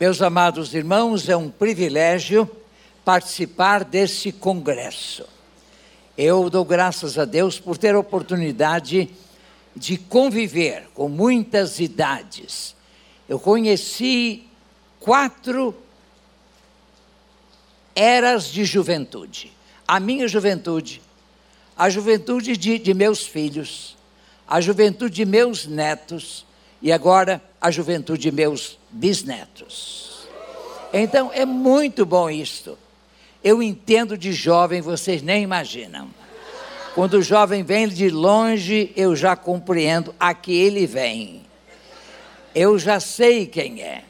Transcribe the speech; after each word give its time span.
Meus 0.00 0.22
amados 0.22 0.74
irmãos, 0.74 1.28
é 1.28 1.36
um 1.36 1.50
privilégio 1.50 2.48
participar 3.04 3.82
desse 3.82 4.30
congresso. 4.30 5.24
Eu 6.16 6.48
dou 6.48 6.64
graças 6.64 7.18
a 7.18 7.24
Deus 7.24 7.58
por 7.58 7.76
ter 7.76 7.96
a 7.96 7.98
oportunidade 7.98 9.10
de 9.74 9.96
conviver 9.96 10.86
com 10.94 11.08
muitas 11.08 11.80
idades. 11.80 12.76
Eu 13.28 13.40
conheci 13.40 14.46
quatro 15.00 15.74
eras 17.92 18.46
de 18.46 18.64
juventude. 18.64 19.52
A 19.84 19.98
minha 19.98 20.28
juventude, 20.28 21.02
a 21.76 21.90
juventude 21.90 22.56
de, 22.56 22.78
de 22.78 22.94
meus 22.94 23.26
filhos, 23.26 23.96
a 24.46 24.60
juventude 24.60 25.16
de 25.16 25.24
meus 25.26 25.66
netos 25.66 26.46
e 26.80 26.92
agora 26.92 27.42
a 27.60 27.68
juventude 27.72 28.22
de 28.22 28.30
meus 28.30 28.77
bisnetos. 28.90 30.28
Então 30.92 31.30
é 31.32 31.44
muito 31.44 32.06
bom 32.06 32.30
isto. 32.30 32.78
Eu 33.42 33.62
entendo 33.62 34.16
de 34.16 34.32
jovem, 34.32 34.80
vocês 34.80 35.22
nem 35.22 35.42
imaginam. 35.42 36.08
Quando 36.94 37.14
o 37.14 37.22
jovem 37.22 37.62
vem 37.62 37.88
de 37.88 38.10
longe, 38.10 38.92
eu 38.96 39.14
já 39.14 39.36
compreendo 39.36 40.14
a 40.18 40.34
que 40.34 40.52
ele 40.52 40.86
vem. 40.86 41.42
Eu 42.54 42.78
já 42.78 42.98
sei 42.98 43.46
quem 43.46 43.82
é. 43.82 44.02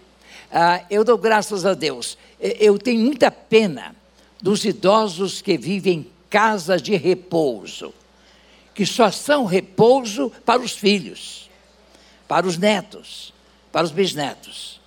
Ah, 0.51 0.83
eu 0.89 1.05
dou 1.05 1.19
graças 1.19 1.67
a 1.67 1.75
Deus. 1.75 2.17
Eu 2.41 2.79
tenho 2.79 3.01
muita 3.01 3.31
pena 3.31 3.95
dos 4.41 4.65
idosos 4.65 5.43
que 5.43 5.59
vivem 5.59 5.99
em 5.99 6.11
casas 6.31 6.81
de 6.81 6.97
repouso, 6.97 7.93
que 8.75 8.87
só 8.87 9.11
são 9.11 9.45
repouso 9.45 10.31
para 10.45 10.63
os 10.63 10.73
filhos, 10.73 11.51
para 12.27 12.47
os 12.47 12.57
netos, 12.57 13.35
para 13.73 13.85
os 13.85 13.91
bisnetos. 13.91 14.78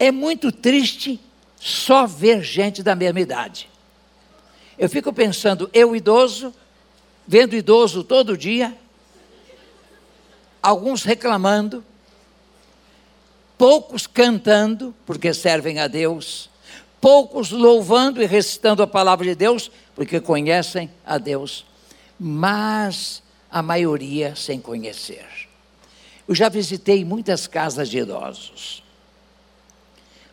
É 0.00 0.10
muito 0.10 0.50
triste 0.50 1.20
só 1.60 2.06
ver 2.06 2.42
gente 2.42 2.82
da 2.82 2.94
mesma 2.94 3.20
idade. 3.20 3.68
Eu 4.78 4.88
fico 4.88 5.12
pensando, 5.12 5.68
eu 5.74 5.94
idoso, 5.94 6.54
vendo 7.26 7.54
idoso 7.54 8.02
todo 8.02 8.34
dia, 8.34 8.74
alguns 10.62 11.02
reclamando, 11.02 11.84
poucos 13.58 14.06
cantando, 14.06 14.94
porque 15.04 15.34
servem 15.34 15.78
a 15.78 15.86
Deus, 15.86 16.48
poucos 16.98 17.50
louvando 17.50 18.22
e 18.22 18.26
recitando 18.26 18.82
a 18.82 18.86
palavra 18.86 19.26
de 19.26 19.34
Deus, 19.34 19.70
porque 19.94 20.18
conhecem 20.18 20.90
a 21.04 21.18
Deus, 21.18 21.66
mas 22.18 23.22
a 23.50 23.60
maioria 23.60 24.34
sem 24.34 24.58
conhecer. 24.62 25.26
Eu 26.26 26.34
já 26.34 26.48
visitei 26.48 27.04
muitas 27.04 27.46
casas 27.46 27.90
de 27.90 27.98
idosos. 27.98 28.82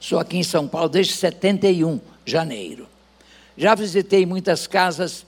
Sou 0.08 0.20
aqui 0.20 0.38
em 0.38 0.44
São 0.44 0.70
Paulo 0.70 0.88
desde 0.88 1.12
71, 1.12 2.00
janeiro. 2.26 2.88
Já 3.58 3.76
visitei 3.76 4.26
muitas 4.26 4.66
casas 4.66 5.26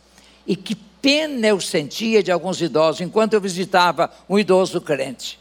e 0.47 0.55
que 0.55 0.73
pena 0.73 1.47
eu 1.47 1.59
sentia 1.59 2.23
de 2.23 2.31
alguns 2.31 2.61
idosos, 2.61 3.01
enquanto 3.01 3.33
eu 3.33 3.41
visitava 3.41 4.09
um 4.29 4.39
idoso 4.39 4.79
crente. 4.79 5.37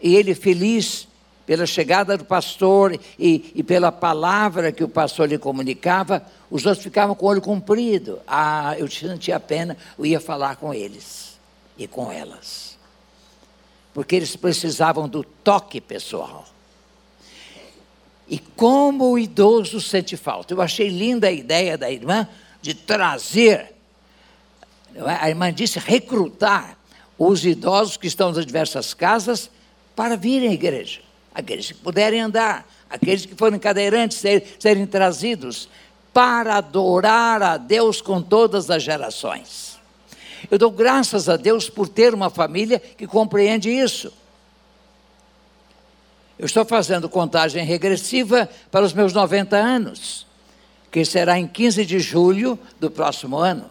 E 0.00 0.14
ele 0.14 0.32
feliz 0.32 1.08
pela 1.44 1.66
chegada 1.66 2.16
do 2.16 2.24
pastor 2.24 2.96
e, 3.18 3.52
e, 3.52 3.64
pela 3.64 3.90
palavra 3.90 4.70
que 4.70 4.84
o 4.84 4.88
pastor 4.88 5.28
lhe 5.28 5.38
comunicava, 5.38 6.24
os 6.48 6.64
outros 6.64 6.84
ficavam 6.84 7.16
com 7.16 7.26
o 7.26 7.30
olho 7.30 7.42
comprido. 7.42 8.20
Ah, 8.28 8.76
eu 8.78 8.88
sentia 8.88 9.40
pena, 9.40 9.76
eu 9.98 10.06
ia 10.06 10.20
falar 10.20 10.54
com 10.54 10.72
eles 10.72 11.36
e 11.76 11.88
com 11.88 12.12
elas. 12.12 12.78
Porque 13.92 14.14
eles 14.14 14.36
precisavam 14.36 15.08
do 15.08 15.24
toque 15.24 15.80
pessoal. 15.80 16.46
E 18.32 18.38
como 18.38 19.12
o 19.12 19.18
idoso 19.18 19.80
sente 19.80 20.16
falta. 20.16 20.52
Eu 20.52 20.60
achei 20.60 20.88
linda 20.88 21.28
a 21.28 21.32
ideia 21.32 21.78
da 21.78 21.90
irmã 21.90 22.26
de 22.60 22.74
trazer, 22.74 23.74
é? 24.94 25.18
a 25.20 25.28
irmã 25.28 25.52
disse, 25.52 25.78
recrutar 25.78 26.76
os 27.16 27.44
idosos 27.44 27.96
que 27.96 28.08
estão 28.08 28.32
nas 28.32 28.44
diversas 28.44 28.92
casas 28.92 29.50
para 29.94 30.16
virem 30.16 30.48
à 30.48 30.52
igreja 30.52 31.00
aqueles 31.34 31.66
que 31.66 31.74
puderem 31.74 32.20
andar, 32.20 32.66
aqueles 32.88 33.24
que 33.24 33.34
forem 33.34 33.58
cadeirantes 33.58 34.18
ser, 34.18 34.56
serem 34.58 34.86
trazidos 34.86 35.68
para 36.12 36.56
adorar 36.56 37.42
a 37.42 37.56
Deus 37.56 38.00
com 38.00 38.20
todas 38.20 38.70
as 38.70 38.82
gerações. 38.82 39.78
Eu 40.50 40.58
dou 40.58 40.70
graças 40.70 41.28
a 41.28 41.36
Deus 41.36 41.70
por 41.70 41.88
ter 41.88 42.12
uma 42.12 42.28
família 42.28 42.78
que 42.78 43.06
compreende 43.06 43.70
isso. 43.70 44.12
Eu 46.38 46.46
estou 46.46 46.64
fazendo 46.64 47.08
contagem 47.08 47.64
regressiva 47.64 48.48
para 48.70 48.84
os 48.84 48.92
meus 48.92 49.12
90 49.12 49.56
anos, 49.56 50.26
que 50.90 51.04
será 51.04 51.38
em 51.38 51.46
15 51.46 51.84
de 51.84 52.00
julho 52.00 52.58
do 52.80 52.90
próximo 52.90 53.36
ano. 53.36 53.70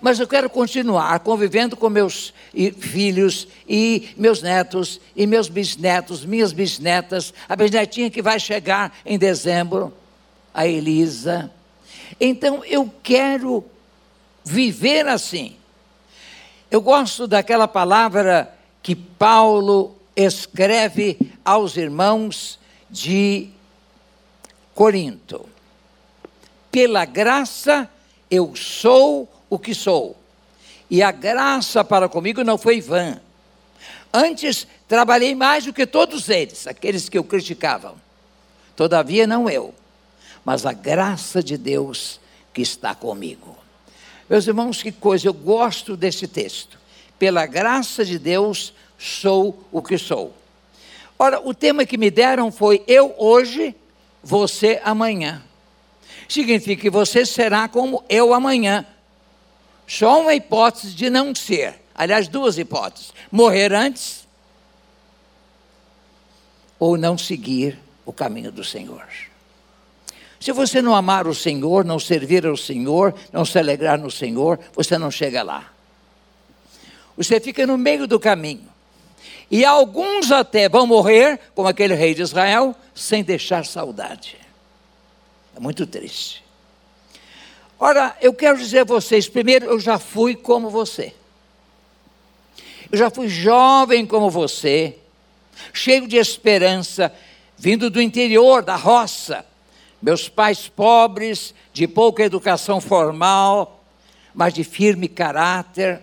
Mas 0.00 0.18
eu 0.18 0.26
quero 0.26 0.50
continuar 0.50 1.20
convivendo 1.20 1.76
com 1.76 1.88
meus 1.88 2.34
filhos 2.80 3.46
e 3.68 4.10
meus 4.16 4.42
netos 4.42 5.00
e 5.14 5.28
meus 5.28 5.48
bisnetos, 5.48 6.24
minhas 6.24 6.52
bisnetas, 6.52 7.32
a 7.48 7.54
bisnetinha 7.54 8.10
que 8.10 8.20
vai 8.20 8.40
chegar 8.40 8.92
em 9.06 9.16
dezembro, 9.16 9.94
a 10.52 10.66
Elisa. 10.66 11.52
Então 12.20 12.64
eu 12.64 12.92
quero 13.02 13.64
viver 14.44 15.06
assim. 15.06 15.54
Eu 16.68 16.80
gosto 16.80 17.28
daquela 17.28 17.68
palavra 17.68 18.52
que 18.82 18.96
Paulo 18.96 19.94
escreve 20.16 21.18
aos 21.44 21.76
irmãos 21.76 22.58
de 22.90 23.48
Corinto. 24.74 25.48
Pela 26.70 27.04
graça 27.04 27.88
eu 28.30 28.54
sou 28.56 29.28
o 29.50 29.58
que 29.58 29.74
sou. 29.74 30.16
E 30.90 31.02
a 31.02 31.10
graça 31.10 31.84
para 31.84 32.08
comigo 32.08 32.44
não 32.44 32.58
foi 32.58 32.80
vã. 32.80 33.20
Antes 34.12 34.66
trabalhei 34.86 35.34
mais 35.34 35.64
do 35.64 35.72
que 35.72 35.86
todos 35.86 36.28
eles, 36.28 36.66
aqueles 36.66 37.08
que 37.08 37.16
eu 37.16 37.24
criticavam. 37.24 37.96
Todavia 38.76 39.26
não 39.26 39.48
eu, 39.48 39.74
mas 40.44 40.66
a 40.66 40.72
graça 40.72 41.42
de 41.42 41.56
Deus 41.56 42.20
que 42.52 42.60
está 42.60 42.94
comigo. 42.94 43.56
Meus 44.28 44.46
irmãos, 44.46 44.82
que 44.82 44.92
coisa, 44.92 45.28
eu 45.28 45.34
gosto 45.34 45.96
desse 45.96 46.26
texto. 46.26 46.78
Pela 47.18 47.46
graça 47.46 48.04
de 48.04 48.18
Deus 48.18 48.74
sou 49.02 49.66
o 49.72 49.82
que 49.82 49.98
sou. 49.98 50.32
Ora, 51.18 51.40
o 51.44 51.52
tema 51.52 51.84
que 51.84 51.98
me 51.98 52.08
deram 52.08 52.52
foi 52.52 52.84
eu 52.86 53.14
hoje, 53.18 53.74
você 54.22 54.80
amanhã. 54.84 55.42
Significa 56.28 56.82
que 56.82 56.90
você 56.90 57.26
será 57.26 57.68
como 57.68 58.04
eu 58.08 58.32
amanhã. 58.32 58.86
Só 59.88 60.20
uma 60.20 60.34
hipótese 60.34 60.94
de 60.94 61.10
não 61.10 61.34
ser. 61.34 61.82
Aliás, 61.94 62.28
duas 62.28 62.58
hipóteses: 62.58 63.12
morrer 63.30 63.72
antes 63.74 64.26
ou 66.78 66.96
não 66.96 67.18
seguir 67.18 67.78
o 68.06 68.12
caminho 68.12 68.52
do 68.52 68.62
Senhor. 68.62 69.06
Se 70.38 70.52
você 70.52 70.80
não 70.80 70.94
amar 70.94 71.26
o 71.26 71.34
Senhor, 71.34 71.84
não 71.84 71.98
servir 71.98 72.46
ao 72.46 72.56
Senhor, 72.56 73.14
não 73.32 73.44
se 73.44 73.58
alegrar 73.58 73.98
no 73.98 74.10
Senhor, 74.10 74.58
você 74.72 74.96
não 74.96 75.10
chega 75.10 75.42
lá. 75.42 75.72
Você 77.16 77.38
fica 77.38 77.66
no 77.66 77.76
meio 77.76 78.06
do 78.06 78.18
caminho. 78.18 78.71
E 79.52 79.66
alguns 79.66 80.32
até 80.32 80.66
vão 80.66 80.86
morrer, 80.86 81.38
como 81.54 81.68
aquele 81.68 81.92
rei 81.92 82.14
de 82.14 82.22
Israel, 82.22 82.74
sem 82.94 83.22
deixar 83.22 83.66
saudade. 83.66 84.38
É 85.54 85.60
muito 85.60 85.86
triste. 85.86 86.42
Ora, 87.78 88.16
eu 88.22 88.32
quero 88.32 88.56
dizer 88.56 88.78
a 88.78 88.84
vocês, 88.84 89.28
primeiro, 89.28 89.66
eu 89.66 89.78
já 89.78 89.98
fui 89.98 90.34
como 90.34 90.70
você. 90.70 91.12
Eu 92.90 92.96
já 92.96 93.10
fui 93.10 93.28
jovem 93.28 94.06
como 94.06 94.30
você, 94.30 94.96
cheio 95.70 96.08
de 96.08 96.16
esperança, 96.16 97.12
vindo 97.58 97.90
do 97.90 98.00
interior, 98.00 98.62
da 98.62 98.76
roça. 98.76 99.44
Meus 100.00 100.30
pais 100.30 100.66
pobres, 100.66 101.54
de 101.74 101.86
pouca 101.86 102.22
educação 102.22 102.80
formal, 102.80 103.84
mas 104.34 104.54
de 104.54 104.64
firme 104.64 105.08
caráter. 105.08 106.00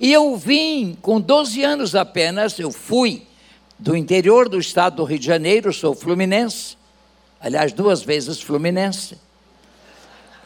E 0.00 0.10
eu 0.10 0.34
vim 0.34 0.96
com 1.02 1.20
12 1.20 1.62
anos 1.62 1.94
apenas, 1.94 2.58
eu 2.58 2.72
fui 2.72 3.26
do 3.78 3.94
interior 3.94 4.48
do 4.48 4.58
estado 4.58 4.96
do 4.96 5.04
Rio 5.04 5.18
de 5.18 5.26
Janeiro, 5.26 5.74
sou 5.74 5.94
fluminense, 5.94 6.74
aliás, 7.38 7.70
duas 7.70 8.02
vezes 8.02 8.40
fluminense. 8.40 9.18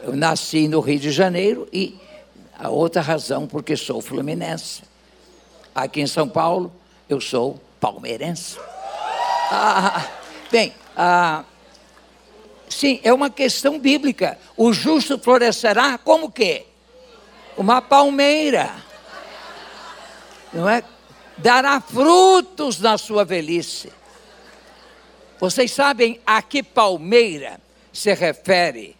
Eu 0.03 0.13
nasci 0.13 0.67
no 0.67 0.81
Rio 0.81 0.99
de 0.99 1.09
Janeiro 1.09 1.69
e 1.71 1.97
a 2.59 2.69
outra 2.69 3.01
razão 3.01 3.47
porque 3.47 3.77
sou 3.77 4.01
fluminense. 4.01 4.83
Aqui 5.73 6.01
em 6.01 6.07
São 6.07 6.27
Paulo 6.27 6.69
eu 7.07 7.21
sou 7.21 7.57
palmeirense. 7.79 8.57
Ah, 9.49 10.05
bem, 10.51 10.73
ah, 10.97 11.45
sim, 12.67 12.99
é 13.05 13.13
uma 13.13 13.29
questão 13.29 13.79
bíblica. 13.79 14.37
O 14.57 14.73
justo 14.73 15.17
florescerá 15.17 15.97
como 15.97 16.29
que? 16.29 16.65
Uma 17.57 17.81
palmeira. 17.81 18.84
Não 20.55 20.69
é? 20.69 20.81
Dará 21.37 21.81
frutos 21.81 22.79
na 22.79 22.97
sua 22.97 23.25
velhice. 23.25 23.91
Vocês 25.37 25.71
sabem 25.71 26.21
a 26.25 26.41
que 26.41 26.63
palmeira 26.63 27.59
se 27.91 28.13
refere 28.13 28.95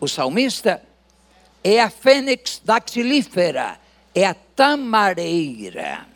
o 0.00 0.08
salmista? 0.08 0.82
É 1.62 1.80
a 1.80 1.88
fênix 1.88 2.60
dactilífera, 2.64 3.78
é 4.12 4.26
a 4.26 4.34
tamareira, 4.34 6.06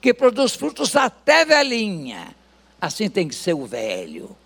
que 0.00 0.12
produz 0.12 0.56
frutos 0.56 0.96
até 0.96 1.44
velhinha. 1.44 2.34
Assim 2.80 3.08
tem 3.08 3.28
que 3.28 3.34
ser 3.34 3.54
o 3.54 3.66
velho. 3.66 4.36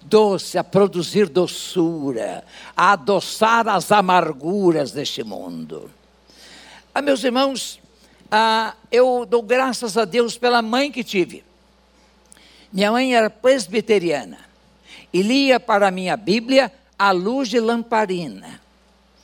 Doce, 0.00 0.58
a 0.58 0.64
produzir 0.64 1.28
doçura, 1.28 2.44
a 2.76 2.92
adoçar 2.92 3.68
as 3.68 3.92
amarguras 3.92 4.90
deste 4.90 5.22
mundo. 5.22 5.90
Ah, 6.92 7.00
meus 7.00 7.22
irmãos, 7.22 7.80
ah, 8.36 8.74
eu 8.90 9.24
dou 9.24 9.40
graças 9.44 9.96
a 9.96 10.04
Deus 10.04 10.36
pela 10.36 10.60
mãe 10.60 10.90
que 10.90 11.04
tive. 11.04 11.44
Minha 12.72 12.90
mãe 12.90 13.14
era 13.14 13.30
presbiteriana 13.30 14.38
e 15.12 15.22
lia 15.22 15.60
para 15.60 15.86
a 15.86 15.90
minha 15.92 16.16
Bíblia 16.16 16.72
à 16.98 17.12
luz 17.12 17.48
de 17.48 17.60
lamparina, 17.60 18.60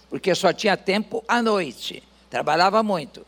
porque 0.09 0.33
só 0.33 0.53
tinha 0.53 0.77
tempo 0.77 1.25
à 1.27 1.43
noite, 1.43 2.05
trabalhava 2.31 2.85
muito. 2.85 3.27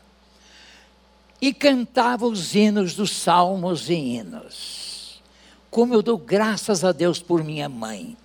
E 1.41 1.53
cantava 1.53 2.25
os 2.25 2.55
hinos 2.55 2.95
dos 2.95 3.11
salmos 3.11 3.89
e 3.89 3.93
hinos. 3.93 5.21
Como 5.69 5.93
eu 5.93 6.01
dou 6.01 6.17
graças 6.17 6.85
a 6.85 6.93
Deus 6.93 7.21
por 7.21 7.43
minha 7.43 7.67
mãe. 7.67 8.15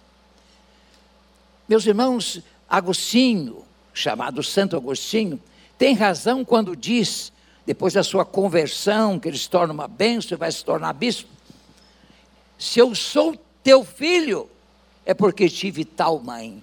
Meus 1.68 1.84
irmãos, 1.84 2.40
Agostinho, 2.70 3.64
chamado 3.92 4.44
Santo 4.44 4.76
Agostinho, 4.76 5.40
tem 5.76 5.92
razão 5.96 6.44
quando 6.44 6.76
diz, 6.76 7.32
depois 7.68 7.92
da 7.92 8.02
sua 8.02 8.24
conversão, 8.24 9.18
que 9.18 9.28
ele 9.28 9.36
se 9.36 9.50
torna 9.50 9.74
uma 9.74 9.86
bênção 9.86 10.34
e 10.34 10.38
vai 10.38 10.50
se 10.50 10.64
tornar 10.64 10.90
bispo, 10.94 11.28
se 12.58 12.78
eu 12.78 12.94
sou 12.94 13.36
teu 13.62 13.84
filho, 13.84 14.48
é 15.04 15.12
porque 15.12 15.50
tive 15.50 15.84
tal 15.84 16.18
mãe. 16.18 16.62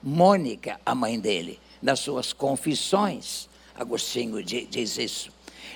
Mônica, 0.00 0.78
a 0.86 0.94
mãe 0.94 1.18
dele, 1.18 1.58
nas 1.82 1.98
suas 1.98 2.32
confissões, 2.32 3.48
Agostinho 3.74 4.40
diz 4.44 4.96
isso. 4.96 5.32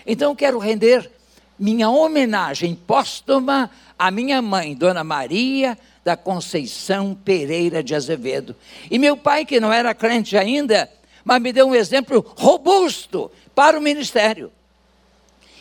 Então 0.07 0.37
quero 0.37 0.61
render 0.61 1.11
minha 1.59 1.91
homenagem 1.91 2.73
póstuma 2.73 3.69
à 3.99 4.13
minha 4.13 4.41
mãe, 4.41 4.77
Dona 4.77 5.03
Maria 5.03 5.77
da 6.05 6.17
Conceição 6.17 7.17
Pereira 7.17 7.83
de 7.83 7.97
Azevedo. 7.97 8.55
E 8.89 8.97
meu 8.97 9.17
pai, 9.17 9.45
que 9.45 9.59
não 9.59 9.73
era 9.73 9.93
crente 9.93 10.37
ainda, 10.37 10.89
mas 11.25 11.43
me 11.43 11.53
deu 11.53 11.67
um 11.67 11.75
exemplo 11.75 12.25
robusto 12.39 13.29
para 13.55 13.79
o 13.79 13.83
ministério. 13.83 14.53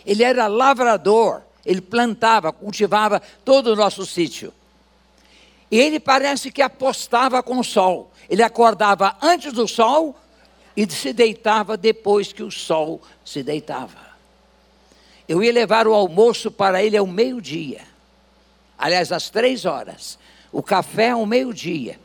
Ele 0.05 0.23
era 0.23 0.47
lavrador, 0.47 1.41
ele 1.65 1.81
plantava, 1.81 2.51
cultivava 2.51 3.21
todo 3.45 3.67
o 3.67 3.75
nosso 3.75 4.05
sítio. 4.05 4.53
E 5.71 5.79
ele 5.79 5.99
parece 5.99 6.51
que 6.51 6.61
apostava 6.61 7.41
com 7.41 7.59
o 7.59 7.63
sol. 7.63 8.11
Ele 8.29 8.43
acordava 8.43 9.17
antes 9.21 9.53
do 9.53 9.67
sol 9.67 10.15
e 10.75 10.89
se 10.89 11.13
deitava 11.13 11.77
depois 11.77 12.31
que 12.31 12.43
o 12.43 12.51
sol 12.51 13.01
se 13.23 13.41
deitava. 13.41 14.13
Eu 15.27 15.41
ia 15.41 15.51
levar 15.51 15.87
o 15.87 15.93
almoço 15.93 16.51
para 16.51 16.83
ele 16.83 16.97
ao 16.97 17.07
meio-dia. 17.07 17.81
Aliás, 18.77 19.11
às 19.11 19.29
três 19.29 19.65
horas. 19.65 20.19
O 20.51 20.61
café 20.61 21.11
ao 21.11 21.25
meio-dia. 21.25 21.99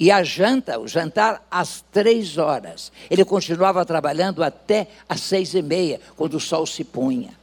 E 0.00 0.10
a 0.10 0.22
janta, 0.22 0.78
o 0.78 0.86
jantar, 0.86 1.44
às 1.50 1.84
três 1.92 2.38
horas. 2.38 2.92
Ele 3.10 3.24
continuava 3.24 3.84
trabalhando 3.84 4.44
até 4.44 4.88
às 5.08 5.20
seis 5.20 5.54
e 5.54 5.62
meia, 5.62 6.00
quando 6.16 6.34
o 6.34 6.40
sol 6.40 6.66
se 6.66 6.84
punha. 6.84 7.36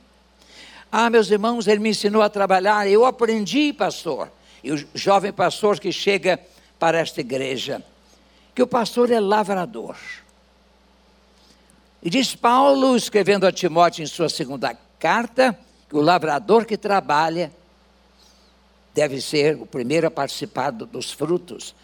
Ah, 0.91 1.09
meus 1.09 1.29
irmãos, 1.29 1.67
ele 1.67 1.81
me 1.81 1.89
ensinou 1.89 2.21
a 2.21 2.29
trabalhar. 2.29 2.87
Eu 2.87 3.05
aprendi, 3.05 3.73
pastor. 3.73 4.31
E 4.63 4.71
o 4.71 4.87
jovem 4.93 5.33
pastor 5.33 5.79
que 5.79 5.91
chega 5.91 6.39
para 6.79 6.99
esta 6.99 7.19
igreja, 7.21 7.83
que 8.53 8.63
o 8.63 8.67
pastor 8.67 9.11
é 9.11 9.19
lavrador. 9.19 9.97
E 12.01 12.09
diz 12.09 12.35
Paulo, 12.35 12.95
escrevendo 12.95 13.45
a 13.45 13.51
Timóteo 13.51 14.03
em 14.03 14.07
sua 14.07 14.29
segunda 14.29 14.77
carta, 14.99 15.57
que 15.89 15.95
o 15.95 16.01
lavrador 16.01 16.65
que 16.65 16.77
trabalha 16.77 17.51
deve 18.93 19.19
ser 19.19 19.55
o 19.55 19.65
primeiro 19.65 20.07
a 20.07 20.11
participar 20.11 20.71
dos 20.71 21.11
frutos, 21.11 21.75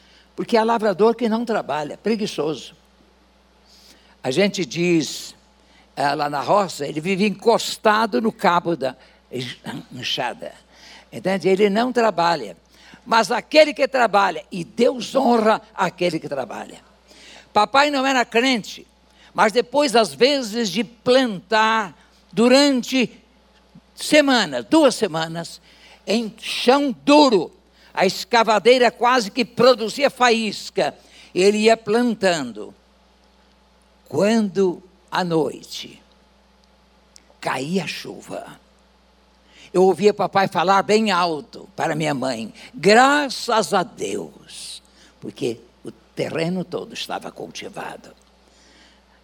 porque 0.42 0.58
há 0.58 0.64
lavrador 0.64 1.14
que 1.14 1.30
não 1.30 1.46
trabalha, 1.46 2.00
preguiçoso. 2.00 2.74
A 4.24 4.32
gente 4.32 4.66
diz 4.66 5.36
é, 5.96 6.16
lá 6.16 6.32
na 6.32 6.42
roça, 6.42 6.84
ele 6.88 7.00
vive 7.00 7.28
encostado 7.28 8.20
no 8.20 8.32
cabo 8.32 8.76
da 8.76 8.96
enxada. 9.92 10.52
Entende? 11.14 11.48
Ele 11.48 11.70
não 11.70 11.94
trabalha. 11.94 12.58
Mas 13.06 13.30
aquele 13.30 13.72
que 13.72 13.88
trabalha, 13.88 14.44
e 14.52 14.64
Deus 14.64 15.14
honra 15.14 15.62
aquele 15.76 16.20
que 16.20 16.28
trabalha. 16.28 16.80
Papai 17.54 17.92
não 17.92 18.04
era 18.04 18.26
crente, 18.26 18.88
mas 19.36 19.54
depois, 19.54 19.96
às 19.96 20.12
vezes, 20.12 20.72
de 20.72 20.84
plantar 20.84 21.96
durante 22.34 23.22
semanas, 23.94 24.66
duas 24.68 24.96
semanas, 24.96 25.62
em 26.08 26.34
chão 26.40 26.96
duro, 27.06 27.52
a 27.94 28.06
escavadeira 28.06 28.90
quase 28.92 29.32
que 29.32 29.44
produzia 29.44 30.10
faísca, 30.10 30.96
ele 31.34 31.60
ia 31.60 31.78
plantando. 31.78 32.74
Quando 34.08 34.84
à 35.10 35.24
noite, 35.24 36.02
caía 37.40 37.88
chuva. 37.88 38.60
Eu 39.74 39.84
ouvia 39.84 40.14
papai 40.14 40.48
falar 40.48 40.84
bem 40.84 41.12
alto 41.12 41.68
para 41.76 41.96
minha 41.96 42.14
mãe: 42.14 42.54
graças 42.74 43.74
a 43.74 43.84
Deus, 43.84 44.84
porque 45.20 45.60
o 45.84 45.92
terreno 45.92 46.64
todo 46.64 46.94
estava 46.94 47.32
cultivado. 47.32 48.14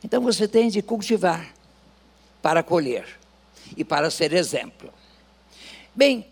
Então 0.04 0.22
você 0.22 0.48
tem 0.48 0.70
de 0.70 0.82
cultivar 0.82 1.54
para 2.42 2.64
colher 2.64 3.06
e 3.76 3.84
para 3.84 4.10
ser 4.10 4.32
exemplo. 4.34 4.94
Bem, 5.94 6.26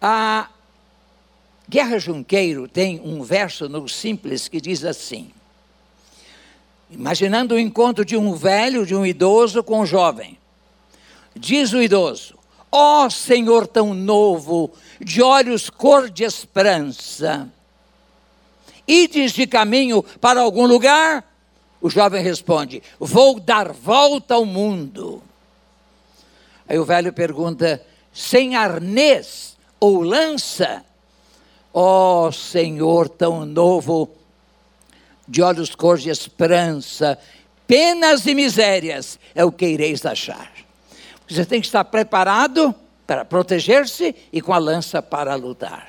a 0.00 0.50
Guerra 1.68 1.98
Junqueiro 1.98 2.66
tem 2.66 2.98
um 3.04 3.22
verso 3.22 3.68
no 3.68 3.86
Simples 3.86 4.48
que 4.48 4.58
diz 4.58 4.84
assim: 4.84 5.30
Imaginando 6.90 7.54
o 7.54 7.58
encontro 7.58 8.06
de 8.06 8.16
um 8.16 8.34
velho, 8.34 8.86
de 8.86 8.94
um 8.94 9.04
idoso 9.04 9.62
com 9.62 9.80
um 9.80 9.86
jovem. 9.86 10.38
Diz 11.36 11.74
o 11.74 11.82
idoso: 11.82 12.38
Ó 12.72 13.04
oh, 13.04 13.10
Senhor 13.10 13.66
tão 13.66 13.92
novo, 13.92 14.72
de 14.98 15.20
olhos 15.20 15.68
cor 15.68 16.08
de 16.08 16.24
esperança, 16.24 17.46
ides 18.86 19.32
de 19.32 19.46
caminho 19.46 20.02
para 20.02 20.40
algum 20.40 20.66
lugar? 20.66 21.22
O 21.82 21.90
jovem 21.90 22.22
responde: 22.22 22.82
Vou 22.98 23.38
dar 23.38 23.72
volta 23.72 24.34
ao 24.34 24.46
mundo. 24.46 25.22
Aí 26.66 26.78
o 26.78 26.84
velho 26.86 27.12
pergunta: 27.12 27.84
Sem 28.10 28.56
arnês 28.56 29.54
ou 29.78 30.00
lança? 30.00 30.87
Ó 31.72 32.26
oh, 32.26 32.32
Senhor 32.32 33.08
tão 33.08 33.44
novo, 33.44 34.10
de 35.26 35.42
olhos 35.42 35.74
cor 35.74 35.98
de 35.98 36.08
esperança, 36.08 37.18
penas 37.66 38.26
e 38.26 38.34
misérias 38.34 39.18
é 39.34 39.44
o 39.44 39.52
que 39.52 39.66
ireis 39.66 40.04
achar. 40.06 40.50
Você 41.28 41.44
tem 41.44 41.60
que 41.60 41.66
estar 41.66 41.84
preparado 41.84 42.74
para 43.06 43.24
proteger-se 43.24 44.14
e 44.32 44.40
com 44.40 44.52
a 44.52 44.58
lança 44.58 45.02
para 45.02 45.34
lutar. 45.34 45.88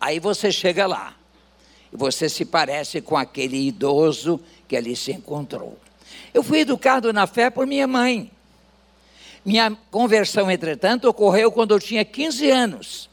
Aí 0.00 0.20
você 0.20 0.52
chega 0.52 0.86
lá 0.86 1.14
e 1.92 1.96
você 1.96 2.28
se 2.28 2.44
parece 2.44 3.00
com 3.00 3.16
aquele 3.16 3.66
idoso 3.66 4.40
que 4.68 4.76
ali 4.76 4.94
se 4.94 5.12
encontrou. 5.12 5.76
Eu 6.32 6.42
fui 6.42 6.60
educado 6.60 7.12
na 7.12 7.26
fé 7.26 7.50
por 7.50 7.66
minha 7.66 7.86
mãe. 7.86 8.30
Minha 9.44 9.76
conversão, 9.90 10.50
entretanto, 10.50 11.08
ocorreu 11.08 11.50
quando 11.50 11.74
eu 11.74 11.80
tinha 11.80 12.04
15 12.04 12.50
anos 12.50 13.10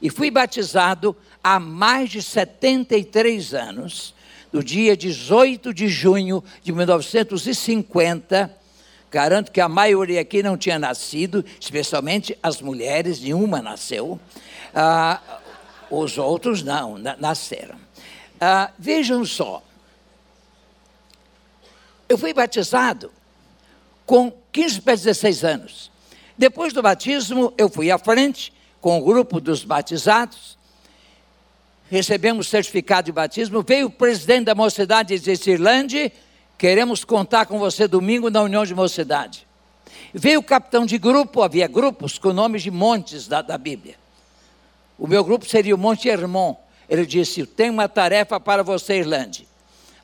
e 0.00 0.10
fui 0.10 0.30
batizado 0.30 1.16
há 1.42 1.58
mais 1.58 2.10
de 2.10 2.22
73 2.22 3.54
anos 3.54 4.14
do 4.52 4.62
dia 4.62 4.96
18 4.96 5.72
de 5.72 5.88
junho 5.88 6.42
de 6.62 6.72
1950. 6.72 8.56
Garanto 9.10 9.50
que 9.50 9.60
a 9.60 9.68
maioria 9.68 10.20
aqui 10.20 10.42
não 10.42 10.56
tinha 10.56 10.78
nascido, 10.78 11.44
especialmente 11.58 12.36
as 12.42 12.60
mulheres, 12.60 13.20
nenhuma 13.20 13.60
nasceu. 13.60 14.20
Ah, 14.74 15.20
os 15.90 16.16
outros 16.18 16.62
não, 16.62 16.96
na, 16.98 17.16
nasceram. 17.16 17.76
Ah, 18.40 18.70
vejam 18.78 19.24
só. 19.24 19.62
Eu 22.08 22.18
fui 22.18 22.32
batizado 22.32 23.12
com 24.04 24.32
15 24.52 24.80
para 24.80 24.94
16 24.94 25.44
anos. 25.44 25.90
Depois 26.36 26.72
do 26.72 26.82
batismo, 26.82 27.52
eu 27.58 27.68
fui 27.68 27.90
à 27.90 27.98
frente 27.98 28.52
com 28.80 28.98
o 28.98 29.04
grupo 29.04 29.40
dos 29.40 29.64
batizados 29.64 30.58
recebemos 31.90 32.48
certificado 32.48 33.06
de 33.06 33.12
batismo, 33.12 33.64
veio 33.66 33.88
o 33.88 33.90
presidente 33.90 34.44
da 34.44 34.54
mocidade 34.54 35.18
de 35.18 35.36
Cirlande, 35.36 36.12
queremos 36.56 37.04
contar 37.04 37.46
com 37.46 37.58
você 37.58 37.88
domingo 37.88 38.30
na 38.30 38.42
União 38.42 38.64
de 38.64 38.74
Mocidade. 38.74 39.46
Veio 40.14 40.38
o 40.38 40.42
capitão 40.42 40.86
de 40.86 40.96
grupo, 40.98 41.42
havia 41.42 41.66
grupos 41.66 42.16
com 42.16 42.32
nomes 42.32 42.62
de 42.62 42.70
montes 42.70 43.26
da, 43.26 43.42
da 43.42 43.58
Bíblia. 43.58 43.96
O 44.96 45.08
meu 45.08 45.24
grupo 45.24 45.44
seria 45.46 45.74
o 45.74 45.78
Monte 45.78 46.08
Hermon. 46.08 46.54
Ele 46.88 47.04
disse: 47.04 47.44
Tem 47.44 47.70
uma 47.70 47.88
tarefa 47.88 48.38
para 48.38 48.62
você, 48.62 48.98
Irlande. 48.98 49.48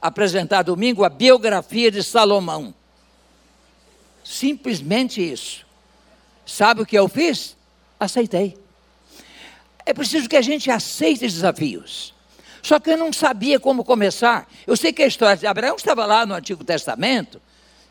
Apresentar 0.00 0.62
domingo 0.62 1.04
a 1.04 1.08
biografia 1.08 1.90
de 1.90 2.02
Salomão. 2.02 2.74
Simplesmente 4.24 5.20
isso. 5.20 5.64
Sabe 6.44 6.82
o 6.82 6.86
que 6.86 6.98
eu 6.98 7.08
fiz? 7.08 7.56
Aceitei. 7.98 8.65
É 9.86 9.94
preciso 9.94 10.28
que 10.28 10.36
a 10.36 10.42
gente 10.42 10.68
aceite 10.68 11.20
desafios. 11.20 12.12
Só 12.60 12.80
que 12.80 12.90
eu 12.90 12.96
não 12.96 13.12
sabia 13.12 13.60
como 13.60 13.84
começar. 13.84 14.48
Eu 14.66 14.76
sei 14.76 14.92
que 14.92 15.04
a 15.04 15.06
história 15.06 15.36
de 15.36 15.46
Abraão 15.46 15.76
estava 15.76 16.04
lá 16.04 16.26
no 16.26 16.34
Antigo 16.34 16.64
Testamento, 16.64 17.40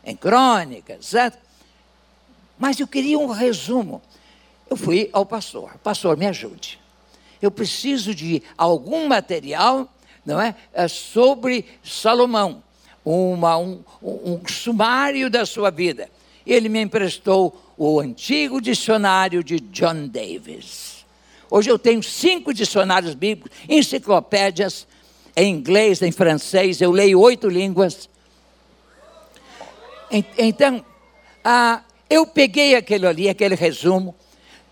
em 0.04 0.14
crônicas, 0.14 1.06
certo? 1.06 1.38
Mas 2.58 2.78
eu 2.78 2.86
queria 2.86 3.18
um 3.18 3.28
resumo. 3.28 4.02
Eu 4.68 4.76
fui 4.76 5.08
ao 5.14 5.24
pastor. 5.24 5.78
Pastor, 5.82 6.18
me 6.18 6.26
ajude. 6.26 6.78
Eu 7.40 7.50
preciso 7.50 8.14
de 8.14 8.42
algum 8.58 9.08
material, 9.08 9.88
não 10.24 10.38
é, 10.38 10.54
é 10.74 10.88
sobre 10.88 11.64
Salomão, 11.82 12.62
uma, 13.02 13.56
um, 13.56 13.82
um 14.02 14.40
sumário 14.46 15.30
da 15.30 15.46
sua 15.46 15.70
vida. 15.70 16.10
Ele 16.46 16.68
me 16.68 16.82
emprestou 16.82 17.74
o 17.78 17.98
antigo 18.00 18.60
dicionário 18.60 19.42
de 19.42 19.58
John 19.60 20.08
Davis. 20.08 20.85
Hoje 21.50 21.70
eu 21.70 21.78
tenho 21.78 22.02
cinco 22.02 22.52
dicionários 22.52 23.14
bíblicos, 23.14 23.56
enciclopédias 23.68 24.86
em 25.36 25.52
inglês, 25.52 26.00
em 26.00 26.10
francês, 26.10 26.80
eu 26.80 26.90
leio 26.90 27.20
oito 27.20 27.48
línguas. 27.48 28.08
Então, 30.38 30.84
ah, 31.44 31.82
eu 32.08 32.26
peguei 32.26 32.74
aquele 32.74 33.06
ali, 33.06 33.28
aquele 33.28 33.54
resumo, 33.54 34.14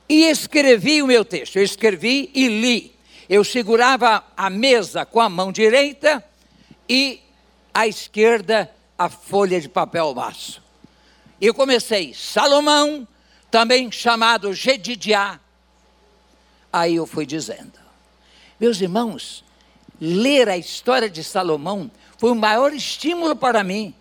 e 0.08 0.24
escrevi 0.24 1.02
o 1.02 1.06
meu 1.06 1.24
texto. 1.24 1.56
Eu 1.56 1.62
escrevi 1.62 2.30
e 2.34 2.48
li. 2.48 2.94
Eu 3.28 3.44
segurava 3.44 4.24
a 4.36 4.48
mesa 4.48 5.04
com 5.04 5.20
a 5.20 5.28
mão 5.28 5.52
direita 5.52 6.24
e 6.88 7.20
à 7.72 7.86
esquerda 7.86 8.70
a 8.98 9.08
folha 9.08 9.60
de 9.60 9.68
papel 9.68 10.14
maço. 10.14 10.62
E 11.40 11.46
eu 11.46 11.54
comecei, 11.54 12.14
Salomão, 12.14 13.06
também 13.50 13.90
chamado 13.90 14.52
Gedidiá. 14.52 15.40
Aí 16.76 16.96
eu 16.96 17.06
fui 17.06 17.24
dizendo, 17.24 17.78
meus 18.58 18.80
irmãos, 18.80 19.44
ler 20.00 20.48
a 20.48 20.58
história 20.58 21.08
de 21.08 21.22
Salomão 21.22 21.88
foi 22.18 22.32
o 22.32 22.34
maior 22.34 22.72
estímulo 22.72 23.36
para 23.36 23.62
mim. 23.62 23.94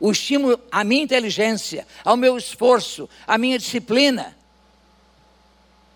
O 0.00 0.10
estímulo 0.10 0.58
à 0.72 0.82
minha 0.82 1.02
inteligência, 1.02 1.86
ao 2.02 2.16
meu 2.16 2.38
esforço, 2.38 3.06
à 3.26 3.36
minha 3.36 3.58
disciplina 3.58 4.34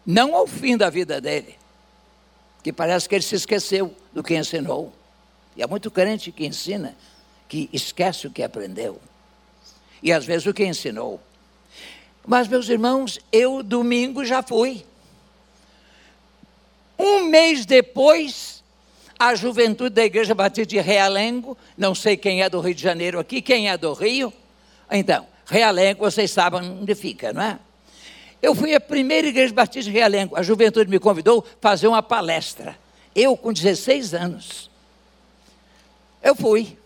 não 0.04 0.34
ao 0.34 0.46
fim 0.46 0.76
da 0.76 0.90
vida 0.90 1.22
dele, 1.22 1.56
que 2.62 2.70
parece 2.70 3.08
que 3.08 3.14
ele 3.14 3.22
se 3.22 3.36
esqueceu 3.36 3.94
do 4.12 4.22
que 4.22 4.36
ensinou. 4.36 4.92
E 5.56 5.62
há 5.62 5.66
muito 5.66 5.90
crente 5.90 6.30
que 6.30 6.44
ensina 6.44 6.94
que 7.48 7.70
esquece 7.72 8.26
o 8.26 8.30
que 8.30 8.42
aprendeu. 8.42 9.00
E 10.02 10.12
às 10.12 10.26
vezes 10.26 10.46
o 10.46 10.52
que 10.52 10.66
ensinou. 10.66 11.18
Mas, 12.26 12.46
meus 12.46 12.68
irmãos, 12.68 13.18
eu 13.32 13.62
domingo 13.62 14.22
já 14.22 14.42
fui. 14.42 14.84
Um 17.00 17.24
mês 17.30 17.64
depois, 17.64 18.62
a 19.18 19.34
juventude 19.34 19.94
da 19.94 20.04
Igreja 20.04 20.34
Batista 20.34 20.66
de 20.66 20.80
Realengo, 20.80 21.56
não 21.74 21.94
sei 21.94 22.14
quem 22.14 22.42
é 22.42 22.50
do 22.50 22.60
Rio 22.60 22.74
de 22.74 22.82
Janeiro 22.82 23.18
aqui, 23.18 23.40
quem 23.40 23.70
é 23.70 23.78
do 23.78 23.94
Rio. 23.94 24.30
Então, 24.90 25.26
Realengo, 25.46 26.00
vocês 26.00 26.30
sabem 26.30 26.60
onde 26.60 26.94
fica, 26.94 27.32
não 27.32 27.40
é? 27.40 27.58
Eu 28.42 28.54
fui 28.54 28.74
à 28.74 28.80
primeira 28.80 29.28
igreja 29.28 29.54
batista 29.54 29.90
de 29.90 29.96
Realengo. 29.96 30.36
A 30.36 30.42
juventude 30.42 30.90
me 30.90 30.98
convidou 30.98 31.42
a 31.42 31.56
fazer 31.58 31.88
uma 31.88 32.02
palestra. 32.02 32.78
Eu, 33.14 33.34
com 33.34 33.50
16 33.50 34.12
anos. 34.12 34.70
Eu 36.22 36.36
fui. 36.36 36.76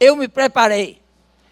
Eu 0.00 0.16
me 0.16 0.26
preparei. 0.26 1.02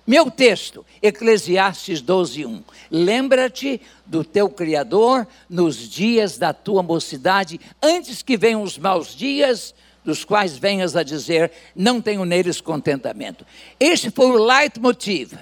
Meu 0.06 0.30
texto, 0.30 0.86
Eclesiastes 1.02 2.00
12, 2.00 2.46
1. 2.46 2.62
Lembra-te 2.90 3.80
do 4.06 4.22
teu 4.22 4.48
Criador 4.48 5.26
nos 5.50 5.76
dias 5.76 6.38
da 6.38 6.52
tua 6.52 6.80
mocidade, 6.80 7.60
antes 7.82 8.22
que 8.22 8.36
venham 8.36 8.62
os 8.62 8.78
maus 8.78 9.16
dias, 9.16 9.74
dos 10.04 10.24
quais 10.24 10.56
venhas 10.56 10.94
a 10.94 11.02
dizer, 11.02 11.50
não 11.74 12.00
tenho 12.00 12.24
neles 12.24 12.60
contentamento. 12.60 13.44
Este 13.80 14.08
foi 14.08 14.26
o 14.26 14.44
leitmotiv 14.44 15.32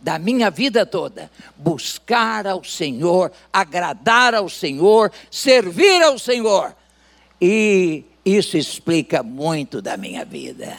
da 0.00 0.18
minha 0.18 0.50
vida 0.50 0.84
toda, 0.84 1.30
buscar 1.56 2.46
ao 2.46 2.64
Senhor, 2.64 3.30
agradar 3.52 4.34
ao 4.34 4.48
Senhor, 4.48 5.12
servir 5.30 6.02
ao 6.02 6.18
Senhor. 6.18 6.74
E 7.40 8.02
isso 8.24 8.56
explica 8.56 9.22
muito 9.22 9.80
da 9.80 9.96
minha 9.96 10.24
vida. 10.24 10.76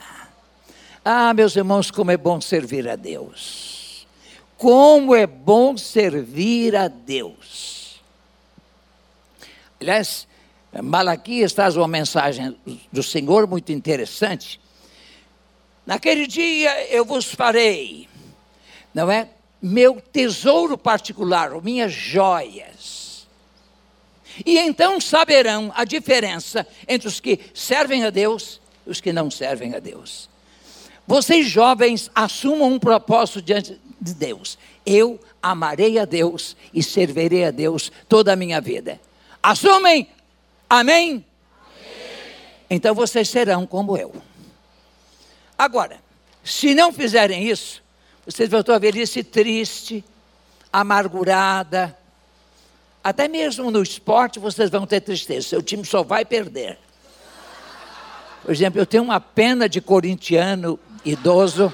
Ah, 1.09 1.33
meus 1.33 1.55
irmãos, 1.55 1.89
como 1.89 2.11
é 2.11 2.17
bom 2.17 2.41
servir 2.41 2.85
a 2.89 2.97
Deus. 2.97 4.05
Como 4.57 5.15
é 5.15 5.25
bom 5.25 5.77
servir 5.77 6.75
a 6.75 6.89
Deus. 6.89 8.01
Aliás, 9.79 10.27
Malaquias 10.83 11.53
traz 11.53 11.77
uma 11.77 11.87
mensagem 11.87 12.57
do 12.91 13.01
Senhor 13.01 13.47
muito 13.47 13.71
interessante. 13.71 14.59
Naquele 15.85 16.27
dia 16.27 16.91
eu 16.91 17.05
vos 17.05 17.23
farei 17.23 18.09
não 18.93 19.09
é? 19.09 19.29
Meu 19.61 20.01
tesouro 20.01 20.77
particular, 20.77 21.51
minhas 21.61 21.93
joias. 21.93 23.27
E 24.45 24.57
então 24.57 24.99
saberão 24.99 25.71
a 25.73 25.85
diferença 25.85 26.67
entre 26.85 27.07
os 27.07 27.21
que 27.21 27.39
servem 27.53 28.03
a 28.03 28.09
Deus 28.09 28.59
e 28.85 28.89
os 28.89 28.99
que 28.99 29.13
não 29.13 29.31
servem 29.31 29.73
a 29.73 29.79
Deus. 29.79 30.27
Vocês 31.07 31.47
jovens 31.47 32.11
assumam 32.13 32.73
um 32.73 32.77
propósito 32.77 33.41
diante 33.41 33.79
de 33.99 34.13
Deus. 34.13 34.57
Eu 34.85 35.17
amarei 35.41 35.97
a 35.97 36.03
Deus 36.03 36.57
e 36.73 36.83
servirei 36.83 37.45
a 37.45 37.51
Deus 37.51 37.91
toda 38.09 38.33
a 38.33 38.35
minha 38.35 38.59
vida. 38.59 38.99
Assumem? 39.41 40.09
Amém? 40.69 41.25
Então 42.69 42.93
vocês 42.93 43.29
serão 43.29 43.65
como 43.65 43.97
eu. 43.97 44.13
Agora, 45.57 45.97
se 46.43 46.75
não 46.75 46.91
fizerem 46.91 47.49
isso, 47.49 47.81
vocês 48.25 48.49
vão 48.49 48.61
ter 48.61 48.71
uma 48.73 48.79
velhice 48.79 49.23
triste, 49.23 50.03
amargurada. 50.71 51.97
Até 53.01 53.29
mesmo 53.29 53.71
no 53.71 53.81
esporte 53.81 54.39
vocês 54.39 54.69
vão 54.69 54.85
ter 54.85 54.99
tristeza. 54.99 55.47
Seu 55.47 55.63
time 55.63 55.85
só 55.85 56.03
vai 56.03 56.25
perder. 56.25 56.77
Por 58.47 58.53
exemplo, 58.53 58.79
eu 58.79 58.85
tenho 58.85 59.03
uma 59.03 59.19
pena 59.19 59.67
de 59.67 59.81
corintiano 59.81 60.79
idoso. 61.03 61.71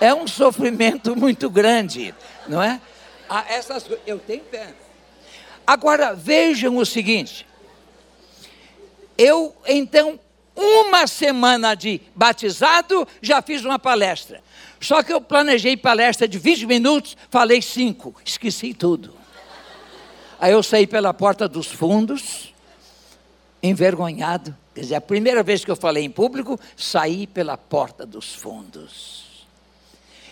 É 0.00 0.14
um 0.14 0.26
sofrimento 0.26 1.14
muito 1.14 1.50
grande, 1.50 2.14
não 2.48 2.62
é? 2.62 2.80
Ah, 3.28 3.44
essas, 3.50 3.84
eu 4.06 4.18
tenho 4.18 4.42
pena. 4.44 4.74
Agora 5.66 6.14
vejam 6.14 6.78
o 6.78 6.86
seguinte. 6.86 7.46
Eu 9.18 9.54
então 9.68 10.18
uma 10.56 11.06
semana 11.06 11.74
de 11.74 12.00
batizado, 12.14 13.06
já 13.20 13.42
fiz 13.42 13.62
uma 13.62 13.78
palestra. 13.78 14.42
Só 14.80 15.02
que 15.02 15.12
eu 15.12 15.20
planejei 15.20 15.76
palestra 15.76 16.26
de 16.26 16.38
20 16.38 16.64
minutos, 16.64 17.14
falei 17.28 17.60
cinco, 17.60 18.14
esqueci 18.24 18.72
tudo. 18.72 19.12
Aí 20.40 20.52
eu 20.52 20.62
saí 20.62 20.86
pela 20.86 21.12
porta 21.12 21.46
dos 21.46 21.66
fundos, 21.66 22.54
envergonhado. 23.62 24.56
Quer 24.76 24.82
dizer, 24.82 24.94
a 24.94 25.00
primeira 25.00 25.42
vez 25.42 25.64
que 25.64 25.70
eu 25.72 25.74
falei 25.74 26.04
em 26.04 26.10
público, 26.10 26.60
saí 26.76 27.26
pela 27.26 27.56
porta 27.56 28.06
dos 28.06 28.32
fundos. 28.32 29.46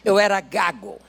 Eu 0.05 0.19
era 0.19 0.41
gago. 0.41 1.01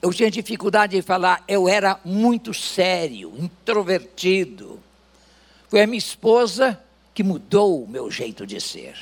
Eu 0.00 0.12
tinha 0.12 0.30
dificuldade 0.30 0.94
de 0.94 1.02
falar, 1.02 1.42
eu 1.48 1.68
era 1.68 1.98
muito 2.04 2.54
sério, 2.54 3.32
introvertido. 3.36 4.78
Foi 5.68 5.80
a 5.80 5.86
minha 5.86 5.98
esposa 5.98 6.78
que 7.12 7.24
mudou 7.24 7.82
o 7.82 7.88
meu 7.88 8.10
jeito 8.10 8.46
de 8.46 8.60
ser 8.60 8.94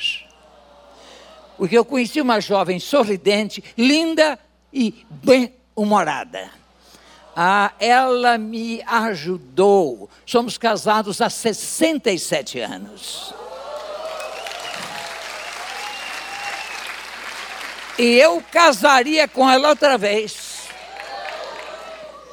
porque 1.60 1.76
eu 1.76 1.84
conheci 1.84 2.22
uma 2.22 2.40
jovem 2.40 2.80
sorridente, 2.80 3.62
linda 3.76 4.38
e 4.72 5.04
bem-humorada. 5.10 6.50
Ah, 7.34 7.72
ela 7.78 8.36
me 8.36 8.82
ajudou. 8.82 10.10
Somos 10.26 10.58
casados 10.58 11.20
há 11.20 11.30
67 11.30 12.60
anos. 12.60 13.32
E 17.98 18.16
eu 18.18 18.42
casaria 18.50 19.28
com 19.28 19.48
ela 19.48 19.68
outra 19.68 19.98
vez. 19.98 20.60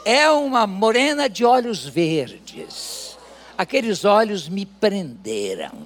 É 0.05 0.29
uma 0.29 0.65
morena 0.65 1.29
de 1.29 1.43
olhos 1.43 1.85
verdes. 1.85 3.17
Aqueles 3.57 4.05
olhos 4.05 4.47
me 4.47 4.65
prenderam. 4.65 5.85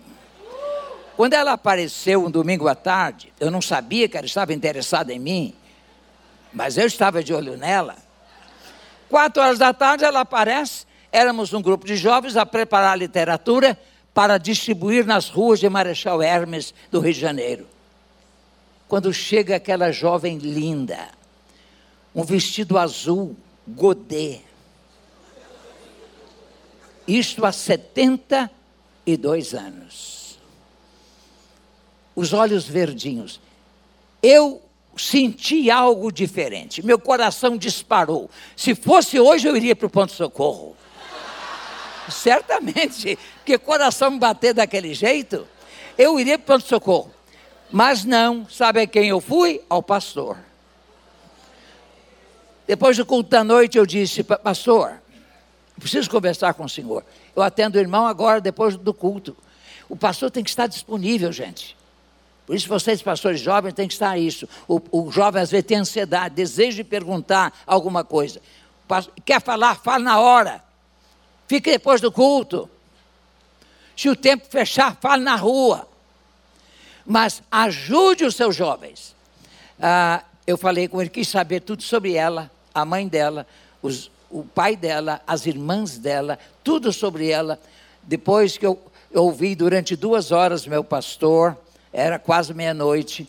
Quando 1.17 1.33
ela 1.33 1.53
apareceu 1.53 2.25
um 2.25 2.29
domingo 2.29 2.67
à 2.67 2.75
tarde, 2.75 3.33
eu 3.39 3.49
não 3.49 3.61
sabia 3.61 4.07
que 4.07 4.15
ela 4.15 4.25
estava 4.25 4.53
interessada 4.53 5.13
em 5.13 5.19
mim, 5.19 5.55
mas 6.53 6.77
eu 6.77 6.85
estava 6.85 7.23
de 7.23 7.33
olho 7.33 7.57
nela. 7.57 7.95
Quatro 9.11 9.43
horas 9.43 9.59
da 9.59 9.71
tarde 9.73 10.05
ela 10.05 10.21
aparece, 10.21 10.85
éramos 11.11 11.51
um 11.51 11.61
grupo 11.61 11.85
de 11.85 11.97
jovens 11.97 12.37
a 12.37 12.45
preparar 12.45 12.97
literatura 12.97 13.77
para 14.13 14.37
distribuir 14.37 15.05
nas 15.05 15.27
ruas 15.27 15.59
de 15.59 15.67
Marechal 15.67 16.21
Hermes, 16.21 16.73
do 16.89 17.01
Rio 17.01 17.13
de 17.13 17.19
Janeiro. 17.19 17.67
Quando 18.87 19.13
chega 19.13 19.57
aquela 19.57 19.91
jovem 19.91 20.37
linda, 20.37 21.09
um 22.15 22.23
vestido 22.23 22.77
azul, 22.77 23.35
godê, 23.67 24.39
isto 27.05 27.45
há 27.45 27.51
72 27.51 29.53
anos. 29.53 30.39
Os 32.15 32.31
olhos 32.31 32.65
verdinhos. 32.65 33.41
Eu 34.23 34.61
senti 34.97 35.69
algo 35.71 36.11
diferente. 36.11 36.85
Meu 36.85 36.99
coração 36.99 37.57
disparou. 37.57 38.29
Se 38.55 38.75
fosse 38.75 39.19
hoje, 39.19 39.47
eu 39.47 39.55
iria 39.55 39.75
para 39.75 39.87
o 39.87 39.89
ponto-socorro. 39.89 40.75
Certamente, 42.09 43.17
porque 43.37 43.57
coração 43.57 44.17
bater 44.17 44.53
daquele 44.53 44.93
jeito, 44.93 45.47
eu 45.97 46.19
iria 46.19 46.37
para 46.37 46.55
o 46.55 46.57
ponto-socorro. 46.59 47.11
Mas 47.71 48.03
não, 48.03 48.47
sabe 48.49 48.81
a 48.81 48.87
quem 48.87 49.07
eu 49.07 49.21
fui? 49.21 49.61
Ao 49.69 49.81
pastor. 49.81 50.37
Depois 52.67 52.97
do 52.97 53.05
culto 53.05 53.29
da 53.29 53.43
noite, 53.43 53.77
eu 53.77 53.85
disse, 53.85 54.23
pastor, 54.23 55.01
preciso 55.79 56.09
conversar 56.09 56.53
com 56.53 56.65
o 56.65 56.69
senhor. 56.69 57.03
Eu 57.35 57.41
atendo 57.41 57.77
o 57.77 57.81
irmão 57.81 58.05
agora, 58.05 58.39
depois 58.39 58.75
do 58.75 58.93
culto. 58.93 59.35
O 59.89 59.95
pastor 59.95 60.29
tem 60.29 60.43
que 60.43 60.49
estar 60.49 60.67
disponível, 60.67 61.31
gente. 61.31 61.75
Por 62.51 62.57
isso, 62.57 62.67
vocês, 62.67 63.01
pastores 63.01 63.39
jovens, 63.39 63.71
têm 63.71 63.87
que 63.87 63.93
estar 63.93 64.17
isso. 64.17 64.45
O, 64.67 64.81
o 64.91 65.09
jovem, 65.09 65.41
às 65.41 65.49
vezes, 65.49 65.65
tem 65.65 65.77
ansiedade, 65.77 66.35
desejo 66.35 66.75
de 66.75 66.83
perguntar 66.83 67.57
alguma 67.65 68.03
coisa. 68.03 68.41
Quer 69.23 69.41
falar? 69.41 69.75
Fala 69.75 69.99
na 69.99 70.19
hora. 70.19 70.61
Fique 71.47 71.71
depois 71.71 72.01
do 72.01 72.11
culto. 72.11 72.69
Se 73.95 74.09
o 74.09 74.17
tempo 74.17 74.45
fechar, 74.49 74.97
fale 74.99 75.23
na 75.23 75.37
rua. 75.37 75.87
Mas 77.05 77.41
ajude 77.49 78.25
os 78.25 78.35
seus 78.35 78.53
jovens. 78.53 79.15
Ah, 79.79 80.21
eu 80.45 80.57
falei 80.57 80.89
com 80.89 80.99
ele, 80.99 81.09
quis 81.09 81.29
saber 81.29 81.61
tudo 81.61 81.81
sobre 81.83 82.15
ela, 82.15 82.51
a 82.75 82.83
mãe 82.83 83.07
dela, 83.07 83.47
os, 83.81 84.11
o 84.29 84.43
pai 84.43 84.75
dela, 84.75 85.21
as 85.25 85.45
irmãs 85.45 85.97
dela, 85.97 86.37
tudo 86.65 86.91
sobre 86.91 87.29
ela. 87.29 87.57
Depois 88.03 88.57
que 88.57 88.65
eu, 88.65 88.77
eu 89.09 89.23
ouvi 89.23 89.55
durante 89.55 89.95
duas 89.95 90.33
horas 90.33 90.67
meu 90.67 90.83
pastor, 90.83 91.57
era 91.91 92.17
quase 92.17 92.53
meia-noite. 92.53 93.27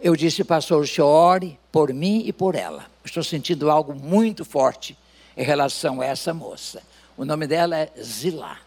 Eu 0.00 0.14
disse, 0.14 0.44
pastor, 0.44 0.86
ore 1.00 1.58
por 1.72 1.92
mim 1.92 2.22
e 2.26 2.32
por 2.32 2.54
ela. 2.54 2.86
Estou 3.04 3.22
sentindo 3.22 3.70
algo 3.70 3.94
muito 3.94 4.44
forte 4.44 4.96
em 5.36 5.42
relação 5.42 6.00
a 6.00 6.06
essa 6.06 6.34
moça. 6.34 6.82
O 7.16 7.24
nome 7.24 7.46
dela 7.46 7.76
é 7.76 7.90
Zilá. 8.00 8.58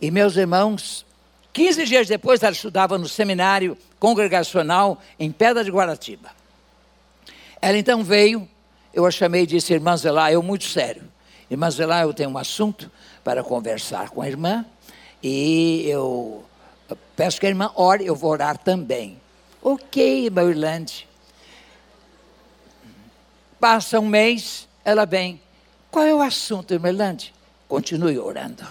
E 0.00 0.10
meus 0.10 0.36
irmãos, 0.36 1.04
15 1.52 1.84
dias 1.84 2.08
depois 2.08 2.42
ela 2.42 2.52
estudava 2.52 2.96
no 2.96 3.08
seminário 3.08 3.76
congregacional 3.98 5.00
em 5.18 5.30
Pedra 5.30 5.62
de 5.62 5.70
Guaratiba. 5.70 6.30
Ela 7.60 7.76
então 7.76 8.02
veio, 8.02 8.48
eu 8.94 9.04
a 9.04 9.10
chamei 9.10 9.42
e 9.42 9.46
disse, 9.46 9.74
irmã 9.74 9.96
Zelá, 9.96 10.32
eu 10.32 10.42
muito 10.42 10.64
sério. 10.64 11.02
Irmã 11.50 11.70
Zelá, 11.70 12.02
eu 12.02 12.14
tenho 12.14 12.30
um 12.30 12.38
assunto 12.38 12.90
para 13.22 13.42
conversar 13.42 14.08
com 14.10 14.22
a 14.22 14.28
irmã 14.28 14.64
e 15.22 15.84
eu 15.86 16.44
peço 17.16 17.40
que 17.40 17.46
a 17.46 17.48
irmã 17.48 17.72
ore, 17.74 18.06
eu 18.06 18.14
vou 18.14 18.30
orar 18.30 18.58
também. 18.58 19.20
Ok, 19.62 20.30
meu 20.30 20.50
Irlande. 20.50 21.06
Passa 23.58 24.00
um 24.00 24.06
mês, 24.06 24.68
ela 24.84 25.04
vem. 25.04 25.40
Qual 25.90 26.06
é 26.06 26.14
o 26.14 26.22
assunto, 26.22 26.72
irmã 26.72 26.88
Irlande? 26.88 27.34
Continue 27.68 28.18
orando. 28.18 28.66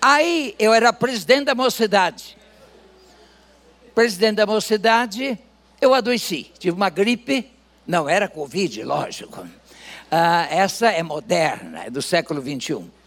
Aí 0.00 0.54
eu 0.58 0.72
era 0.72 0.92
presidente 0.92 1.46
da 1.46 1.54
mocidade. 1.54 2.36
Presidente 3.94 4.36
da 4.36 4.46
mocidade, 4.46 5.38
eu 5.80 5.92
adoeci. 5.92 6.52
Tive 6.58 6.76
uma 6.76 6.88
gripe, 6.88 7.50
não 7.86 8.08
era 8.08 8.28
Covid, 8.28 8.84
lógico. 8.84 9.46
Ah, 10.10 10.46
essa 10.50 10.90
é 10.90 11.02
moderna, 11.02 11.84
é 11.84 11.90
do 11.90 12.00
século 12.00 12.40
21. 12.40 12.97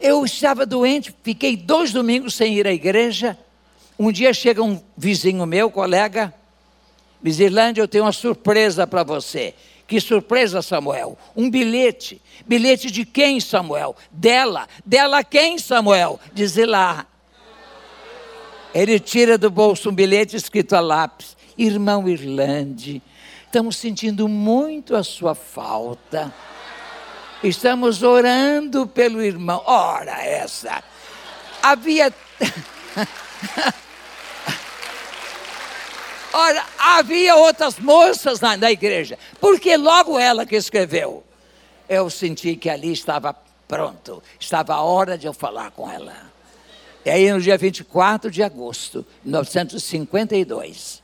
Eu 0.00 0.24
estava 0.24 0.64
doente, 0.64 1.14
fiquei 1.22 1.56
dois 1.56 1.92
domingos 1.92 2.34
sem 2.34 2.54
ir 2.54 2.66
à 2.66 2.72
igreja. 2.72 3.36
Um 3.98 4.12
dia 4.12 4.32
chega 4.32 4.62
um 4.62 4.80
vizinho 4.96 5.44
meu, 5.44 5.70
colega, 5.70 6.32
diz: 7.22 7.40
Irlândia, 7.40 7.82
eu 7.82 7.88
tenho 7.88 8.04
uma 8.04 8.12
surpresa 8.12 8.86
para 8.86 9.02
você. 9.02 9.54
Que 9.88 10.00
surpresa, 10.00 10.60
Samuel? 10.60 11.18
Um 11.34 11.50
bilhete. 11.50 12.20
Bilhete 12.46 12.90
de 12.90 13.06
quem, 13.06 13.40
Samuel? 13.40 13.96
Dela. 14.12 14.68
Dela 14.84 15.24
quem, 15.24 15.58
Samuel? 15.58 16.20
Diz 16.32 16.54
lá. 16.56 17.06
Ele 18.74 19.00
tira 19.00 19.38
do 19.38 19.50
bolso 19.50 19.90
um 19.90 19.94
bilhete 19.94 20.36
escrito 20.36 20.76
a 20.76 20.80
lápis: 20.80 21.36
Irmão 21.56 22.08
Irlande, 22.08 23.02
estamos 23.46 23.76
sentindo 23.78 24.28
muito 24.28 24.94
a 24.94 25.02
sua 25.02 25.34
falta. 25.34 26.32
Estamos 27.42 28.02
orando 28.02 28.86
pelo 28.86 29.22
irmão. 29.22 29.62
Ora, 29.64 30.20
essa. 30.22 30.82
Havia. 31.62 32.12
Ora, 36.32 36.64
havia 36.78 37.36
outras 37.36 37.78
moças 37.78 38.40
na, 38.40 38.56
na 38.56 38.70
igreja. 38.70 39.18
Porque 39.40 39.76
logo 39.76 40.18
ela 40.18 40.44
que 40.44 40.56
escreveu. 40.56 41.24
Eu 41.88 42.10
senti 42.10 42.54
que 42.56 42.68
ali 42.68 42.92
estava 42.92 43.34
pronto. 43.66 44.22
Estava 44.38 44.74
a 44.74 44.82
hora 44.82 45.16
de 45.16 45.26
eu 45.26 45.32
falar 45.32 45.70
com 45.70 45.90
ela. 45.90 46.28
E 47.04 47.10
aí, 47.10 47.32
no 47.32 47.40
dia 47.40 47.56
24 47.56 48.30
de 48.30 48.42
agosto 48.42 49.06
de 49.24 49.30
1952, 49.30 51.02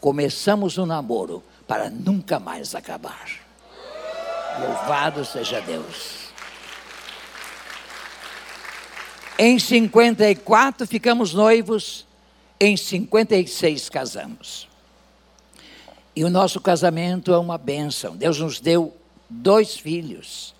começamos 0.00 0.78
um 0.78 0.86
namoro 0.86 1.42
para 1.66 1.90
nunca 1.90 2.38
mais 2.38 2.74
acabar. 2.74 3.45
Louvado 4.60 5.24
seja 5.24 5.60
Deus. 5.60 6.26
Em 9.38 9.58
54 9.58 10.86
ficamos 10.86 11.34
noivos, 11.34 12.06
em 12.58 12.76
56 12.76 13.88
casamos. 13.90 14.66
E 16.14 16.24
o 16.24 16.30
nosso 16.30 16.58
casamento 16.58 17.32
é 17.34 17.38
uma 17.38 17.58
bênção. 17.58 18.16
Deus 18.16 18.38
nos 18.38 18.58
deu 18.58 18.96
dois 19.28 19.76
filhos. 19.76 20.54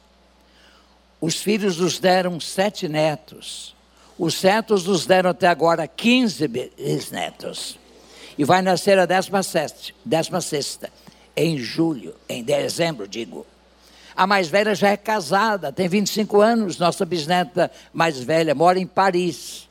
Os 1.18 1.36
filhos 1.36 1.78
nos 1.78 1.98
deram 1.98 2.38
sete 2.38 2.86
netos. 2.86 3.74
Os 4.18 4.42
netos 4.42 4.84
nos 4.84 5.06
deram 5.06 5.30
até 5.30 5.48
agora 5.48 5.88
15 5.88 6.46
bisnetos. 6.46 7.78
E 8.36 8.44
vai 8.44 8.60
nascer 8.60 8.98
a 8.98 9.06
décima, 9.06 9.42
sete, 9.42 9.94
décima 10.04 10.42
sexta, 10.42 10.92
em 11.34 11.56
julho, 11.56 12.14
em 12.28 12.44
dezembro, 12.44 13.08
digo. 13.08 13.46
A 14.16 14.26
mais 14.26 14.48
velha 14.48 14.74
já 14.74 14.88
é 14.88 14.96
casada, 14.96 15.70
tem 15.70 15.88
25 15.88 16.40
anos, 16.40 16.78
nossa 16.78 17.04
bisneta 17.04 17.70
mais 17.92 18.18
velha, 18.18 18.54
mora 18.54 18.78
em 18.78 18.86
Paris. 18.86 19.68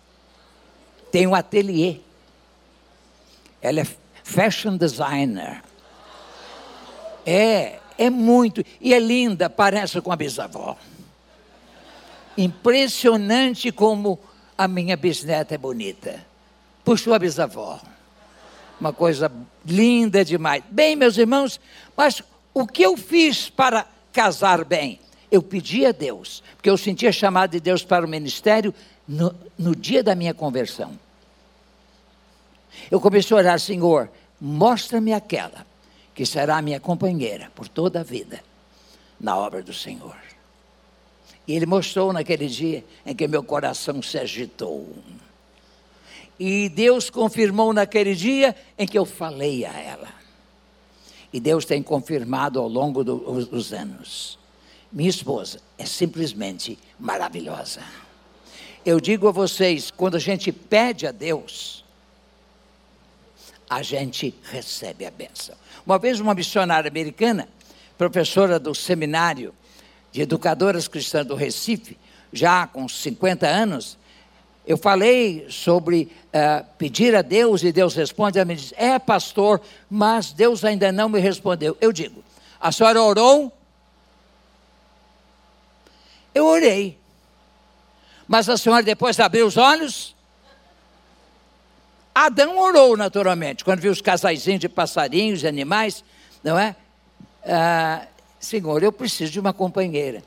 Tem 1.11 1.25
um 1.25 1.33
ateliê. 1.33 1.97
Ela 3.59 3.81
é 3.81 3.87
fashion 4.23 4.77
designer. 4.77 5.63
É, 7.25 7.79
é 7.97 8.09
muito. 8.11 8.63
E 8.79 8.93
é 8.93 8.99
linda, 8.99 9.49
parece 9.49 9.99
com 9.99 10.11
a 10.11 10.15
bisavó. 10.15 10.77
Impressionante 12.37 13.71
como 13.71 14.19
a 14.55 14.67
minha 14.67 14.95
bisneta 14.95 15.55
é 15.55 15.57
bonita. 15.57 16.23
Puxou 16.83 17.15
a 17.15 17.19
bisavó. 17.19 17.81
Uma 18.79 18.93
coisa 18.93 19.31
linda 19.65 20.23
demais. 20.23 20.63
Bem, 20.69 20.95
meus 20.95 21.17
irmãos, 21.17 21.59
mas 21.97 22.21
o 22.53 22.67
que 22.67 22.83
eu 22.83 22.95
fiz 22.95 23.49
para 23.49 23.94
casar 24.15 24.63
bem. 24.63 25.01
Eu 25.29 25.43
pedi 25.43 25.85
a 25.85 25.91
Deus, 25.91 26.41
porque 26.55 26.69
eu 26.69 26.77
sentia 26.77 27.11
chamado 27.11 27.51
de 27.51 27.59
Deus 27.59 27.83
para 27.83 28.05
o 28.05 28.07
ministério 28.07 28.73
no, 29.05 29.35
no 29.57 29.75
dia 29.75 30.01
da 30.01 30.15
minha 30.15 30.33
conversão. 30.33 30.97
Eu 32.89 33.01
comecei 33.01 33.35
a 33.35 33.39
orar, 33.39 33.59
Senhor, 33.59 34.09
mostra-me 34.39 35.11
aquela 35.11 35.65
que 36.13 36.25
será 36.25 36.61
minha 36.61 36.79
companheira 36.79 37.51
por 37.53 37.67
toda 37.67 37.99
a 37.99 38.03
vida 38.03 38.41
na 39.19 39.35
obra 39.35 39.61
do 39.61 39.73
Senhor. 39.73 40.15
E 41.45 41.53
Ele 41.53 41.65
mostrou 41.65 42.13
naquele 42.13 42.47
dia 42.47 42.85
em 43.05 43.13
que 43.13 43.27
meu 43.27 43.43
coração 43.43 44.01
se 44.01 44.17
agitou. 44.17 44.87
E 46.39 46.69
Deus 46.69 47.09
confirmou 47.09 47.73
naquele 47.73 48.15
dia 48.15 48.55
em 48.77 48.87
que 48.87 48.97
eu 48.97 49.05
falei 49.05 49.65
a 49.65 49.73
ela. 49.77 50.24
E 51.35 51.39
Deus 51.41 51.65
tem 51.65 51.83
confirmado 51.83 52.61
ao 52.61 52.67
longo 52.69 53.03
do, 53.03 53.45
dos 53.45 53.73
anos. 53.73 54.39
Minha 54.89 55.09
esposa 55.09 55.59
é 55.77 55.85
simplesmente 55.85 56.79
maravilhosa. 56.97 57.81
Eu 58.85 59.01
digo 59.01 59.27
a 59.27 59.33
vocês, 59.33 59.91
quando 59.91 60.15
a 60.15 60.19
gente 60.19 60.49
pede 60.53 61.05
a 61.05 61.11
Deus, 61.11 61.83
a 63.69 63.81
gente 63.83 64.33
recebe 64.43 65.05
a 65.05 65.11
bênção. 65.11 65.55
Uma 65.85 65.99
vez 65.99 66.21
uma 66.21 66.33
missionária 66.33 66.87
americana 66.87 67.49
professora 67.97 68.57
do 68.57 68.73
seminário 68.73 69.53
de 70.13 70.21
educadoras 70.21 70.87
cristãs 70.87 71.27
do 71.27 71.35
Recife, 71.35 71.97
já 72.31 72.65
com 72.65 72.87
50 72.87 73.45
anos, 73.45 73.97
eu 74.67 74.77
falei 74.77 75.45
sobre 75.49 76.11
uh, 76.33 76.65
pedir 76.77 77.15
a 77.15 77.21
Deus 77.21 77.63
e 77.63 77.71
Deus 77.71 77.93
responde. 77.93 78.39
Ela 78.39 78.45
me 78.45 78.55
diz: 78.55 78.73
É, 78.75 78.97
pastor, 78.97 79.61
mas 79.89 80.31
Deus 80.31 80.65
ainda 80.65 80.91
não 80.91 81.07
me 81.07 81.19
respondeu. 81.19 81.77
Eu 81.79 81.91
digo: 81.91 82.23
A 82.59 82.71
senhora 82.71 83.01
orou? 83.01 83.51
Eu 86.33 86.45
orei. 86.45 86.97
Mas 88.27 88.49
a 88.49 88.57
senhora 88.57 88.81
depois 88.81 89.19
abriu 89.19 89.45
os 89.45 89.55
olhos? 89.55 90.15
Adão 92.13 92.57
orou 92.57 92.97
naturalmente, 92.97 93.63
quando 93.63 93.81
viu 93.81 93.91
os 93.91 94.01
casaizinhos 94.01 94.61
de 94.61 94.69
passarinhos 94.69 95.43
e 95.43 95.47
animais, 95.47 96.03
não 96.41 96.57
é? 96.57 96.75
Ah, 97.45 98.07
Senhor, 98.39 98.81
eu 98.81 98.91
preciso 98.91 99.31
de 99.31 99.39
uma 99.39 99.53
companheira. 99.53 100.23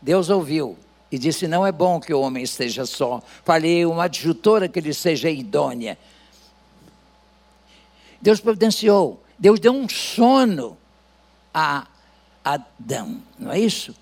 Deus 0.00 0.28
ouviu 0.28 0.78
e 1.14 1.18
disse: 1.18 1.46
Não 1.46 1.64
é 1.64 1.70
bom 1.70 2.00
que 2.00 2.12
o 2.12 2.20
homem 2.20 2.42
esteja 2.42 2.84
só. 2.84 3.22
Falei 3.44 3.86
uma 3.86 4.04
adjutora 4.04 4.68
que 4.68 4.80
ele 4.80 4.92
seja 4.92 5.30
idônea. 5.30 5.96
Deus 8.20 8.40
providenciou. 8.40 9.22
Deus 9.38 9.60
deu 9.60 9.72
um 9.72 9.88
sono 9.88 10.76
a 11.52 11.86
Adão, 12.44 13.22
não 13.38 13.52
é 13.52 13.60
isso? 13.60 13.94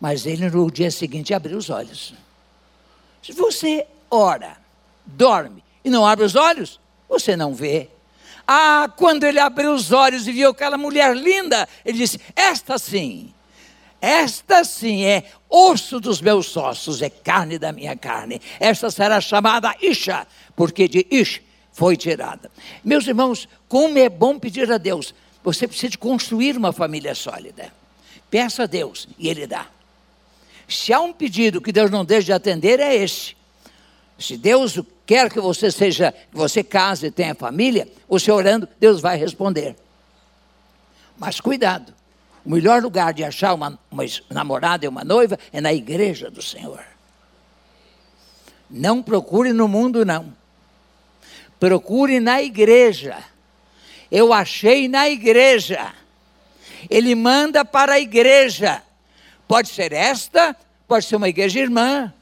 Mas 0.00 0.26
ele 0.26 0.48
no 0.48 0.70
dia 0.70 0.90
seguinte 0.90 1.34
abriu 1.34 1.58
os 1.58 1.68
olhos. 1.68 2.14
Se 3.22 3.32
você 3.32 3.86
ora, 4.10 4.56
dorme 5.04 5.62
e 5.84 5.90
não 5.90 6.06
abre 6.06 6.24
os 6.24 6.34
olhos, 6.34 6.80
você 7.08 7.36
não 7.36 7.54
vê. 7.54 7.90
Ah, 8.46 8.90
quando 8.96 9.24
ele 9.24 9.40
abriu 9.40 9.74
os 9.74 9.92
olhos 9.92 10.26
e 10.26 10.32
viu 10.32 10.50
aquela 10.50 10.78
mulher 10.78 11.14
linda, 11.14 11.68
ele 11.84 11.98
disse: 11.98 12.20
Esta 12.34 12.78
sim 12.78 13.34
esta 14.00 14.64
sim 14.64 15.04
é 15.04 15.24
osso 15.48 15.98
dos 16.00 16.20
meus 16.20 16.56
ossos, 16.56 17.02
é 17.02 17.10
carne 17.10 17.58
da 17.58 17.72
minha 17.72 17.96
carne. 17.96 18.40
Esta 18.60 18.90
será 18.90 19.20
chamada 19.20 19.74
Isha, 19.80 20.26
porque 20.54 20.86
de 20.86 21.06
Ish 21.10 21.40
foi 21.72 21.96
tirada. 21.96 22.50
Meus 22.84 23.06
irmãos, 23.06 23.48
como 23.68 23.98
é 23.98 24.08
bom 24.08 24.38
pedir 24.38 24.70
a 24.70 24.78
Deus. 24.78 25.14
Você 25.42 25.68
precisa 25.68 25.96
construir 25.96 26.56
uma 26.56 26.72
família 26.72 27.14
sólida. 27.14 27.72
Peça 28.30 28.64
a 28.64 28.66
Deus 28.66 29.08
e 29.18 29.28
Ele 29.28 29.46
dá. 29.46 29.66
Se 30.68 30.92
há 30.92 31.00
um 31.00 31.12
pedido 31.12 31.60
que 31.60 31.70
Deus 31.70 31.90
não 31.90 32.04
deixa 32.04 32.26
de 32.26 32.32
atender, 32.32 32.80
é 32.80 32.94
este. 32.96 33.36
Se 34.18 34.36
Deus 34.36 34.80
quer 35.04 35.30
que 35.30 35.40
você 35.40 35.70
seja, 35.70 36.12
que 36.12 36.36
você 36.36 36.64
case 36.64 37.06
e 37.06 37.10
tenha 37.10 37.34
família, 37.34 37.86
você 38.08 38.32
orando, 38.32 38.68
Deus 38.80 39.00
vai 39.00 39.16
responder. 39.16 39.76
Mas 41.16 41.40
cuidado, 41.40 41.94
o 42.46 42.50
melhor 42.50 42.80
lugar 42.80 43.12
de 43.12 43.24
achar 43.24 43.52
uma, 43.52 43.76
uma 43.90 44.04
namorada 44.30 44.84
e 44.84 44.88
uma 44.88 45.02
noiva 45.02 45.36
é 45.52 45.60
na 45.60 45.74
igreja 45.74 46.30
do 46.30 46.40
Senhor. 46.40 46.80
Não 48.70 49.02
procure 49.02 49.52
no 49.52 49.66
mundo, 49.66 50.06
não. 50.06 50.32
Procure 51.58 52.20
na 52.20 52.40
igreja. 52.40 53.18
Eu 54.12 54.32
achei 54.32 54.86
na 54.86 55.08
igreja. 55.08 55.92
Ele 56.88 57.16
manda 57.16 57.64
para 57.64 57.94
a 57.94 58.00
igreja. 58.00 58.80
Pode 59.48 59.68
ser 59.68 59.92
esta, 59.92 60.54
pode 60.86 61.04
ser 61.04 61.16
uma 61.16 61.28
igreja 61.28 61.58
irmã, 61.58 62.14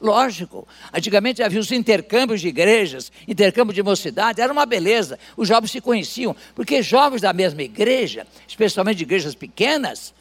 Lógico. 0.00 0.66
Antigamente 0.92 1.42
havia 1.42 1.60
os 1.60 1.70
intercâmbios 1.70 2.40
de 2.40 2.48
igrejas, 2.48 3.12
intercâmbio 3.28 3.74
de 3.74 3.82
mocidade, 3.82 4.40
era 4.40 4.52
uma 4.52 4.64
beleza. 4.64 5.18
Os 5.36 5.48
jovens 5.48 5.70
se 5.70 5.80
conheciam, 5.80 6.34
porque 6.54 6.82
jovens 6.82 7.20
da 7.20 7.32
mesma 7.32 7.62
igreja, 7.62 8.26
especialmente 8.48 8.96
de 8.98 9.04
igrejas 9.04 9.34
pequenas, 9.34 10.14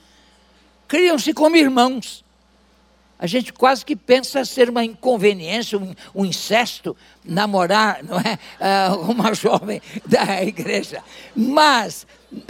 criam-se 0.87 1.33
como 1.33 1.55
irmãos. 1.55 2.25
A 3.19 3.27
gente 3.27 3.51
quase 3.51 3.83
que 3.83 3.97
pensa 3.97 4.45
ser 4.45 4.69
uma 4.69 4.85
inconveniência, 4.85 5.77
um, 5.77 5.93
um 6.15 6.25
incesto, 6.25 6.95
namorar, 7.23 8.01
não 8.01 8.17
é? 8.17 8.39
Uh, 8.95 9.01
uma 9.11 9.33
jovem 9.33 9.81
da 10.07 10.41
igreja. 10.41 11.03
Mas, 11.35 12.07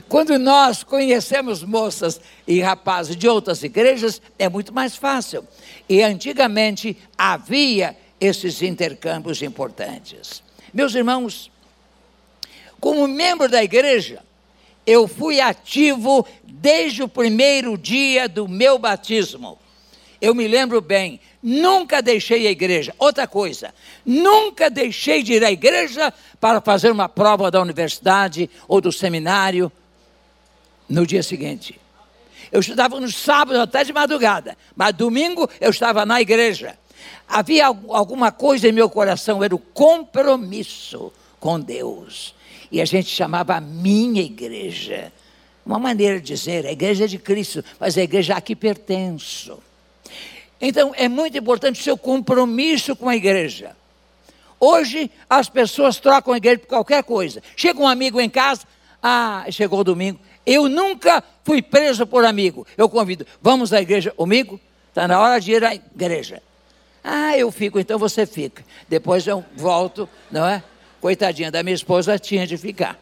quando 0.07 0.37
nós 0.37 0.83
conhecemos 0.83 1.63
moças 1.63 2.21
e 2.47 2.61
rapazes 2.61 3.15
de 3.15 3.27
outras 3.27 3.63
igrejas, 3.63 4.21
é 4.37 4.47
muito 4.47 4.71
mais 4.71 4.95
fácil. 4.95 5.43
E 5.89 6.03
antigamente 6.03 6.95
havia 7.17 7.97
esses 8.21 8.61
intercâmbios 8.61 9.41
importantes. 9.41 10.43
Meus 10.71 10.93
irmãos, 10.93 11.51
como 12.79 13.07
membro 13.07 13.49
da 13.49 13.63
igreja, 13.63 14.21
eu 14.85 15.07
fui 15.07 15.41
ativo 15.41 16.27
desde 16.43 17.01
o 17.01 17.07
primeiro 17.07 17.75
dia 17.75 18.29
do 18.29 18.47
meu 18.47 18.77
batismo. 18.77 19.57
Eu 20.21 20.35
me 20.35 20.47
lembro 20.47 20.81
bem, 20.81 21.19
nunca 21.41 22.01
deixei 22.01 22.45
a 22.47 22.51
igreja. 22.51 22.93
Outra 22.97 23.25
coisa, 23.27 23.73
nunca 24.05 24.69
deixei 24.69 25.23
de 25.23 25.33
ir 25.33 25.43
à 25.43 25.51
igreja 25.51 26.13
para 26.39 26.59
fazer 26.59 26.91
uma 26.91 27.07
prova 27.07 27.49
da 27.49 27.61
universidade 27.61 28.49
ou 28.67 28.81
do 28.81 28.91
seminário 28.91 29.71
no 30.89 31.05
dia 31.05 31.23
seguinte. 31.23 31.79
Eu 32.51 32.59
estudava 32.59 32.99
no 32.99 33.11
sábado 33.11 33.59
até 33.59 33.83
de 33.83 33.93
madrugada, 33.93 34.57
mas 34.75 34.93
domingo 34.93 35.49
eu 35.61 35.69
estava 35.69 36.05
na 36.05 36.19
igreja. 36.19 36.77
Havia 37.27 37.67
alguma 37.67 38.31
coisa 38.31 38.67
em 38.67 38.71
meu 38.71 38.89
coração, 38.89 39.43
era 39.43 39.55
o 39.55 39.59
compromisso 39.59 41.13
com 41.39 41.59
Deus. 41.59 42.33
E 42.71 42.81
a 42.81 42.85
gente 42.85 43.07
chamava 43.07 43.55
a 43.55 43.61
minha 43.61 44.21
igreja. 44.21 45.13
Uma 45.65 45.79
maneira 45.79 46.19
de 46.19 46.33
dizer, 46.33 46.65
a 46.65 46.71
igreja 46.71 47.07
de 47.07 47.19
Cristo, 47.19 47.63
mas 47.79 47.97
a 47.97 48.01
igreja 48.01 48.35
a 48.35 48.41
que 48.41 48.55
pertenço. 48.55 49.59
Então 50.61 50.93
é 50.95 51.07
muito 51.07 51.37
importante 51.37 51.79
o 51.79 51.83
seu 51.83 51.97
compromisso 51.97 52.95
com 52.95 53.07
a 53.07 53.15
igreja. 53.15 53.75
Hoje 54.59 55.09
as 55.29 55.47
pessoas 55.47 55.97
trocam 55.97 56.33
a 56.33 56.37
igreja 56.37 56.59
por 56.59 56.67
qualquer 56.67 57.03
coisa. 57.03 57.41
Chega 57.55 57.79
um 57.79 57.87
amigo 57.87 58.19
em 58.19 58.29
casa, 58.29 58.63
ah, 59.01 59.45
chegou 59.49 59.83
domingo, 59.83 60.19
eu 60.45 60.67
nunca 60.67 61.23
fui 61.43 61.61
preso 61.61 62.05
por 62.05 62.25
amigo. 62.25 62.67
Eu 62.77 62.89
convido, 62.89 63.25
vamos 63.41 63.71
à 63.71 63.81
igreja 63.81 64.11
comigo? 64.11 64.59
Está 64.89 65.07
na 65.07 65.19
hora 65.19 65.39
de 65.39 65.51
ir 65.51 65.63
à 65.63 65.73
igreja. 65.73 66.41
Ah, 67.03 67.37
eu 67.37 67.51
fico, 67.51 67.79
então 67.79 67.97
você 67.97 68.25
fica. 68.25 68.65
Depois 68.87 69.25
eu 69.25 69.45
volto, 69.55 70.09
não 70.29 70.45
é? 70.45 70.61
Coitadinha 70.99 71.49
da 71.49 71.63
minha 71.63 71.75
esposa 71.75 72.19
tinha 72.19 72.45
de 72.45 72.57
ficar. 72.57 72.99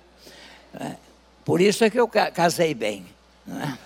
É? 0.80 0.96
Por 1.44 1.60
isso 1.60 1.84
é 1.84 1.90
que 1.90 2.00
eu 2.00 2.08
casei 2.08 2.76
bem. 2.76 3.06
Não 3.46 3.60
é? 3.60 3.78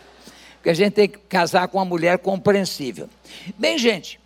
Porque 0.61 0.69
a 0.69 0.73
gente 0.73 0.93
tem 0.93 1.09
que 1.09 1.17
casar 1.17 1.67
com 1.67 1.79
uma 1.79 1.85
mulher 1.85 2.19
compreensível. 2.19 3.09
Bem, 3.57 3.77
gente, 3.77 4.19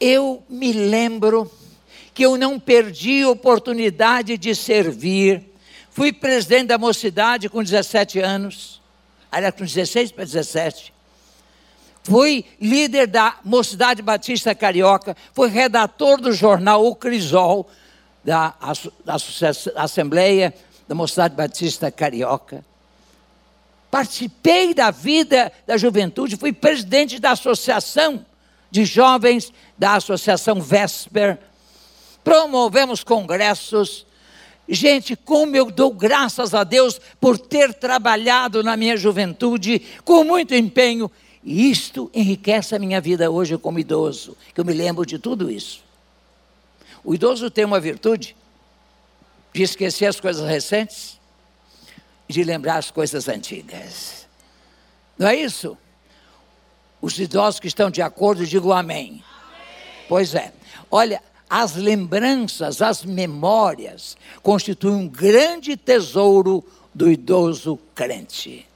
eu 0.00 0.42
me 0.48 0.72
lembro 0.72 1.50
que 2.12 2.24
eu 2.24 2.36
não 2.36 2.58
perdi 2.58 3.22
a 3.22 3.30
oportunidade 3.30 4.36
de 4.36 4.54
servir 4.54 5.46
Fui 5.96 6.12
presidente 6.12 6.66
da 6.66 6.76
mocidade 6.76 7.48
com 7.48 7.62
17 7.62 8.20
anos, 8.20 8.82
aliás, 9.32 9.54
com 9.54 9.64
16 9.64 10.12
para 10.12 10.26
17. 10.26 10.92
Fui 12.02 12.44
líder 12.60 13.06
da 13.06 13.38
Mocidade 13.42 14.02
Batista 14.02 14.54
Carioca, 14.54 15.16
fui 15.32 15.48
redator 15.48 16.20
do 16.20 16.32
jornal 16.32 16.84
O 16.84 16.94
Crisol, 16.94 17.66
da, 18.22 18.54
da 19.06 19.16
Assembleia 19.82 20.52
da 20.86 20.94
Mocidade 20.94 21.34
Batista 21.34 21.90
Carioca. 21.90 22.62
Participei 23.96 24.74
da 24.74 24.90
vida 24.90 25.50
da 25.66 25.78
juventude, 25.78 26.36
fui 26.36 26.52
presidente 26.52 27.18
da 27.18 27.30
Associação 27.30 28.26
de 28.70 28.84
Jovens, 28.84 29.50
da 29.78 29.94
Associação 29.94 30.60
Vesper. 30.60 31.38
Promovemos 32.22 33.02
congressos, 33.02 34.04
Gente, 34.68 35.16
como 35.16 35.56
eu 35.56 35.70
dou 35.70 35.90
graças 35.90 36.52
a 36.52 36.62
Deus 36.62 37.00
por 37.18 37.38
ter 37.38 37.72
trabalhado 37.72 38.62
na 38.62 38.76
minha 38.76 38.98
juventude 38.98 39.80
com 40.04 40.24
muito 40.24 40.54
empenho. 40.54 41.10
E 41.42 41.70
isto 41.70 42.10
enriquece 42.12 42.76
a 42.76 42.78
minha 42.78 43.00
vida 43.00 43.30
hoje 43.30 43.56
como 43.56 43.78
idoso, 43.78 44.36
que 44.52 44.60
eu 44.60 44.64
me 44.66 44.74
lembro 44.74 45.06
de 45.06 45.18
tudo 45.18 45.50
isso. 45.50 45.82
O 47.02 47.14
idoso 47.14 47.50
tem 47.50 47.64
uma 47.64 47.80
virtude 47.80 48.36
de 49.54 49.62
esquecer 49.62 50.04
as 50.04 50.20
coisas 50.20 50.46
recentes 50.46 51.16
de 52.28 52.42
lembrar 52.42 52.78
as 52.78 52.90
coisas 52.90 53.28
antigas. 53.28 54.26
Não 55.18 55.28
é 55.28 55.36
isso? 55.36 55.76
Os 57.00 57.18
idosos 57.18 57.60
que 57.60 57.68
estão 57.68 57.90
de 57.90 58.02
acordo, 58.02 58.46
digam 58.46 58.72
amém. 58.72 59.06
amém. 59.06 59.24
Pois 60.08 60.34
é. 60.34 60.52
Olha, 60.90 61.22
as 61.48 61.76
lembranças, 61.76 62.82
as 62.82 63.04
memórias 63.04 64.16
constituem 64.42 64.94
um 64.94 65.08
grande 65.08 65.76
tesouro 65.76 66.64
do 66.94 67.10
idoso 67.10 67.78
crente. 67.94 68.66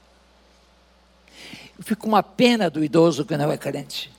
Eu 1.77 1.85
fico 1.85 2.07
uma 2.07 2.23
pena 2.23 2.69
do 2.71 2.85
idoso 2.85 3.25
que 3.25 3.37
não 3.37 3.51
é 3.51 3.57
crente. 3.57 4.13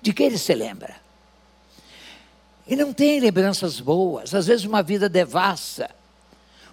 De 0.00 0.12
que 0.12 0.22
ele 0.22 0.38
se 0.38 0.54
lembra? 0.54 0.96
E 2.66 2.76
não 2.76 2.92
tem 2.92 3.20
lembranças 3.20 3.80
boas, 3.80 4.34
às 4.34 4.46
vezes 4.46 4.64
uma 4.64 4.82
vida 4.82 5.08
devassa. 5.08 5.90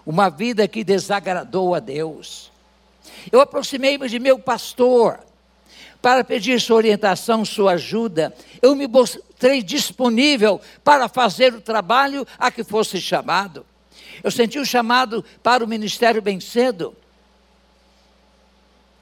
Uma 0.05 0.29
vida 0.29 0.67
que 0.67 0.83
desagradou 0.83 1.75
a 1.75 1.79
Deus. 1.79 2.51
Eu 3.31 3.41
aproximei-me 3.41 4.07
de 4.07 4.19
meu 4.19 4.39
pastor 4.39 5.19
para 6.01 6.23
pedir 6.23 6.59
sua 6.59 6.77
orientação, 6.77 7.45
sua 7.45 7.73
ajuda. 7.73 8.33
Eu 8.61 8.75
me 8.75 8.87
mostrei 8.87 9.61
disponível 9.61 10.59
para 10.83 11.07
fazer 11.07 11.53
o 11.53 11.61
trabalho 11.61 12.25
a 12.39 12.49
que 12.49 12.63
fosse 12.63 12.99
chamado. 12.99 13.65
Eu 14.23 14.31
senti 14.31 14.59
o 14.59 14.65
chamado 14.65 15.23
para 15.43 15.63
o 15.63 15.67
ministério 15.67 16.21
bem 16.21 16.39
cedo. 16.39 16.95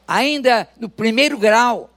Ainda 0.07 0.67
no 0.79 0.89
primeiro 0.89 1.38
grau. 1.38 1.89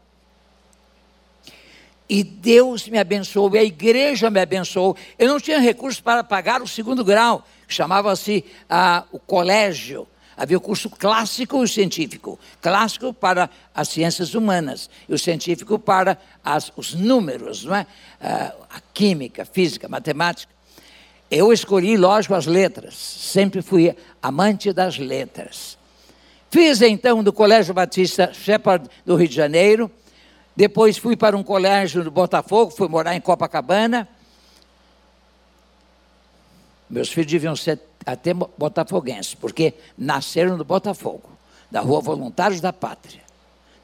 E 2.12 2.22
Deus 2.22 2.86
me 2.90 2.98
abençoou, 2.98 3.56
e 3.56 3.58
a 3.58 3.64
igreja 3.64 4.28
me 4.28 4.38
abençoou. 4.38 4.94
Eu 5.18 5.28
não 5.28 5.40
tinha 5.40 5.58
recursos 5.58 5.98
para 5.98 6.22
pagar 6.22 6.60
o 6.60 6.68
segundo 6.68 7.02
grau, 7.02 7.42
chamava-se 7.66 8.44
ah, 8.68 9.04
o 9.10 9.18
colégio. 9.18 10.06
Havia 10.36 10.58
o 10.58 10.60
curso 10.60 10.90
clássico 10.90 11.64
e 11.64 11.68
científico. 11.68 12.38
Clássico 12.60 13.14
para 13.14 13.48
as 13.74 13.88
ciências 13.88 14.34
humanas 14.34 14.90
e 15.08 15.14
o 15.14 15.18
científico 15.18 15.78
para 15.78 16.18
as, 16.44 16.70
os 16.76 16.92
números, 16.92 17.64
não 17.64 17.76
é? 17.76 17.86
Ah, 18.20 18.52
a 18.68 18.80
química, 18.92 19.46
física, 19.46 19.88
matemática. 19.88 20.52
Eu 21.30 21.50
escolhi, 21.50 21.96
lógico, 21.96 22.34
as 22.34 22.44
letras. 22.44 22.94
Sempre 22.94 23.62
fui 23.62 23.96
amante 24.22 24.70
das 24.70 24.98
letras. 24.98 25.78
Fiz 26.50 26.82
então 26.82 27.24
do 27.24 27.32
Colégio 27.32 27.72
Batista 27.72 28.34
Shepherd 28.34 28.86
do 29.06 29.16
Rio 29.16 29.28
de 29.28 29.34
Janeiro. 29.34 29.90
Depois 30.54 30.98
fui 30.98 31.16
para 31.16 31.36
um 31.36 31.42
colégio 31.42 32.04
do 32.04 32.10
Botafogo, 32.10 32.70
fui 32.70 32.88
morar 32.88 33.16
em 33.16 33.20
Copacabana. 33.20 34.08
Meus 36.88 37.08
filhos 37.10 37.30
deviam 37.30 37.56
ser 37.56 37.80
até 38.04 38.34
botafoguenses, 38.34 39.34
porque 39.34 39.74
nasceram 39.96 40.56
no 40.56 40.64
Botafogo, 40.64 41.30
da 41.70 41.80
Rua 41.80 42.00
Voluntários 42.00 42.60
da 42.60 42.72
Pátria, 42.72 43.22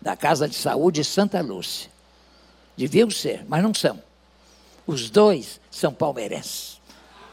da 0.00 0.14
Casa 0.14 0.46
de 0.46 0.54
Saúde 0.54 1.02
Santa 1.04 1.40
Lúcia. 1.40 1.90
Deviam 2.76 3.10
ser, 3.10 3.44
mas 3.48 3.62
não 3.62 3.72
são. 3.72 4.02
Os 4.86 5.08
dois 5.08 5.58
são 5.70 5.92
palmeirenses. 5.92 6.80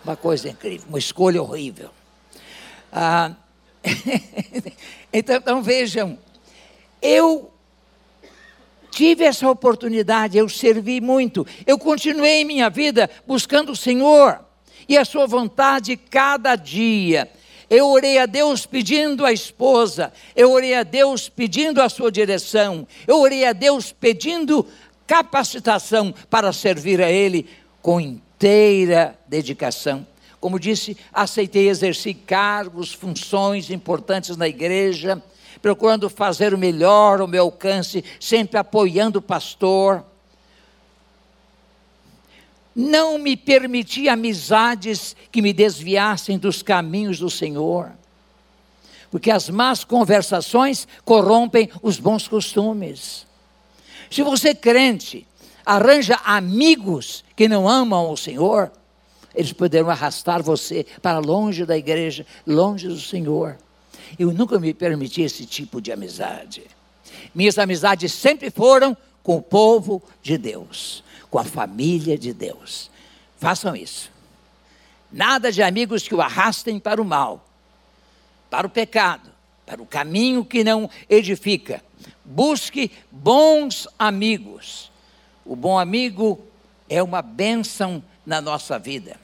Uma 0.04 0.16
coisa 0.16 0.48
incrível, 0.48 0.88
uma 0.88 1.00
escolha 1.00 1.42
horrível. 1.42 1.90
Ah, 2.92 3.34
então, 5.12 5.36
então 5.36 5.62
vejam, 5.62 6.18
eu 7.02 7.52
tive 8.96 9.26
essa 9.26 9.50
oportunidade, 9.50 10.38
eu 10.38 10.48
servi 10.48 11.02
muito, 11.02 11.46
eu 11.68 11.78
continuei 11.78 12.46
minha 12.46 12.70
vida 12.70 13.10
buscando 13.28 13.74
o 13.74 13.76
Senhor 13.76 14.40
e 14.88 14.98
a 14.98 15.04
sua 15.04 15.28
vontade 15.28 15.98
cada 15.98 16.56
dia. 16.56 17.30
Eu 17.70 17.90
orei 17.90 18.18
a 18.18 18.26
Deus 18.26 18.66
pedindo 18.66 19.26
a 19.26 19.34
esposa, 19.34 20.14
eu 20.34 20.50
orei 20.50 20.76
a 20.76 20.84
Deus 20.84 21.28
pedindo 21.28 21.82
a 21.82 21.90
sua 21.90 22.10
direção, 22.10 22.88
eu 23.06 23.20
orei 23.20 23.46
a 23.46 23.52
Deus 23.52 23.92
pedindo 23.92 24.66
capacitação 25.06 26.14
para 26.30 26.54
servir 26.54 27.02
a 27.02 27.12
Ele 27.12 27.50
com 27.82 28.00
inteira 28.00 29.20
dedicação. 29.28 30.08
Como 30.40 30.58
disse, 30.58 30.96
aceitei 31.12 31.68
exercer 31.68 32.16
cargos, 32.26 32.94
funções 32.94 33.70
importantes 33.70 34.38
na 34.38 34.48
igreja, 34.48 35.22
procurando 35.62 36.10
fazer 36.10 36.54
o 36.54 36.58
melhor 36.58 37.22
ao 37.22 37.28
meu 37.28 37.44
alcance, 37.44 38.04
sempre 38.20 38.58
apoiando 38.58 39.20
o 39.20 39.22
pastor 39.22 40.04
não 42.76 43.18
me 43.18 43.38
permiti 43.38 44.10
amizades 44.10 45.16
que 45.32 45.42
me 45.42 45.54
desviassem 45.54 46.38
dos 46.38 46.62
caminhos 46.62 47.18
do 47.18 47.30
Senhor. 47.30 47.92
Porque 49.10 49.32
as 49.32 49.50
más 49.50 49.86
conversações 49.86 50.86
corrompem 51.06 51.70
os 51.82 51.98
bons 51.98 52.28
costumes. 52.28 53.26
Se 54.12 54.22
você 54.22 54.54
crente 54.54 55.26
arranja 55.66 56.20
amigos 56.26 57.24
que 57.36 57.48
não 57.48 57.68
amam 57.68 58.12
o 58.12 58.18
Senhor, 58.18 58.72
eles 59.34 59.54
poderão 59.54 59.90
arrastar 59.90 60.44
você 60.44 60.86
para 61.02 61.18
longe 61.20 61.66
da 61.66 61.78
igreja, 61.78 62.26
longe 62.46 62.88
do 62.88 63.00
Senhor. 63.00 63.58
Eu 64.18 64.32
nunca 64.32 64.60
me 64.60 64.74
permiti 64.74 65.22
esse 65.22 65.46
tipo 65.46 65.82
de 65.82 65.92
amizade. 65.92 66.64
Minhas 67.34 67.58
amizades 67.58 68.12
sempre 68.14 68.50
foram 68.50 68.96
com 69.24 69.38
o 69.38 69.42
povo 69.42 70.02
de 70.22 70.38
Deus 70.38 71.04
com 71.36 71.40
a 71.40 71.44
família 71.44 72.18
de 72.18 72.32
Deus. 72.32 72.90
Façam 73.38 73.76
isso. 73.76 74.10
Nada 75.12 75.52
de 75.52 75.62
amigos 75.62 76.08
que 76.08 76.16
o 76.16 76.22
arrastem 76.22 76.80
para 76.80 77.02
o 77.02 77.04
mal, 77.04 77.46
para 78.50 78.66
o 78.66 78.70
pecado, 78.70 79.30
para 79.66 79.82
o 79.82 79.86
caminho 79.86 80.46
que 80.46 80.64
não 80.64 80.90
edifica. 81.10 81.84
Busque 82.24 82.90
bons 83.12 83.86
amigos. 84.00 84.90
O 85.46 85.58
bom 85.58 85.78
amigo 85.78 86.40
é 86.88 87.04
uma 87.04 87.22
bênção 87.22 88.02
na 88.26 88.40
nossa 88.40 88.80
vida. 88.80 89.20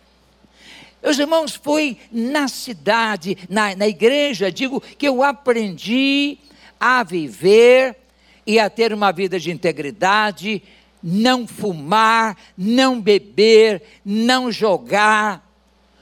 Meus 1.01 1.17
irmãos, 1.17 1.55
foi 1.55 1.97
na 2.11 2.47
cidade, 2.47 3.37
na, 3.49 3.75
na 3.75 3.87
igreja, 3.87 4.51
digo, 4.51 4.79
que 4.79 5.07
eu 5.07 5.23
aprendi 5.23 6.37
a 6.79 7.03
viver 7.03 7.97
e 8.45 8.59
a 8.59 8.69
ter 8.69 8.93
uma 8.93 9.11
vida 9.11 9.39
de 9.39 9.51
integridade, 9.51 10.61
não 11.01 11.47
fumar, 11.47 12.37
não 12.55 13.01
beber, 13.01 13.81
não 14.05 14.51
jogar. 14.51 15.47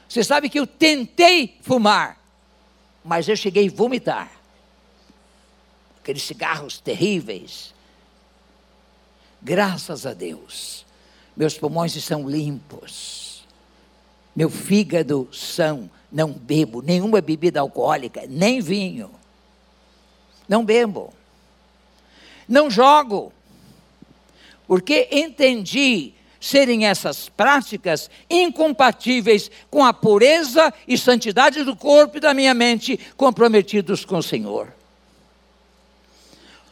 Você 0.08 0.24
sabe 0.24 0.50
que 0.50 0.60
eu 0.60 0.68
tentei 0.68 1.58
fumar, 1.62 2.18
mas 3.04 3.30
eu 3.30 3.36
cheguei 3.36 3.68
a 3.68 3.72
vomitar. 3.72 4.32
Aqueles 6.02 6.24
cigarros 6.24 6.80
terríveis. 6.80 7.74
Graças 9.42 10.06
a 10.06 10.14
Deus, 10.14 10.86
meus 11.36 11.58
pulmões 11.58 11.96
estão 11.96 12.28
limpos, 12.30 13.29
meu 14.36 14.50
fígado 14.50 15.28
são, 15.32 15.90
não 16.12 16.32
bebo 16.32 16.82
nenhuma 16.82 17.22
bebida 17.22 17.60
alcoólica, 17.60 18.24
nem 18.28 18.62
vinho. 18.62 19.12
Não 20.48 20.64
bebo. 20.66 21.14
Não 22.48 22.70
jogo 22.70 23.32
porque 24.68 25.08
entendi 25.12 26.14
serem 26.40 26.86
essas 26.86 27.28
práticas 27.28 28.10
incompatíveis 28.30 29.50
com 29.70 29.84
a 29.84 29.92
pureza 29.92 30.74
e 30.88 30.98
santidade 30.98 31.64
do 31.64 31.76
corpo 31.76 32.18
e 32.18 32.22
da 32.22 32.34
minha 32.34 32.54
mente 32.54 33.00
comprometidos 33.18 34.06
com 34.06 34.18
o 34.18 34.24
Senhor. 34.24 34.79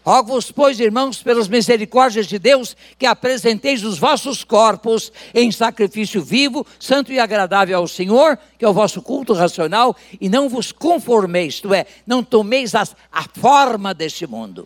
Rogo-vos, 0.07 0.49
pois, 0.53 0.79
irmãos, 0.79 1.21
pelas 1.21 1.49
misericórdias 1.49 2.27
de 2.27 2.39
Deus, 2.39 2.77
que 2.97 3.05
apresenteis 3.05 3.83
os 3.83 3.99
vossos 3.99 4.41
corpos 4.41 5.11
em 5.33 5.51
sacrifício 5.51 6.23
vivo, 6.23 6.65
santo 6.79 7.11
e 7.11 7.19
agradável 7.19 7.77
ao 7.77 7.89
Senhor, 7.89 8.39
que 8.57 8.63
é 8.63 8.69
o 8.69 8.73
vosso 8.73 9.01
culto 9.01 9.33
racional, 9.33 9.93
e 10.21 10.29
não 10.29 10.47
vos 10.47 10.71
conformeis, 10.71 11.55
isto 11.55 11.73
é, 11.73 11.85
não 12.05 12.23
tomeis 12.23 12.73
a, 12.73 12.87
a 13.11 13.23
forma 13.37 13.93
deste 13.93 14.25
mundo. 14.25 14.65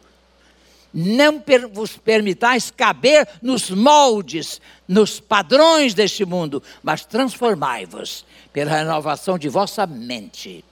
Não 0.94 1.40
per 1.40 1.68
vos 1.68 1.98
permitais 1.98 2.70
caber 2.70 3.28
nos 3.42 3.72
moldes, 3.72 4.62
nos 4.88 5.20
padrões 5.20 5.96
deste 5.96 6.24
mundo, 6.24 6.62
mas 6.84 7.04
transformai-vos 7.04 8.28
pela 8.54 8.78
renovação 8.78 9.40
de 9.40 9.50
vossa 9.50 9.88
mente, 9.88 10.64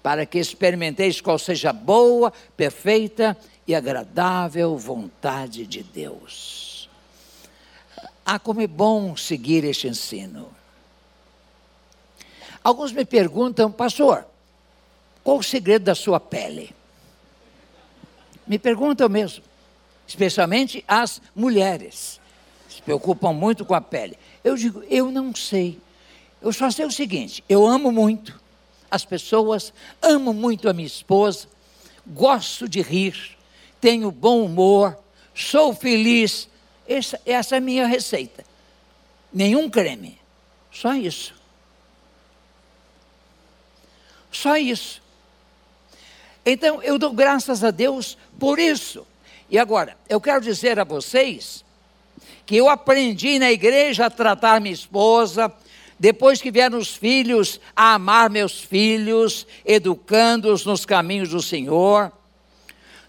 para 0.00 0.24
que 0.24 0.38
experimenteis 0.38 1.20
qual 1.20 1.40
seja 1.40 1.72
boa, 1.72 2.32
perfeita 2.56 3.36
e 3.72 3.74
agradável 3.74 4.76
vontade 4.76 5.66
de 5.66 5.82
Deus. 5.82 6.88
Ah, 8.24 8.38
como 8.38 8.60
é 8.60 8.66
bom 8.66 9.16
seguir 9.16 9.64
este 9.64 9.88
ensino. 9.88 10.48
Alguns 12.62 12.92
me 12.92 13.04
perguntam, 13.04 13.72
pastor, 13.72 14.26
qual 15.24 15.38
o 15.38 15.42
segredo 15.42 15.84
da 15.84 15.94
sua 15.94 16.20
pele? 16.20 16.74
Me 18.46 18.58
perguntam 18.58 19.08
mesmo 19.08 19.42
especialmente 20.06 20.84
as 20.86 21.22
mulheres, 21.34 22.20
se 22.68 22.82
preocupam 22.82 23.32
muito 23.32 23.64
com 23.64 23.74
a 23.74 23.80
pele. 23.80 24.18
Eu 24.44 24.56
digo, 24.56 24.82
eu 24.90 25.10
não 25.10 25.34
sei. 25.34 25.80
Eu 26.42 26.52
só 26.52 26.70
sei 26.70 26.84
o 26.84 26.90
seguinte: 26.90 27.42
eu 27.48 27.66
amo 27.66 27.90
muito 27.90 28.38
as 28.90 29.06
pessoas, 29.06 29.72
amo 30.02 30.34
muito 30.34 30.68
a 30.68 30.74
minha 30.74 30.86
esposa, 30.86 31.48
gosto 32.06 32.68
de 32.68 32.82
rir, 32.82 33.38
tenho 33.82 34.12
bom 34.12 34.44
humor, 34.44 34.96
sou 35.34 35.74
feliz. 35.74 36.48
Essa, 36.88 37.20
essa 37.26 37.56
é 37.56 37.58
a 37.58 37.60
minha 37.60 37.86
receita. 37.86 38.44
Nenhum 39.32 39.68
creme, 39.68 40.18
só 40.70 40.94
isso. 40.94 41.34
Só 44.30 44.56
isso. 44.56 45.02
Então 46.46 46.82
eu 46.82 46.96
dou 46.96 47.12
graças 47.12 47.64
a 47.64 47.70
Deus 47.72 48.16
por 48.38 48.58
isso. 48.58 49.04
E 49.50 49.58
agora, 49.58 49.96
eu 50.08 50.20
quero 50.20 50.40
dizer 50.40 50.78
a 50.78 50.84
vocês 50.84 51.64
que 52.46 52.56
eu 52.56 52.68
aprendi 52.68 53.38
na 53.38 53.50
igreja 53.50 54.06
a 54.06 54.10
tratar 54.10 54.60
minha 54.60 54.72
esposa 54.72 55.52
Depois 56.02 56.42
que 56.42 56.50
vieram 56.50 56.78
os 56.78 56.96
filhos, 56.96 57.60
a 57.76 57.94
amar 57.94 58.28
meus 58.28 58.60
filhos, 58.60 59.46
educando-os 59.64 60.66
nos 60.66 60.84
caminhos 60.84 61.28
do 61.28 61.40
Senhor. 61.40 62.10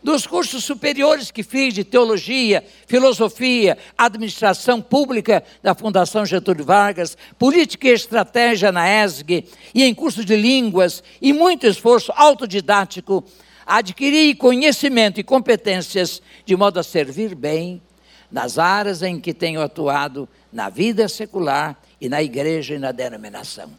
Dos 0.04 0.28
cursos 0.28 0.66
superiores 0.66 1.32
que 1.32 1.44
fiz 1.44 1.74
de 1.74 1.86
teologia, 1.86 2.62
filosofia, 2.86 3.78
administração 3.98 4.82
pública 4.82 5.42
da 5.62 5.74
Fundação 5.74 6.26
Getúlio 6.26 6.66
Vargas, 6.66 7.18
política 7.40 7.88
e 7.88 7.92
estratégia 7.92 8.70
na 8.70 8.86
ESG 8.86 9.46
e 9.74 9.82
em 9.82 9.94
curso 9.94 10.26
de 10.26 10.36
línguas 10.36 11.02
e 11.22 11.32
muito 11.32 11.66
esforço 11.66 12.12
autodidático, 12.18 13.24
adquiri 13.66 14.36
conhecimento 14.36 15.22
e 15.22 15.24
competências 15.24 16.22
de 16.46 16.54
modo 16.54 16.82
a 16.82 16.84
servir 16.84 17.34
bem 17.34 17.82
nas 18.30 18.58
áreas 18.58 19.02
em 19.04 19.22
que 19.22 19.34
tenho 19.34 19.62
atuado 19.62 20.28
na 20.52 20.68
vida 20.68 21.08
secular 21.08 21.78
e 22.02 22.10
na 22.10 22.22
igreja 22.22 22.76
e 22.76 22.80
na 22.80 22.92
denominação. 22.92 23.72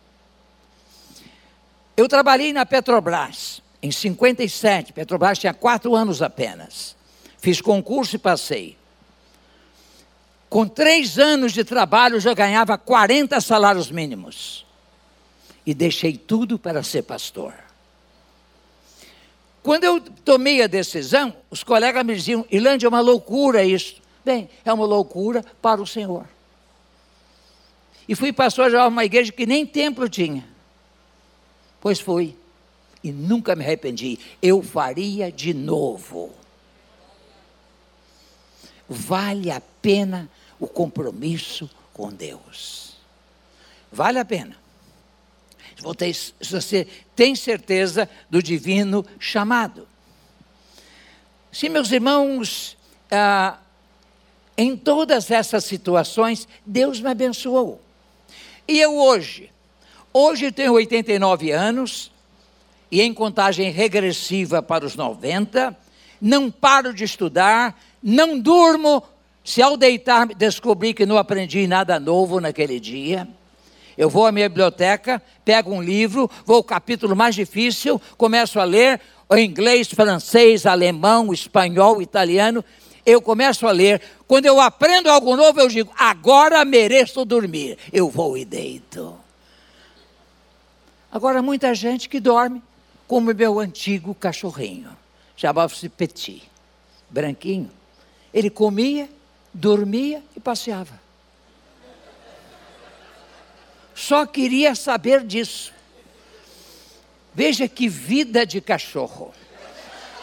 Eu 1.94 2.08
trabalhei 2.08 2.50
na 2.50 2.64
Petrobras 2.64 3.62
em 3.84 3.90
57. 3.90 4.94
Petrobras 4.94 5.38
tinha 5.38 5.52
quatro 5.52 5.94
anos 5.94 6.22
apenas. 6.22 6.96
Fiz 7.36 7.60
concurso 7.60 8.16
e 8.16 8.18
passei. 8.18 8.78
Com 10.48 10.66
três 10.66 11.18
anos 11.18 11.52
de 11.52 11.62
trabalho 11.64 12.18
já 12.18 12.32
ganhava 12.32 12.78
40 12.78 13.38
salários 13.42 13.90
mínimos. 13.90 14.64
E 15.66 15.74
deixei 15.74 16.16
tudo 16.16 16.58
para 16.58 16.82
ser 16.82 17.02
pastor. 17.02 17.52
Quando 19.62 19.84
eu 19.84 20.00
tomei 20.00 20.62
a 20.62 20.66
decisão, 20.66 21.36
os 21.50 21.62
colegas 21.62 22.06
me 22.06 22.14
diziam: 22.14 22.46
Ilândia, 22.50 22.86
é 22.86 22.88
uma 22.88 23.00
loucura 23.00 23.64
isso. 23.64 24.00
Bem, 24.24 24.48
é 24.64 24.72
uma 24.72 24.86
loucura 24.86 25.44
para 25.60 25.82
o 25.82 25.86
Senhor. 25.86 26.26
E 28.08 28.14
fui 28.14 28.32
pastor 28.32 28.70
de 28.70 28.76
uma 28.76 29.04
igreja 29.04 29.30
que 29.30 29.44
nem 29.44 29.66
templo 29.66 30.08
tinha. 30.08 30.48
Pois 31.82 32.00
fui. 32.00 32.34
E 33.04 33.12
nunca 33.12 33.54
me 33.54 33.62
arrependi. 33.62 34.18
Eu 34.42 34.62
faria 34.62 35.30
de 35.30 35.54
novo. 35.54 36.32
Vale 38.88 39.50
a 39.50 39.60
pena 39.60 40.28
o 40.58 40.66
compromisso 40.66 41.70
com 41.92 42.12
Deus. 42.12 42.96
Vale 43.92 44.18
a 44.18 44.24
pena 44.24 44.64
se 46.40 46.50
você 46.50 46.86
tem 47.16 47.34
certeza 47.34 48.08
do 48.30 48.42
divino 48.42 49.04
chamado. 49.18 49.88
Sim, 51.52 51.68
meus 51.68 51.90
irmãos, 51.90 52.76
ah, 53.10 53.58
em 54.56 54.76
todas 54.76 55.30
essas 55.30 55.64
situações, 55.64 56.48
Deus 56.64 57.00
me 57.00 57.10
abençoou. 57.10 57.80
E 58.66 58.80
eu 58.80 58.96
hoje, 58.96 59.50
hoje 60.12 60.50
tenho 60.50 60.72
89 60.72 61.50
anos, 61.50 62.10
e 62.94 63.02
em 63.02 63.12
contagem 63.12 63.72
regressiva 63.72 64.62
para 64.62 64.86
os 64.86 64.94
90, 64.94 65.76
não 66.20 66.48
paro 66.48 66.94
de 66.94 67.02
estudar, 67.02 67.76
não 68.00 68.38
durmo, 68.38 69.02
se 69.42 69.60
ao 69.60 69.76
deitar 69.76 70.28
descobri 70.28 70.94
que 70.94 71.04
não 71.04 71.18
aprendi 71.18 71.66
nada 71.66 71.98
novo 71.98 72.38
naquele 72.38 72.78
dia. 72.78 73.26
Eu 73.98 74.08
vou 74.08 74.24
à 74.28 74.30
minha 74.30 74.48
biblioteca, 74.48 75.20
pego 75.44 75.74
um 75.74 75.82
livro, 75.82 76.30
vou 76.46 76.58
ao 76.58 76.62
capítulo 76.62 77.16
mais 77.16 77.34
difícil, 77.34 78.00
começo 78.16 78.60
a 78.60 78.64
ler 78.64 79.00
o 79.28 79.36
inglês, 79.36 79.88
francês, 79.88 80.64
alemão, 80.64 81.32
espanhol, 81.32 82.00
italiano. 82.00 82.64
Eu 83.04 83.20
começo 83.20 83.66
a 83.66 83.72
ler. 83.72 84.00
Quando 84.28 84.46
eu 84.46 84.60
aprendo 84.60 85.10
algo 85.10 85.34
novo, 85.34 85.60
eu 85.60 85.66
digo: 85.66 85.92
agora 85.98 86.64
mereço 86.64 87.24
dormir. 87.24 87.76
Eu 87.92 88.08
vou 88.08 88.38
e 88.38 88.44
deito. 88.44 89.16
Agora, 91.10 91.42
muita 91.42 91.74
gente 91.74 92.08
que 92.08 92.20
dorme, 92.20 92.62
como 93.06 93.34
meu 93.34 93.58
antigo 93.58 94.14
cachorrinho, 94.14 94.96
chamava-se 95.36 95.88
Petit, 95.88 96.42
branquinho. 97.10 97.70
Ele 98.32 98.50
comia, 98.50 99.08
dormia 99.52 100.22
e 100.36 100.40
passeava 100.40 101.04
só 103.94 104.26
queria 104.26 104.74
saber 104.74 105.24
disso. 105.24 105.72
Veja 107.32 107.68
que 107.68 107.88
vida 107.88 108.44
de 108.44 108.60
cachorro. 108.60 109.32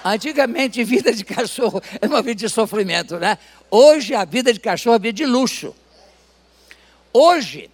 Antigamente, 0.03 0.83
vida 0.83 1.13
de 1.13 1.23
cachorro 1.23 1.81
era 2.01 2.11
uma 2.11 2.21
vida 2.21 2.35
de 2.35 2.49
sofrimento, 2.49 3.17
né? 3.17 3.37
Hoje, 3.69 4.13
a 4.13 4.25
vida 4.25 4.51
de 4.51 4.59
cachorro 4.59 4.95
é 4.95 4.99
vida 4.99 5.13
de 5.13 5.25
luxo. 5.25 5.73
Hoje, 7.13 7.69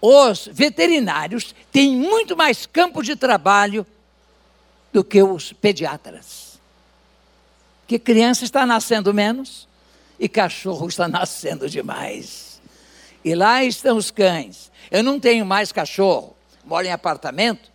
os 0.00 0.48
veterinários 0.52 1.54
têm 1.70 1.96
muito 1.96 2.36
mais 2.36 2.66
campo 2.66 3.02
de 3.02 3.16
trabalho 3.16 3.86
do 4.92 5.02
que 5.02 5.22
os 5.22 5.52
pediatras. 5.52 6.60
Que 7.86 7.98
criança 7.98 8.44
está 8.44 8.66
nascendo 8.66 9.12
menos 9.12 9.68
e 10.18 10.28
cachorro 10.28 10.86
está 10.86 11.08
nascendo 11.08 11.68
demais. 11.68 12.60
E 13.24 13.34
lá 13.34 13.64
estão 13.64 13.96
os 13.96 14.10
cães. 14.10 14.70
Eu 14.90 15.02
não 15.02 15.18
tenho 15.18 15.46
mais 15.46 15.72
cachorro, 15.72 16.36
moro 16.64 16.86
em 16.86 16.92
apartamento, 16.92 17.70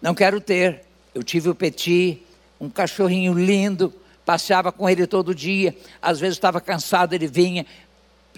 não 0.00 0.14
quero 0.14 0.40
ter. 0.40 0.82
Eu 1.14 1.22
tive 1.22 1.48
o 1.48 1.54
Petit, 1.54 2.22
um 2.60 2.68
cachorrinho 2.68 3.32
lindo, 3.32 3.94
passeava 4.24 4.72
com 4.72 4.88
ele 4.88 5.06
todo 5.06 5.34
dia. 5.34 5.76
Às 6.02 6.20
vezes 6.20 6.36
estava 6.36 6.60
cansado, 6.60 7.14
ele 7.14 7.26
vinha, 7.26 7.64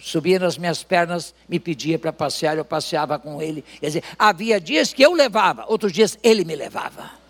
subia 0.03 0.39
nas 0.39 0.59
minhas 0.59 0.83
pernas, 0.83 1.35
me 1.49 1.59
pedia 1.59 1.99
para 1.99 2.13
passear, 2.13 2.57
eu 2.57 2.65
passeava 2.65 3.19
com 3.19 3.41
ele. 3.41 3.65
Quer 3.81 3.87
dizer, 3.87 4.05
havia 4.19 4.61
dias 4.61 4.93
que 4.93 5.03
eu 5.03 5.13
levava, 5.15 5.65
outros 5.69 5.93
dias 5.93 6.19
ele 6.23 6.45
me 6.45 6.55
levava. 6.55 7.26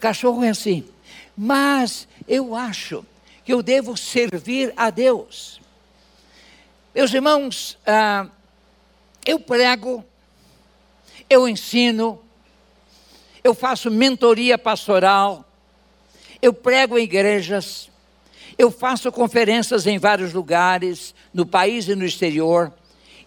Cachorro 0.00 0.42
é 0.42 0.48
assim. 0.48 0.84
Mas 1.36 2.08
eu 2.26 2.54
acho 2.54 3.04
que 3.44 3.52
eu 3.52 3.62
devo 3.62 3.96
servir 3.96 4.72
a 4.76 4.90
Deus. 4.90 5.60
Meus 6.94 7.12
irmãos, 7.12 7.78
ah, 7.86 8.26
eu 9.24 9.38
prego, 9.38 10.04
eu 11.28 11.46
ensino, 11.46 12.20
eu 13.44 13.54
faço 13.54 13.90
mentoria 13.90 14.56
pastoral, 14.56 15.44
eu 16.40 16.52
prego 16.52 16.98
em 16.98 17.02
igrejas, 17.02 17.90
eu 18.56 18.70
faço 18.70 19.12
conferências 19.12 19.86
em 19.86 19.98
vários 19.98 20.32
lugares, 20.32 21.14
no 21.32 21.44
país 21.44 21.88
e 21.88 21.94
no 21.94 22.04
exterior, 22.04 22.72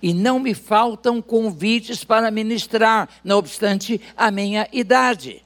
e 0.02 0.14
não 0.14 0.40
me 0.40 0.54
faltam 0.54 1.22
convites 1.22 2.04
para 2.04 2.32
ministrar, 2.32 3.08
não 3.24 3.38
obstante 3.38 4.02
a 4.18 4.30
minha 4.32 4.68
idade. 4.72 5.43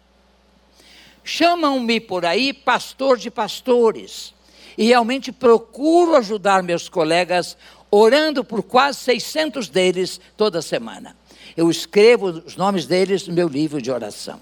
Chamam-me 1.28 2.00
por 2.00 2.26
aí 2.26 2.54
pastor 2.54 3.18
de 3.18 3.30
pastores, 3.30 4.34
e 4.78 4.86
realmente 4.86 5.30
procuro 5.30 6.16
ajudar 6.16 6.64
meus 6.64 6.88
colegas 6.88 7.58
orando 7.92 8.46
por 8.46 8.64
quase 8.64 9.00
600 9.00 9.68
deles 9.68 10.22
toda 10.38 10.62
semana. 10.62 11.18
Eu 11.58 11.70
escrevo 11.70 12.28
os 12.28 12.56
nomes 12.56 12.86
deles 12.86 13.28
no 13.28 13.34
meu 13.34 13.50
livro 13.50 13.82
de 13.82 13.92
oração. 13.92 14.40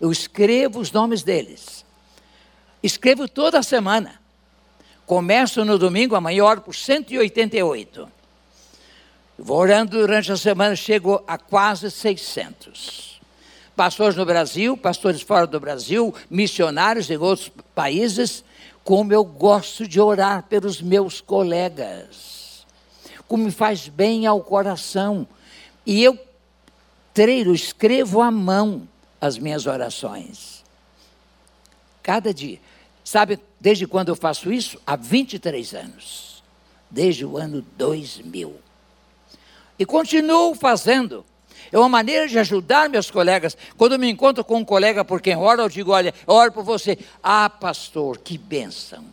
Eu 0.00 0.12
escrevo 0.12 0.78
os 0.78 0.92
nomes 0.92 1.24
deles. 1.24 1.84
Escrevo 2.80 3.26
toda 3.26 3.60
semana. 3.60 4.20
Começo 5.04 5.64
no 5.64 5.78
domingo, 5.78 6.14
amanhã 6.14 6.44
oro 6.44 6.60
por 6.60 6.76
188. 6.76 8.08
Vou 9.36 9.58
orando 9.58 9.98
durante 9.98 10.30
a 10.30 10.36
semana, 10.36 10.76
chego 10.76 11.24
a 11.26 11.36
quase 11.36 11.90
600. 11.90 13.11
Pastores 13.82 14.14
no 14.14 14.24
Brasil, 14.24 14.76
pastores 14.76 15.22
fora 15.22 15.44
do 15.44 15.58
Brasil, 15.58 16.14
missionários 16.30 17.10
em 17.10 17.16
outros 17.16 17.50
países, 17.74 18.44
como 18.84 19.12
eu 19.12 19.24
gosto 19.24 19.88
de 19.88 20.00
orar 20.00 20.44
pelos 20.44 20.80
meus 20.80 21.20
colegas, 21.20 22.64
como 23.26 23.42
me 23.42 23.50
faz 23.50 23.88
bem 23.88 24.24
ao 24.24 24.40
coração. 24.40 25.26
E 25.84 26.00
eu 26.00 26.16
treino, 27.12 27.52
escrevo 27.52 28.22
à 28.22 28.30
mão 28.30 28.86
as 29.20 29.36
minhas 29.36 29.66
orações. 29.66 30.62
Cada 32.04 32.32
dia. 32.32 32.60
Sabe 33.02 33.40
desde 33.60 33.88
quando 33.88 34.10
eu 34.10 34.14
faço 34.14 34.52
isso? 34.52 34.80
Há 34.86 34.94
23 34.94 35.74
anos. 35.74 36.44
Desde 36.88 37.26
o 37.26 37.36
ano 37.36 37.66
2000. 37.76 38.54
E 39.76 39.84
continuo 39.84 40.54
fazendo. 40.54 41.24
É 41.70 41.78
uma 41.78 41.88
maneira 41.88 42.26
de 42.26 42.38
ajudar 42.38 42.88
meus 42.88 43.10
colegas. 43.10 43.56
Quando 43.76 43.98
me 43.98 44.10
encontro 44.10 44.44
com 44.44 44.56
um 44.56 44.64
colega 44.64 45.04
por 45.04 45.20
quem 45.20 45.36
ora, 45.36 45.62
eu 45.62 45.68
digo: 45.68 45.92
olha, 45.92 46.12
eu 46.26 46.34
oro 46.34 46.52
por 46.52 46.64
você. 46.64 46.98
Ah, 47.22 47.48
pastor, 47.48 48.18
que 48.18 48.36
bênção. 48.36 49.04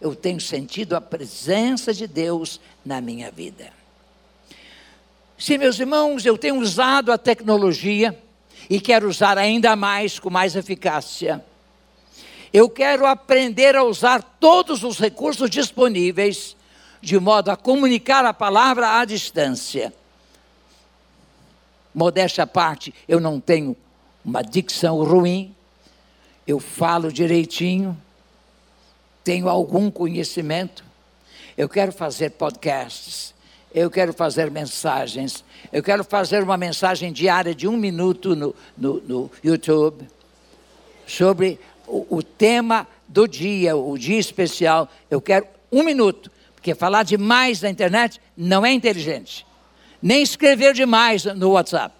Eu 0.00 0.14
tenho 0.14 0.40
sentido 0.40 0.94
a 0.96 1.00
presença 1.00 1.92
de 1.94 2.06
Deus 2.06 2.60
na 2.84 3.00
minha 3.00 3.30
vida. 3.30 3.70
Sim, 5.38 5.58
meus 5.58 5.78
irmãos, 5.78 6.26
eu 6.26 6.36
tenho 6.36 6.58
usado 6.58 7.10
a 7.10 7.18
tecnologia 7.18 8.18
e 8.68 8.80
quero 8.80 9.08
usar 9.08 9.38
ainda 9.38 9.74
mais, 9.76 10.18
com 10.18 10.30
mais 10.30 10.56
eficácia. 10.56 11.44
Eu 12.52 12.68
quero 12.68 13.06
aprender 13.06 13.74
a 13.74 13.82
usar 13.82 14.22
todos 14.38 14.84
os 14.84 14.98
recursos 14.98 15.50
disponíveis, 15.50 16.56
de 17.00 17.18
modo 17.18 17.50
a 17.50 17.56
comunicar 17.56 18.24
a 18.24 18.32
palavra 18.32 19.00
à 19.00 19.04
distância 19.04 19.92
modéstia 21.94 22.44
à 22.44 22.46
parte, 22.46 22.92
eu 23.06 23.20
não 23.20 23.38
tenho 23.38 23.76
uma 24.24 24.42
dicção 24.42 25.04
ruim, 25.04 25.54
eu 26.46 26.58
falo 26.58 27.12
direitinho, 27.12 27.96
tenho 29.22 29.48
algum 29.48 29.90
conhecimento, 29.90 30.84
eu 31.56 31.68
quero 31.68 31.92
fazer 31.92 32.30
podcasts, 32.30 33.34
eu 33.72 33.90
quero 33.90 34.12
fazer 34.12 34.50
mensagens, 34.50 35.44
eu 35.72 35.82
quero 35.82 36.04
fazer 36.04 36.42
uma 36.42 36.56
mensagem 36.56 37.12
diária 37.12 37.54
de 37.54 37.66
um 37.66 37.76
minuto 37.76 38.36
no, 38.36 38.54
no, 38.76 39.00
no 39.00 39.30
YouTube 39.42 40.06
sobre 41.06 41.58
o, 41.86 42.16
o 42.16 42.22
tema 42.22 42.86
do 43.08 43.26
dia, 43.26 43.76
o 43.76 43.98
dia 43.98 44.18
especial. 44.18 44.88
Eu 45.10 45.20
quero 45.20 45.46
um 45.72 45.82
minuto, 45.82 46.30
porque 46.54 46.74
falar 46.74 47.02
demais 47.02 47.62
na 47.62 47.70
internet 47.70 48.20
não 48.36 48.64
é 48.64 48.72
inteligente, 48.72 49.46
nem 50.04 50.20
escrever 50.20 50.74
demais 50.74 51.24
no 51.24 51.52
WhatsApp. 51.52 51.94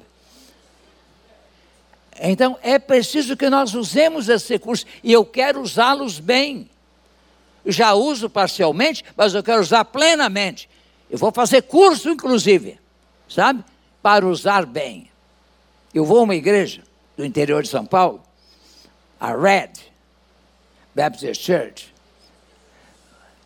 Então 2.20 2.58
é 2.62 2.78
preciso 2.78 3.34
que 3.34 3.48
nós 3.48 3.72
usemos 3.72 4.28
esses 4.28 4.46
recursos 4.46 4.86
e 5.02 5.10
eu 5.10 5.24
quero 5.24 5.62
usá-los 5.62 6.20
bem. 6.20 6.68
Já 7.64 7.94
uso 7.94 8.28
parcialmente, 8.28 9.02
mas 9.16 9.32
eu 9.32 9.42
quero 9.42 9.62
usar 9.62 9.86
plenamente. 9.86 10.68
Eu 11.08 11.16
vou 11.16 11.32
fazer 11.32 11.62
curso, 11.62 12.10
inclusive, 12.10 12.78
sabe? 13.26 13.64
Para 14.02 14.26
usar 14.26 14.66
bem. 14.66 15.10
Eu 15.94 16.04
vou 16.04 16.18
a 16.18 16.22
uma 16.24 16.34
igreja 16.34 16.82
do 17.16 17.24
interior 17.24 17.62
de 17.62 17.70
São 17.70 17.86
Paulo, 17.86 18.22
a 19.18 19.34
Red 19.34 19.72
Baptist 20.94 21.42
Church. 21.42 21.94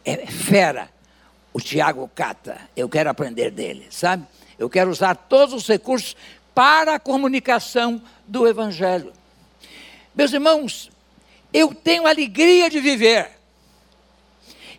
É 0.04 0.26
fera. 0.26 0.90
O 1.52 1.60
Tiago 1.60 2.10
Cata. 2.14 2.60
Eu 2.76 2.88
quero 2.88 3.08
aprender 3.08 3.50
dele, 3.50 3.86
sabe? 3.90 4.26
Eu 4.58 4.68
quero 4.68 4.90
usar 4.90 5.14
todos 5.14 5.54
os 5.54 5.68
recursos 5.68 6.16
para 6.54 6.94
a 6.94 6.98
comunicação 6.98 8.02
do 8.26 8.46
Evangelho. 8.46 9.12
Meus 10.14 10.32
irmãos, 10.32 10.90
eu 11.52 11.72
tenho 11.72 12.06
alegria 12.06 12.68
de 12.68 12.80
viver, 12.80 13.30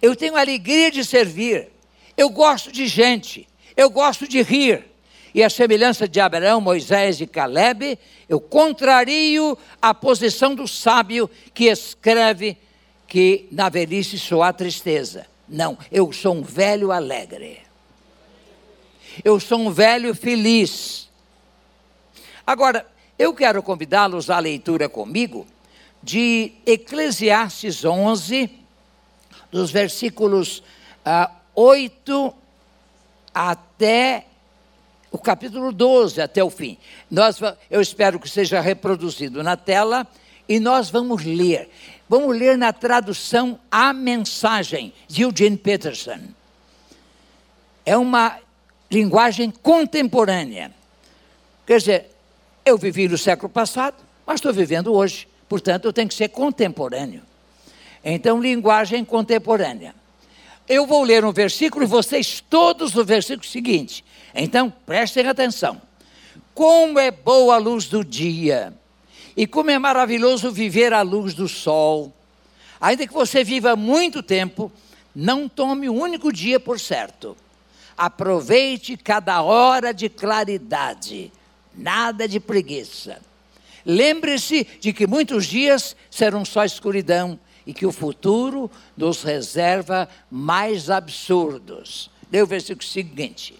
eu 0.01 0.15
tenho 0.15 0.36
alegria 0.36 0.91
de 0.91 1.05
servir, 1.05 1.69
eu 2.17 2.30
gosto 2.30 2.71
de 2.71 2.88
gente, 2.88 3.47
eu 3.77 3.89
gosto 3.89 4.27
de 4.27 4.41
rir. 4.41 4.86
E 5.34 5.43
a 5.43 5.49
semelhança 5.49 6.07
de 6.07 6.19
Abraão, 6.19 6.59
Moisés 6.59 7.21
e 7.21 7.27
Caleb, 7.27 7.97
eu 8.27 8.41
contrario 8.41 9.57
a 9.82 9.93
posição 9.93 10.55
do 10.55 10.67
sábio 10.67 11.30
que 11.53 11.65
escreve 11.65 12.57
que 13.07 13.47
na 13.51 13.69
velhice 13.69 14.19
só 14.19 14.41
há 14.41 14.51
tristeza. 14.51 15.27
Não, 15.47 15.77
eu 15.91 16.11
sou 16.11 16.36
um 16.36 16.41
velho 16.41 16.91
alegre. 16.91 17.68
Eu 19.24 19.39
sou 19.39 19.60
um 19.60 19.72
velho 19.72 20.14
feliz. 20.16 21.10
Agora, 22.45 22.86
eu 23.18 23.34
quero 23.34 23.62
convidá-los 23.62 24.30
à 24.30 24.39
leitura 24.39 24.88
comigo 24.88 25.45
de 26.01 26.53
Eclesiastes 26.66 27.84
11, 27.84 28.49
dos 29.51 29.72
versículos 29.72 30.64
ah, 31.03 31.32
8 31.53 32.34
até 33.34 34.26
o 35.12 35.18
capítulo 35.18 35.72
12, 35.72 36.22
até 36.22 36.43
o 36.43 36.49
fim. 36.49 36.78
Nós, 37.10 37.39
eu 37.70 37.82
espero 37.82 38.20
que 38.20 38.30
seja 38.30 38.62
reproduzido 38.62 39.43
na 39.43 39.57
tela 39.57 40.07
e 40.47 40.60
nós 40.60 40.89
vamos 40.89 41.24
ler. 41.24 41.70
Vamos 42.07 42.36
ler 42.38 42.57
na 42.57 42.74
tradução 42.74 43.60
A 43.70 43.93
Mensagem, 43.93 44.93
de 45.07 45.24
Eugene 45.24 45.57
Peterson. 45.57 46.20
É 47.86 47.97
uma 47.97 48.39
linguagem 48.89 49.51
contemporânea. 49.51 50.71
Quer 51.65 51.77
dizer, 51.77 52.15
eu 52.65 52.77
vivi 52.77 53.07
no 53.07 53.17
século 53.17 53.49
passado, 53.49 53.97
mas 54.25 54.35
estou 54.35 54.53
vivendo 54.53 54.93
hoje. 54.93 55.27
Portanto, 55.47 55.85
eu 55.85 55.93
tenho 55.93 56.07
que 56.07 56.13
ser 56.13 56.29
contemporâneo. 56.29 57.21
Então, 58.03 58.41
linguagem 58.41 59.03
contemporânea. 59.03 59.95
Eu 60.67 60.85
vou 60.85 61.03
ler 61.03 61.25
um 61.25 61.31
versículo 61.31 61.83
e 61.83 61.87
vocês 61.87 62.43
todos 62.47 62.95
o 62.95 63.03
versículo 63.03 63.47
seguinte. 63.47 64.05
Então, 64.33 64.71
prestem 64.85 65.27
atenção. 65.27 65.81
Como 66.53 66.99
é 66.99 67.09
boa 67.09 67.55
a 67.55 67.57
luz 67.57 67.87
do 67.87 68.03
dia, 68.03 68.73
e 69.39 69.47
como 69.47 69.71
é 69.71 69.79
maravilhoso 69.79 70.51
viver 70.51 70.91
à 70.91 71.01
luz 71.01 71.33
do 71.33 71.47
sol. 71.47 72.13
Ainda 72.81 73.07
que 73.07 73.13
você 73.13 73.41
viva 73.41 73.73
muito 73.73 74.21
tempo, 74.21 74.69
não 75.15 75.47
tome 75.47 75.89
um 75.89 75.97
único 75.97 76.31
dia 76.31 76.59
por 76.59 76.77
certo. 76.77 77.37
Aproveite 77.99 78.95
cada 78.95 79.41
hora 79.41 79.93
de 79.93 80.07
claridade 80.07 81.33
nada 81.75 82.27
de 82.27 82.39
preguiça. 82.39 83.19
Lembre-se 83.85 84.65
de 84.79 84.93
que 84.93 85.05
muitos 85.05 85.45
dias 85.45 85.95
serão 86.09 86.45
só 86.45 86.63
escuridão 86.63 87.39
e 87.65 87.73
que 87.73 87.85
o 87.85 87.91
futuro 87.91 88.71
nos 88.95 89.21
reserva 89.21 90.07
mais 90.31 90.89
absurdos. 90.89 92.09
Lê 92.31 92.41
o 92.41 92.47
versículo 92.47 92.87
seguinte. 92.87 93.55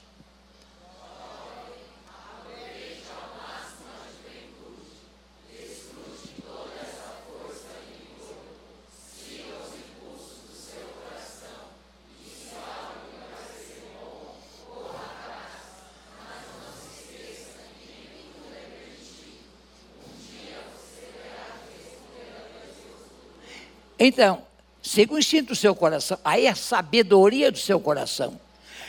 Então, 24.00 24.42
siga 24.82 25.14
o 25.14 25.20
instinto 25.20 25.50
do 25.50 25.56
seu 25.56 25.76
coração, 25.76 26.18
aí 26.24 26.46
é 26.46 26.50
a 26.50 26.56
sabedoria 26.56 27.52
do 27.52 27.58
seu 27.58 27.80
coração. 27.80 28.40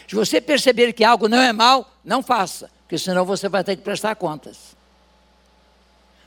Se 0.07 0.15
você 0.15 0.41
perceber 0.41 0.93
que 0.93 1.05
algo 1.05 1.29
não 1.29 1.39
é 1.39 1.53
mal, 1.53 1.93
não 2.05 2.23
faça, 2.23 2.71
porque 2.83 2.97
senão 2.97 3.25
você 3.25 3.49
vai 3.49 3.65
ter 3.65 3.77
que 3.77 3.83
prestar 3.83 4.15
contas. 4.15 4.77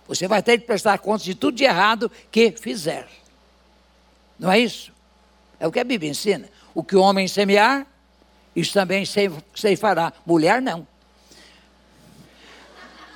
Você 0.08 0.28
vai 0.28 0.44
ter 0.44 0.58
que 0.58 0.66
prestar 0.66 0.98
contas 1.00 1.24
de 1.24 1.34
tudo 1.34 1.56
de 1.56 1.64
errado 1.64 2.12
que 2.30 2.52
fizer. 2.52 3.08
Não 4.38 4.52
é 4.52 4.60
isso? 4.60 4.92
É 5.60 5.66
o 5.66 5.72
que 5.72 5.80
a 5.80 5.84
Bíblia 5.84 6.12
ensina. 6.12 6.50
O 6.76 6.84
que 6.84 6.96
o 6.96 7.02
homem 7.02 7.28
semear, 7.28 7.88
isso 8.56 8.74
também 8.74 9.06
ceifará. 9.56 10.12
Mulher 10.26 10.62
não. 10.62 10.86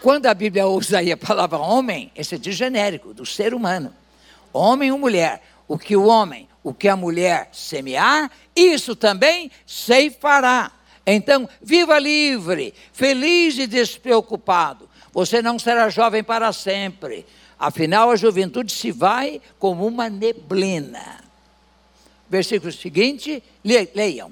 Quando 0.01 0.28
a 0.28 0.34
Bíblia 0.34 0.68
usa 0.68 0.99
aí 0.99 1.11
a 1.11 1.18
palavra 1.18 1.57
homem, 1.57 2.11
esse 2.15 2.36
é 2.36 2.38
de 2.38 2.51
genérico, 2.51 3.13
do 3.13 3.26
ser 3.26 3.53
humano. 3.53 3.93
Homem 4.53 4.91
ou 4.91 4.97
mulher 4.97 5.41
o 5.68 5.78
que 5.78 5.95
o 5.95 6.05
homem, 6.05 6.47
o 6.63 6.74
que 6.74 6.88
a 6.88 6.95
mulher 6.95 7.49
semear, 7.51 8.32
isso 8.55 8.95
também 8.95 9.51
ceifará. 9.65 10.72
Então, 11.05 11.47
viva 11.61 11.97
livre, 11.99 12.74
feliz 12.91 13.57
e 13.57 13.68
despreocupado. 13.68 14.89
Você 15.13 15.41
não 15.41 15.57
será 15.57 15.89
jovem 15.89 16.24
para 16.24 16.51
sempre. 16.51 17.26
Afinal, 17.57 18.11
a 18.11 18.15
juventude 18.15 18.72
se 18.72 18.91
vai 18.91 19.41
como 19.57 19.88
uma 19.88 20.09
neblina. 20.09 21.24
Versículo 22.30 22.72
seguinte, 22.72 23.41
leiam. 23.63 24.32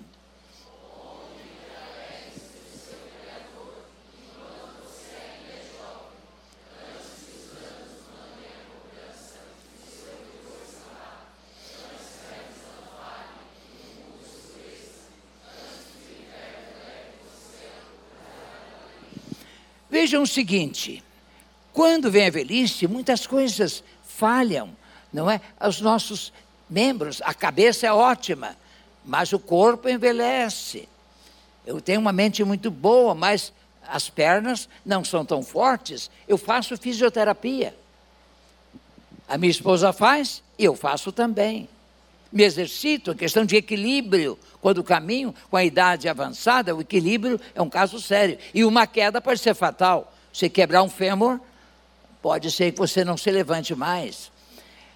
Vejam 19.96 20.24
o 20.24 20.28
seguinte: 20.28 21.02
quando 21.72 22.12
vem 22.12 22.28
a 22.28 22.30
velhice, 22.30 22.86
muitas 22.86 23.26
coisas 23.26 23.82
falham, 24.04 24.76
não 25.14 25.32
é? 25.32 25.39
Os 25.66 25.80
nossos 25.80 26.34
membros, 26.70 27.22
a 27.24 27.34
cabeça 27.34 27.88
é 27.88 27.93
ótima, 27.93 28.58
mas 29.06 29.32
o 29.32 29.39
corpo 29.39 29.88
envelhece. 29.88 30.89
Eu 31.66 31.80
tenho 31.80 32.02
uma 32.02 32.12
mente 32.12 32.43
muito 32.43 32.70
boa, 32.70 33.16
mas 33.16 33.54
as 33.88 34.10
pernas 34.10 34.68
não 34.86 35.02
são 35.02 35.24
tão 35.24 35.41
fortes. 35.41 36.12
Eu 36.28 36.38
faço 36.38 36.76
fisioterapia. 36.76 37.74
A 39.30 39.38
minha 39.38 39.50
esposa 39.50 39.93
faz 39.93 40.43
eu 40.60 40.76
faço 40.76 41.10
também 41.10 41.70
me 42.32 42.43
exercito, 42.43 43.11
a 43.11 43.15
questão 43.15 43.45
de 43.45 43.55
equilíbrio, 43.55 44.38
quando 44.61 44.84
caminho 44.84 45.34
com 45.49 45.57
a 45.57 45.63
idade 45.63 46.09
avançada, 46.09 46.76
o 46.76 46.82
equilíbrio 46.82 47.39
é 47.53 47.61
um 47.61 47.69
caso 47.69 48.01
sério. 48.01 48.38
E 48.53 48.63
uma 48.65 48.88
queda 48.88 49.21
pode 49.21 49.39
ser 49.39 49.53
fatal. 49.53 50.13
Você 50.34 50.49
quebrar 50.49 50.84
um 50.84 50.89
fêmur, 50.89 51.39
pode 52.21 52.51
ser 52.51 52.71
que 52.71 52.78
você 52.78 53.05
não 53.05 53.15
se 53.15 53.32
levante 53.32 53.73
mais. 53.73 54.32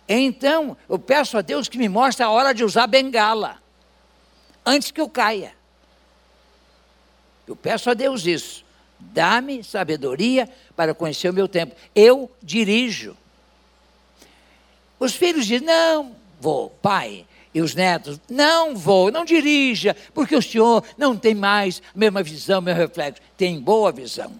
Então, 0.07 0.75
eu 0.89 0.97
peço 0.97 1.37
a 1.37 1.41
Deus 1.41 1.69
que 1.69 1.77
me 1.77 1.87
mostre 1.87 2.23
a 2.23 2.29
hora 2.29 2.53
de 2.53 2.63
usar 2.63 2.87
bengala, 2.87 3.57
antes 4.65 4.89
que 4.89 4.99
eu 4.99 5.07
caia. 5.07 5.53
Eu 7.47 7.55
peço 7.55 7.89
a 7.89 7.93
Deus 7.93 8.25
isso. 8.25 8.65
Dá-me 8.99 9.63
sabedoria 9.63 10.49
para 10.75 10.93
conhecer 10.93 11.29
o 11.29 11.33
meu 11.33 11.47
tempo. 11.47 11.75
Eu 11.95 12.29
dirijo. 12.43 13.15
Os 14.99 15.15
filhos 15.15 15.45
dizem: 15.45 15.65
Não, 15.65 16.15
vou, 16.39 16.69
pai. 16.81 17.25
E 17.53 17.61
os 17.61 17.73
netos: 17.73 18.19
Não 18.29 18.75
vou, 18.75 19.11
não 19.11 19.25
dirija, 19.25 19.95
porque 20.13 20.35
o 20.35 20.41
senhor 20.41 20.83
não 20.97 21.15
tem 21.15 21.33
mais 21.33 21.81
a 21.93 21.97
mesma 21.97 22.21
visão, 22.21 22.61
meu 22.61 22.75
reflexo. 22.75 23.21
Tem 23.37 23.59
boa 23.59 23.91
visão. 23.91 24.31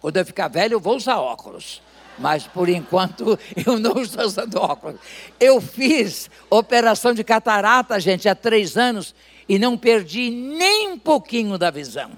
Quando 0.00 0.16
eu 0.16 0.24
ficar 0.24 0.48
velho, 0.48 0.74
eu 0.74 0.80
vou 0.80 0.96
usar 0.96 1.18
óculos. 1.18 1.82
Mas 2.18 2.46
por 2.46 2.68
enquanto 2.68 3.38
eu 3.66 3.78
não 3.78 4.00
estou 4.00 4.24
usando 4.24 4.56
óculos. 4.56 5.00
Eu 5.38 5.60
fiz 5.60 6.30
operação 6.48 7.12
de 7.14 7.24
catarata, 7.24 8.00
gente, 8.00 8.28
há 8.28 8.34
três 8.34 8.76
anos 8.76 9.14
e 9.48 9.58
não 9.58 9.76
perdi 9.76 10.30
nem 10.30 10.88
um 10.88 10.98
pouquinho 10.98 11.58
da 11.58 11.70
visão. 11.70 12.10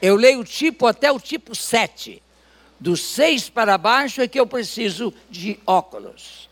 Eu 0.00 0.16
leio 0.16 0.40
o 0.40 0.44
tipo 0.44 0.86
até 0.86 1.10
o 1.10 1.18
tipo 1.18 1.54
7. 1.54 2.22
Dos 2.80 3.02
seis 3.02 3.48
para 3.48 3.76
baixo 3.76 4.20
é 4.20 4.28
que 4.28 4.38
eu 4.38 4.46
preciso 4.46 5.12
de 5.28 5.58
óculos. 5.66 6.47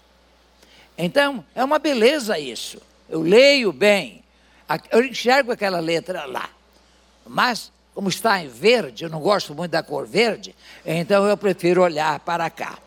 Então, 0.97 1.45
é 1.55 1.63
uma 1.63 1.79
beleza 1.79 2.39
isso. 2.39 2.81
Eu 3.09 3.23
leio 3.23 3.73
bem. 3.73 4.23
Eu 4.91 5.05
enxergo 5.05 5.53
aquela 5.53 5.79
letra 5.79 6.25
lá. 6.25 6.51
Mas, 7.27 7.71
como 7.95 8.09
está 8.09 8.43
em 8.43 8.49
verde, 8.49 9.05
eu 9.05 9.11
não 9.11 9.21
gosto 9.21 9.55
muito 9.55 9.71
da 9.73 9.83
cor 9.83 10.07
verde, 10.07 10.55
então 10.85 11.27
eu 11.27 11.37
prefiro 11.37 11.83
olhar 11.83 12.21
para 12.21 12.49
cá. 12.51 12.79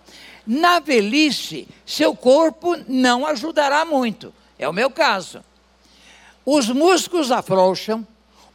Na 0.45 0.79
velhice, 0.79 1.67
seu 1.85 2.15
corpo 2.15 2.75
não 2.87 3.25
ajudará 3.25 3.85
muito. 3.85 4.33
É 4.57 4.67
o 4.67 4.73
meu 4.73 4.89
caso. 4.89 5.43
Os 6.45 6.69
músculos 6.69 7.31
afrouxam, 7.31 8.05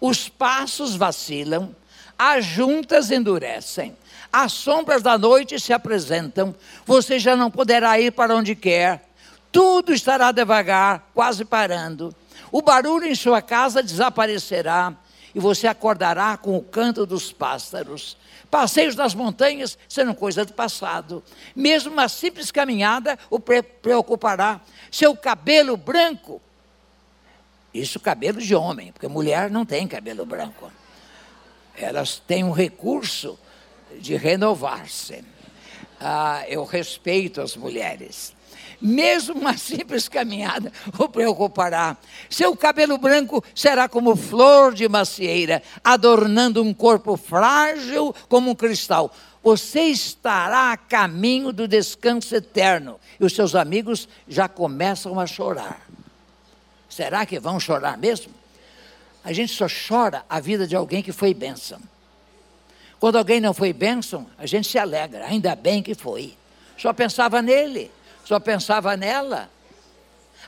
os 0.00 0.28
passos 0.28 0.96
vacilam, 0.96 1.74
as 2.18 2.44
juntas 2.44 3.10
endurecem, 3.10 3.96
as 4.32 4.52
sombras 4.52 5.02
da 5.02 5.16
noite 5.16 5.60
se 5.60 5.72
apresentam, 5.72 6.54
você 6.84 7.18
já 7.18 7.36
não 7.36 7.50
poderá 7.50 7.98
ir 8.00 8.12
para 8.12 8.34
onde 8.34 8.54
quer, 8.54 9.03
tudo 9.54 9.94
estará 9.94 10.32
devagar, 10.32 11.10
quase 11.14 11.44
parando. 11.44 12.12
O 12.50 12.60
barulho 12.60 13.06
em 13.06 13.14
sua 13.14 13.40
casa 13.40 13.82
desaparecerá 13.82 14.92
e 15.32 15.38
você 15.38 15.66
acordará 15.66 16.36
com 16.36 16.56
o 16.58 16.62
canto 16.62 17.06
dos 17.06 17.32
pássaros. 17.32 18.16
Passeios 18.50 18.94
das 18.94 19.14
montanhas 19.14 19.78
serão 19.88 20.14
coisa 20.14 20.44
do 20.44 20.52
passado. 20.52 21.22
Mesmo 21.54 21.92
uma 21.92 22.08
simples 22.08 22.50
caminhada 22.50 23.16
o 23.30 23.38
preocupará. 23.40 24.60
Seu 24.90 25.16
cabelo 25.16 25.76
branco, 25.76 26.42
isso 27.72 27.98
cabelo 27.98 28.40
de 28.40 28.54
homem, 28.54 28.92
porque 28.92 29.08
mulher 29.08 29.50
não 29.50 29.64
tem 29.64 29.86
cabelo 29.88 30.26
branco 30.26 30.70
elas 31.76 32.22
têm 32.26 32.44
um 32.44 32.52
recurso 32.52 33.38
de 33.98 34.16
renovar-se. 34.16 35.24
Ah, 36.00 36.44
eu 36.48 36.64
respeito 36.64 37.40
as 37.40 37.56
mulheres. 37.56 38.34
Mesmo 38.86 39.40
uma 39.40 39.56
simples 39.56 40.10
caminhada 40.10 40.70
o 40.98 41.08
preocupará. 41.08 41.96
Seu 42.28 42.54
cabelo 42.54 42.98
branco 42.98 43.42
será 43.54 43.88
como 43.88 44.14
flor 44.14 44.74
de 44.74 44.86
macieira, 44.86 45.62
adornando 45.82 46.62
um 46.62 46.74
corpo 46.74 47.16
frágil 47.16 48.14
como 48.28 48.50
um 48.50 48.54
cristal. 48.54 49.10
Você 49.42 49.84
estará 49.84 50.70
a 50.70 50.76
caminho 50.76 51.50
do 51.50 51.66
descanso 51.66 52.36
eterno. 52.36 53.00
E 53.18 53.24
os 53.24 53.32
seus 53.32 53.54
amigos 53.54 54.06
já 54.28 54.50
começam 54.50 55.18
a 55.18 55.26
chorar. 55.26 55.80
Será 56.86 57.24
que 57.24 57.40
vão 57.40 57.58
chorar 57.58 57.96
mesmo? 57.96 58.34
A 59.24 59.32
gente 59.32 59.54
só 59.54 59.66
chora 59.66 60.26
a 60.28 60.40
vida 60.40 60.66
de 60.66 60.76
alguém 60.76 61.02
que 61.02 61.10
foi 61.10 61.32
bênção. 61.32 61.80
Quando 63.00 63.16
alguém 63.16 63.40
não 63.40 63.54
foi 63.54 63.72
bênção, 63.72 64.26
a 64.36 64.44
gente 64.44 64.68
se 64.68 64.78
alegra, 64.78 65.24
ainda 65.24 65.56
bem 65.56 65.82
que 65.82 65.94
foi. 65.94 66.34
Só 66.76 66.92
pensava 66.92 67.40
nele, 67.40 67.90
só 68.24 68.40
pensava 68.40 68.96
nela. 68.96 69.50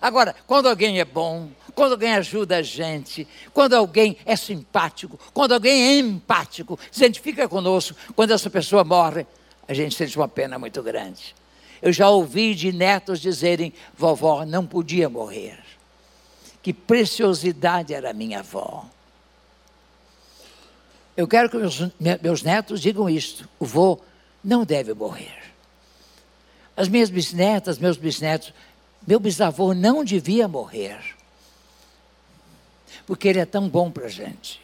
Agora, 0.00 0.34
quando 0.46 0.68
alguém 0.68 1.00
é 1.00 1.04
bom, 1.04 1.48
quando 1.74 1.92
alguém 1.92 2.14
ajuda 2.14 2.58
a 2.58 2.62
gente, 2.62 3.26
quando 3.52 3.74
alguém 3.74 4.16
é 4.26 4.36
simpático, 4.36 5.18
quando 5.32 5.52
alguém 5.52 5.82
é 5.82 5.98
empático, 5.98 6.78
se 6.90 7.04
identifica 7.04 7.48
conosco, 7.48 7.96
quando 8.14 8.32
essa 8.32 8.50
pessoa 8.50 8.84
morre, 8.84 9.26
a 9.66 9.72
gente 9.74 9.94
sente 9.94 10.16
uma 10.16 10.28
pena 10.28 10.58
muito 10.58 10.82
grande. 10.82 11.34
Eu 11.80 11.92
já 11.92 12.08
ouvi 12.08 12.54
de 12.54 12.72
netos 12.72 13.20
dizerem: 13.20 13.72
vovó 13.96 14.44
não 14.44 14.66
podia 14.66 15.08
morrer 15.08 15.66
que 16.66 16.72
preciosidade 16.72 17.94
era 17.94 18.12
minha 18.12 18.40
avó. 18.40 18.84
Eu 21.16 21.28
quero 21.28 21.48
que 21.48 21.56
meus, 21.56 21.78
meus 22.20 22.42
netos 22.42 22.80
digam 22.80 23.08
isto: 23.08 23.48
o 23.60 23.64
vô 23.64 24.00
não 24.42 24.64
deve 24.64 24.92
morrer. 24.92 25.45
As 26.76 26.88
minhas 26.88 27.08
bisnetas, 27.08 27.78
meus 27.78 27.96
bisnetos, 27.96 28.52
meu 29.06 29.18
bisavô 29.18 29.72
não 29.72 30.04
devia 30.04 30.46
morrer, 30.46 30.98
porque 33.06 33.28
ele 33.28 33.38
é 33.38 33.46
tão 33.46 33.68
bom 33.68 33.90
para 33.90 34.06
a 34.06 34.10
gente. 34.10 34.60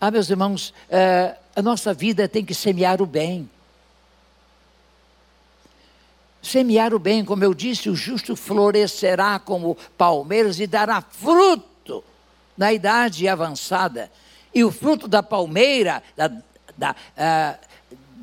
Ah, 0.00 0.10
meus 0.10 0.28
irmãos, 0.28 0.68
uh, 0.68 1.36
a 1.56 1.62
nossa 1.62 1.94
vida 1.94 2.28
tem 2.28 2.44
que 2.44 2.54
semear 2.54 3.00
o 3.00 3.06
bem. 3.06 3.48
Semear 6.42 6.94
o 6.94 6.98
bem, 6.98 7.24
como 7.24 7.42
eu 7.42 7.54
disse, 7.54 7.88
o 7.88 7.96
justo 7.96 8.36
florescerá 8.36 9.38
como 9.38 9.76
palmeiras 9.96 10.60
e 10.60 10.66
dará 10.66 11.00
fruto 11.00 12.04
na 12.56 12.72
idade 12.72 13.26
avançada. 13.26 14.12
E 14.54 14.62
o 14.62 14.70
fruto 14.70 15.08
da 15.08 15.22
palmeira, 15.22 16.02
da, 16.14 16.30
da, 16.76 16.90
uh, 16.92 17.66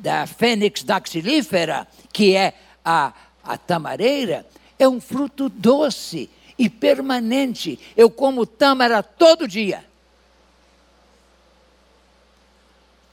da 0.04 0.26
fênix 0.26 0.82
daxilífera, 0.82 1.88
que 2.12 2.36
é 2.36 2.52
a, 2.84 3.14
a 3.42 3.56
tamareira, 3.56 4.46
é 4.78 4.86
um 4.86 5.00
fruto 5.00 5.48
doce 5.48 6.28
e 6.58 6.68
permanente. 6.68 7.80
Eu 7.96 8.10
como 8.10 8.44
tâmara 8.44 9.02
todo 9.02 9.48
dia. 9.48 9.82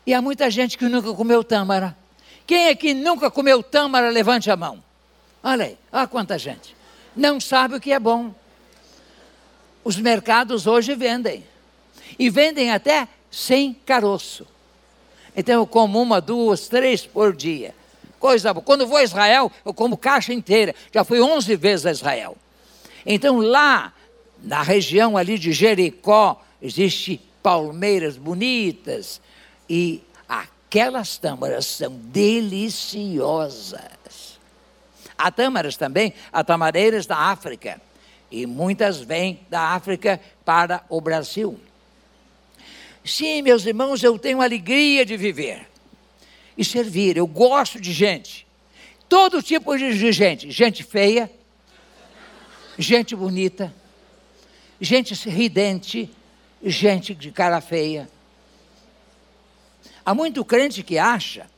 E 0.05 0.13
há 0.13 0.21
muita 0.21 0.51
gente 0.51 0.77
que 0.77 0.83
nunca 0.89 1.13
comeu 1.13 1.45
tâmara. 1.45 1.97
Quem 2.45 2.67
é 2.67 2.75
que 2.75 2.93
nunca 2.93 3.31
comeu 3.31 3.63
tâmara, 3.63 4.09
levante 4.09 4.51
a 4.51 4.57
mão. 4.57 4.83
Olha 5.41 5.67
aí, 5.67 5.77
olha 5.93 6.07
quanta 6.07 6.37
gente. 6.37 6.75
Não 7.15 7.39
sabe 7.39 7.75
o 7.75 7.79
que 7.79 7.93
é 7.93 7.99
bom. 7.99 8.35
Os 9.81 9.95
mercados 9.95 10.67
hoje 10.67 10.93
vendem. 10.93 11.45
E 12.19 12.29
vendem 12.29 12.69
até 12.69 13.07
sem 13.31 13.73
caroço. 13.73 14.45
Então 15.35 15.55
eu 15.55 15.67
como 15.67 16.01
uma, 16.01 16.19
duas, 16.19 16.67
três 16.67 17.05
por 17.05 17.35
dia. 17.35 17.73
Coisa 18.19 18.53
boa. 18.53 18.63
Quando 18.63 18.85
vou 18.85 18.97
a 18.97 19.03
Israel, 19.03 19.51
eu 19.65 19.73
como 19.73 19.97
caixa 19.97 20.33
inteira. 20.33 20.75
Já 20.93 21.03
fui 21.03 21.19
11 21.21 21.55
vezes 21.55 21.85
a 21.85 21.91
Israel. 21.91 22.37
Então 23.05 23.39
lá, 23.39 23.93
na 24.43 24.61
região 24.61 25.17
ali 25.17 25.39
de 25.39 25.51
Jericó, 25.51 26.41
existe 26.61 27.21
palmeiras 27.41 28.17
bonitas. 28.17 29.19
E 29.69 30.03
aquelas 30.27 31.17
tâmaras 31.17 31.65
são 31.65 31.93
deliciosas. 31.93 33.79
Há 35.17 35.31
tâmaras 35.31 35.77
também, 35.77 36.13
há 36.31 36.43
tamareiras 36.43 37.05
da 37.05 37.17
África. 37.17 37.81
E 38.29 38.45
muitas 38.45 38.99
vêm 38.99 39.39
da 39.49 39.61
África 39.61 40.21
para 40.45 40.83
o 40.89 41.01
Brasil. 41.01 41.59
Sim, 43.03 43.41
meus 43.41 43.65
irmãos, 43.65 44.03
eu 44.03 44.17
tenho 44.19 44.41
alegria 44.41 45.05
de 45.05 45.17
viver 45.17 45.67
e 46.57 46.63
servir. 46.63 47.17
Eu 47.17 47.25
gosto 47.25 47.79
de 47.79 47.91
gente. 47.91 48.45
Todo 49.09 49.41
tipo 49.41 49.75
de 49.77 50.11
gente. 50.11 50.51
Gente 50.51 50.83
feia, 50.83 51.29
gente 52.77 53.15
bonita, 53.15 53.73
gente 54.79 55.13
ridente, 55.29 56.09
gente 56.63 57.15
de 57.15 57.31
cara 57.31 57.59
feia. 57.59 58.09
Há 60.05 60.13
muito 60.13 60.45
crente 60.45 60.83
que 60.83 60.97
acha 60.97 61.49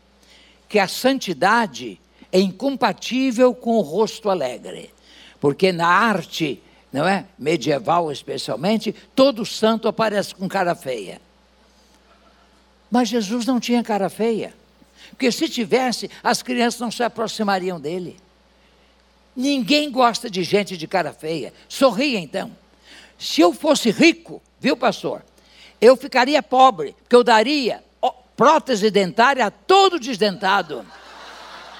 que 0.67 0.79
a 0.79 0.87
santidade 0.87 1.99
é 2.31 2.39
incompatível 2.39 3.53
com 3.53 3.77
o 3.77 3.81
rosto 3.81 4.29
alegre. 4.29 4.91
Porque 5.39 5.71
na 5.71 5.87
arte, 5.87 6.61
não 6.91 7.07
é? 7.07 7.25
Medieval 7.37 8.11
especialmente, 8.11 8.95
todo 9.13 9.45
santo 9.45 9.87
aparece 9.87 10.33
com 10.33 10.47
cara 10.47 10.73
feia. 10.73 11.21
Mas 12.93 13.09
Jesus 13.09 13.47
não 13.47 13.59
tinha 13.59 13.81
cara 13.81 14.07
feia. 14.07 14.53
Porque 15.09 15.31
se 15.31 15.49
tivesse, 15.49 16.11
as 16.23 16.43
crianças 16.43 16.79
não 16.79 16.91
se 16.91 17.01
aproximariam 17.01 17.79
dele. 17.79 18.17
Ninguém 19.35 19.89
gosta 19.89 20.29
de 20.29 20.43
gente 20.43 20.77
de 20.77 20.87
cara 20.87 21.11
feia. 21.11 21.51
Sorria 21.67 22.19
então. 22.19 22.55
Se 23.17 23.41
eu 23.41 23.51
fosse 23.51 23.89
rico, 23.89 24.39
viu, 24.59 24.77
pastor? 24.77 25.25
Eu 25.81 25.97
ficaria 25.97 26.43
pobre, 26.43 26.95
porque 27.01 27.15
eu 27.15 27.23
daria 27.23 27.83
prótese 28.37 28.91
dentária 28.91 29.47
a 29.47 29.49
todo 29.49 29.99
desdentado 29.99 30.85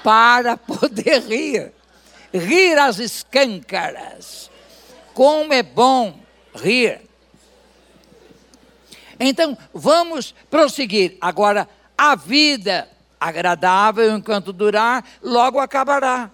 para 0.04 0.58
poder 0.58 1.22
rir. 1.22 1.72
Rir 2.34 2.80
às 2.80 2.98
escâncaras. 2.98 4.50
Como 5.14 5.54
é 5.54 5.62
bom 5.62 6.18
rir. 6.56 7.02
Então, 9.26 9.58
vamos 9.74 10.36
prosseguir. 10.50 11.18
Agora, 11.22 11.68
A 11.98 12.16
vida 12.16 12.90
agradável 13.20 14.18
enquanto 14.18 14.52
durar, 14.52 15.06
logo 15.22 15.60
acabará. 15.60 16.30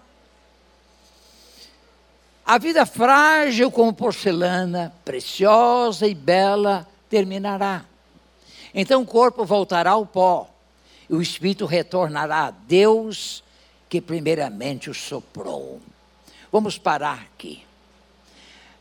A 2.46 2.58
vida 2.58 2.86
frágil 2.86 3.70
como 3.70 3.94
porcelana, 3.94 4.92
preciosa 5.06 6.08
e 6.08 6.16
bela, 6.16 6.88
terminará. 7.08 7.86
Então 8.74 9.04
o 9.04 9.06
corpo 9.06 9.46
voltará 9.46 9.92
ao 9.92 10.06
pó, 10.06 10.50
e 11.08 11.14
o 11.14 11.22
espírito 11.22 11.66
retornará 11.66 12.48
a 12.48 12.52
Deus 12.52 13.44
que 13.88 14.02
primeiramente 14.02 14.90
o 14.90 14.94
soprou. 14.94 15.80
Vamos 16.52 16.78
parar 16.78 17.28
aqui. 17.32 17.69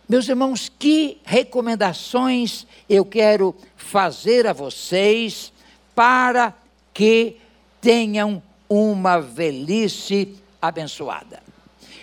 Meus 0.08 0.26
irmãos, 0.26 0.72
que 0.78 1.18
recomendações 1.22 2.66
eu 2.88 3.04
quero 3.04 3.54
fazer 3.76 4.46
a 4.46 4.54
vocês 4.54 5.52
para 5.94 6.54
que 6.94 7.36
tenham 7.78 8.42
uma 8.70 9.20
velhice 9.20 10.34
abençoada. 10.62 11.42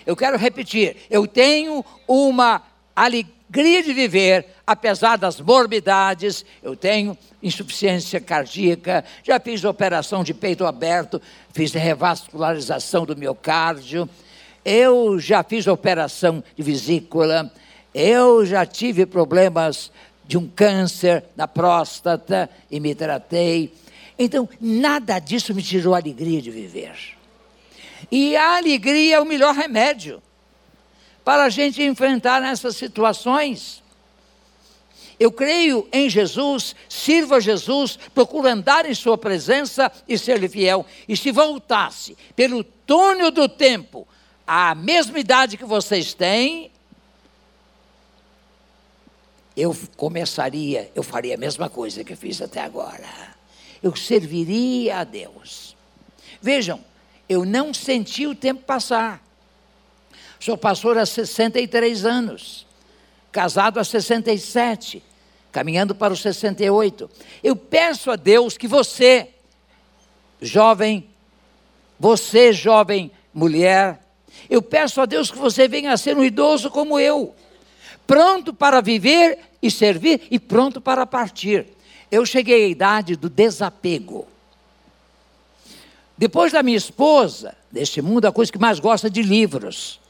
Eu 0.06 0.14
quero 0.14 0.38
repetir, 0.38 0.98
eu 1.10 1.26
tenho 1.26 1.84
uma 2.06 2.62
alegria 2.94 3.82
de 3.82 3.92
viver, 3.92 4.54
apesar 4.64 5.16
das 5.16 5.40
morbidades, 5.40 6.44
eu 6.62 6.76
tenho 6.76 7.18
insuficiência 7.42 8.20
cardíaca, 8.20 9.04
já 9.24 9.40
fiz 9.40 9.64
operação 9.64 10.22
de 10.22 10.32
peito 10.32 10.64
aberto, 10.64 11.20
fiz 11.52 11.72
revascularização 11.72 13.04
do 13.04 13.16
miocárdio, 13.16 14.08
eu 14.64 15.18
já 15.18 15.42
fiz 15.42 15.66
operação 15.66 16.42
de 16.54 16.62
vesícula, 16.62 17.52
eu 17.96 18.44
já 18.44 18.66
tive 18.66 19.06
problemas 19.06 19.90
de 20.26 20.36
um 20.36 20.46
câncer 20.46 21.24
na 21.34 21.48
próstata 21.48 22.50
e 22.70 22.78
me 22.78 22.94
tratei. 22.94 23.72
Então, 24.18 24.46
nada 24.60 25.18
disso 25.18 25.54
me 25.54 25.62
tirou 25.62 25.94
a 25.94 25.98
alegria 25.98 26.42
de 26.42 26.50
viver. 26.50 26.94
E 28.12 28.36
a 28.36 28.58
alegria 28.58 29.16
é 29.16 29.20
o 29.20 29.24
melhor 29.24 29.54
remédio 29.54 30.22
para 31.24 31.44
a 31.44 31.48
gente 31.48 31.82
enfrentar 31.82 32.42
essas 32.42 32.76
situações. 32.76 33.82
Eu 35.18 35.32
creio 35.32 35.88
em 35.90 36.10
Jesus, 36.10 36.76
sirva 36.90 37.36
a 37.36 37.40
Jesus, 37.40 37.98
procuro 38.14 38.46
andar 38.46 38.84
em 38.84 38.94
Sua 38.94 39.16
presença 39.16 39.90
e 40.06 40.18
ser-lhe 40.18 40.50
fiel. 40.50 40.84
E 41.08 41.16
se 41.16 41.32
voltasse 41.32 42.14
pelo 42.36 42.62
túnel 42.62 43.30
do 43.30 43.48
tempo, 43.48 44.06
à 44.46 44.74
mesma 44.74 45.18
idade 45.18 45.56
que 45.56 45.64
vocês 45.64 46.12
têm, 46.12 46.70
eu 49.56 49.74
começaria, 49.96 50.90
eu 50.94 51.02
faria 51.02 51.34
a 51.34 51.38
mesma 51.38 51.70
coisa 51.70 52.04
que 52.04 52.14
fiz 52.14 52.42
até 52.42 52.60
agora. 52.60 53.08
Eu 53.82 53.96
serviria 53.96 54.98
a 54.98 55.04
Deus. 55.04 55.74
Vejam, 56.42 56.80
eu 57.28 57.44
não 57.44 57.72
senti 57.72 58.26
o 58.26 58.34
tempo 58.34 58.62
passar. 58.64 59.24
Sou 60.38 60.58
pastor 60.58 60.98
há 60.98 61.06
63 61.06 62.04
anos, 62.04 62.66
casado 63.32 63.80
há 63.80 63.84
67, 63.84 65.02
caminhando 65.50 65.94
para 65.94 66.12
os 66.12 66.20
68. 66.20 67.10
Eu 67.42 67.56
peço 67.56 68.10
a 68.10 68.16
Deus 68.16 68.58
que 68.58 68.68
você, 68.68 69.30
jovem, 70.40 71.08
você, 71.98 72.52
jovem 72.52 73.10
mulher, 73.32 74.00
eu 74.50 74.60
peço 74.60 75.00
a 75.00 75.06
Deus 75.06 75.30
que 75.30 75.38
você 75.38 75.66
venha 75.66 75.92
a 75.92 75.96
ser 75.96 76.14
um 76.16 76.22
idoso 76.22 76.70
como 76.70 76.98
eu, 76.98 77.34
pronto 78.06 78.54
para 78.54 78.80
viver 78.80 79.38
e 79.62 79.70
servir 79.70 80.26
e 80.30 80.38
pronto 80.38 80.80
para 80.80 81.06
partir. 81.06 81.66
Eu 82.10 82.24
cheguei 82.24 82.64
à 82.64 82.68
idade 82.68 83.16
do 83.16 83.28
desapego. 83.28 84.26
Depois 86.16 86.52
da 86.52 86.62
minha 86.62 86.76
esposa, 86.76 87.54
neste 87.70 88.00
mundo, 88.00 88.26
a 88.26 88.32
coisa 88.32 88.50
que 88.50 88.58
mais 88.58 88.78
gosta 88.78 89.10
de 89.10 89.22
livros. 89.22 90.00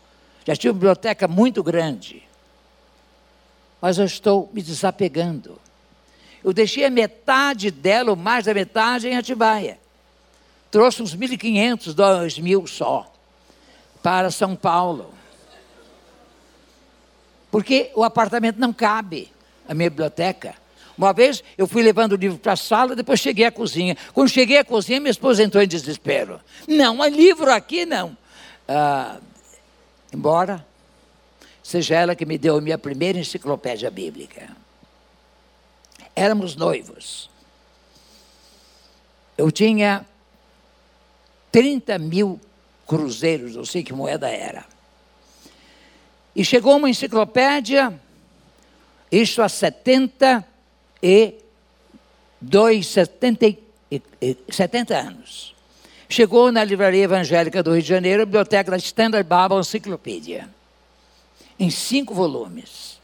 Já 0.46 0.54
tive 0.54 0.68
uma 0.68 0.74
biblioteca 0.74 1.26
muito 1.26 1.62
grande. 1.62 2.22
Mas 3.80 3.98
eu 3.98 4.04
estou 4.04 4.48
me 4.52 4.62
desapegando. 4.62 5.58
Eu 6.44 6.52
deixei 6.52 6.84
a 6.84 6.90
metade 6.90 7.72
dela, 7.72 8.10
ou 8.10 8.16
mais 8.16 8.44
da 8.44 8.54
metade, 8.54 9.08
em 9.08 9.16
Atibaia. 9.16 9.78
Trouxe 10.70 11.02
uns 11.02 11.16
1.500, 11.16 11.92
2.000 11.92 12.66
só, 12.68 13.12
para 14.00 14.30
São 14.30 14.54
Paulo. 14.54 15.15
Porque 17.56 17.90
o 17.94 18.04
apartamento 18.04 18.58
não 18.58 18.70
cabe, 18.70 19.32
a 19.66 19.72
minha 19.72 19.88
biblioteca. 19.88 20.54
Uma 20.98 21.14
vez 21.14 21.42
eu 21.56 21.66
fui 21.66 21.82
levando 21.82 22.12
o 22.12 22.16
livro 22.16 22.36
para 22.36 22.52
a 22.52 22.56
sala, 22.56 22.94
depois 22.94 23.18
cheguei 23.18 23.46
à 23.46 23.50
cozinha. 23.50 23.96
Quando 24.12 24.28
cheguei 24.28 24.58
à 24.58 24.64
cozinha, 24.64 25.00
minha 25.00 25.10
esposa 25.10 25.42
entrou 25.42 25.64
em 25.64 25.66
desespero. 25.66 26.38
Não, 26.68 27.00
há 27.02 27.08
livro 27.08 27.50
aqui 27.50 27.86
não. 27.86 28.14
Ah, 28.68 29.16
embora 30.12 30.66
seja 31.62 31.94
ela 31.94 32.14
que 32.14 32.26
me 32.26 32.36
deu 32.36 32.58
a 32.58 32.60
minha 32.60 32.76
primeira 32.76 33.18
enciclopédia 33.18 33.90
bíblica. 33.90 34.54
Éramos 36.14 36.56
noivos. 36.56 37.30
Eu 39.38 39.50
tinha 39.50 40.04
30 41.50 41.98
mil 42.00 42.38
cruzeiros, 42.86 43.56
não 43.56 43.64
sei 43.64 43.82
que 43.82 43.94
moeda 43.94 44.28
era. 44.28 44.75
E 46.36 46.44
chegou 46.44 46.76
uma 46.76 46.90
enciclopédia, 46.90 47.98
isso 49.10 49.40
há 49.40 49.48
70 49.48 50.46
e 51.02 51.34
dois, 52.38 52.88
70, 52.88 53.56
70 54.50 54.94
anos. 54.94 55.54
Chegou 56.10 56.52
na 56.52 56.62
Livraria 56.62 57.04
Evangélica 57.04 57.62
do 57.62 57.72
Rio 57.72 57.80
de 57.80 57.88
Janeiro, 57.88 58.22
a 58.22 58.26
biblioteca 58.26 58.70
da 58.70 58.76
Standard 58.76 59.26
Bible 59.26 59.60
Encyclopedia, 59.60 60.46
em 61.58 61.70
cinco 61.70 62.12
volumes. 62.12 63.00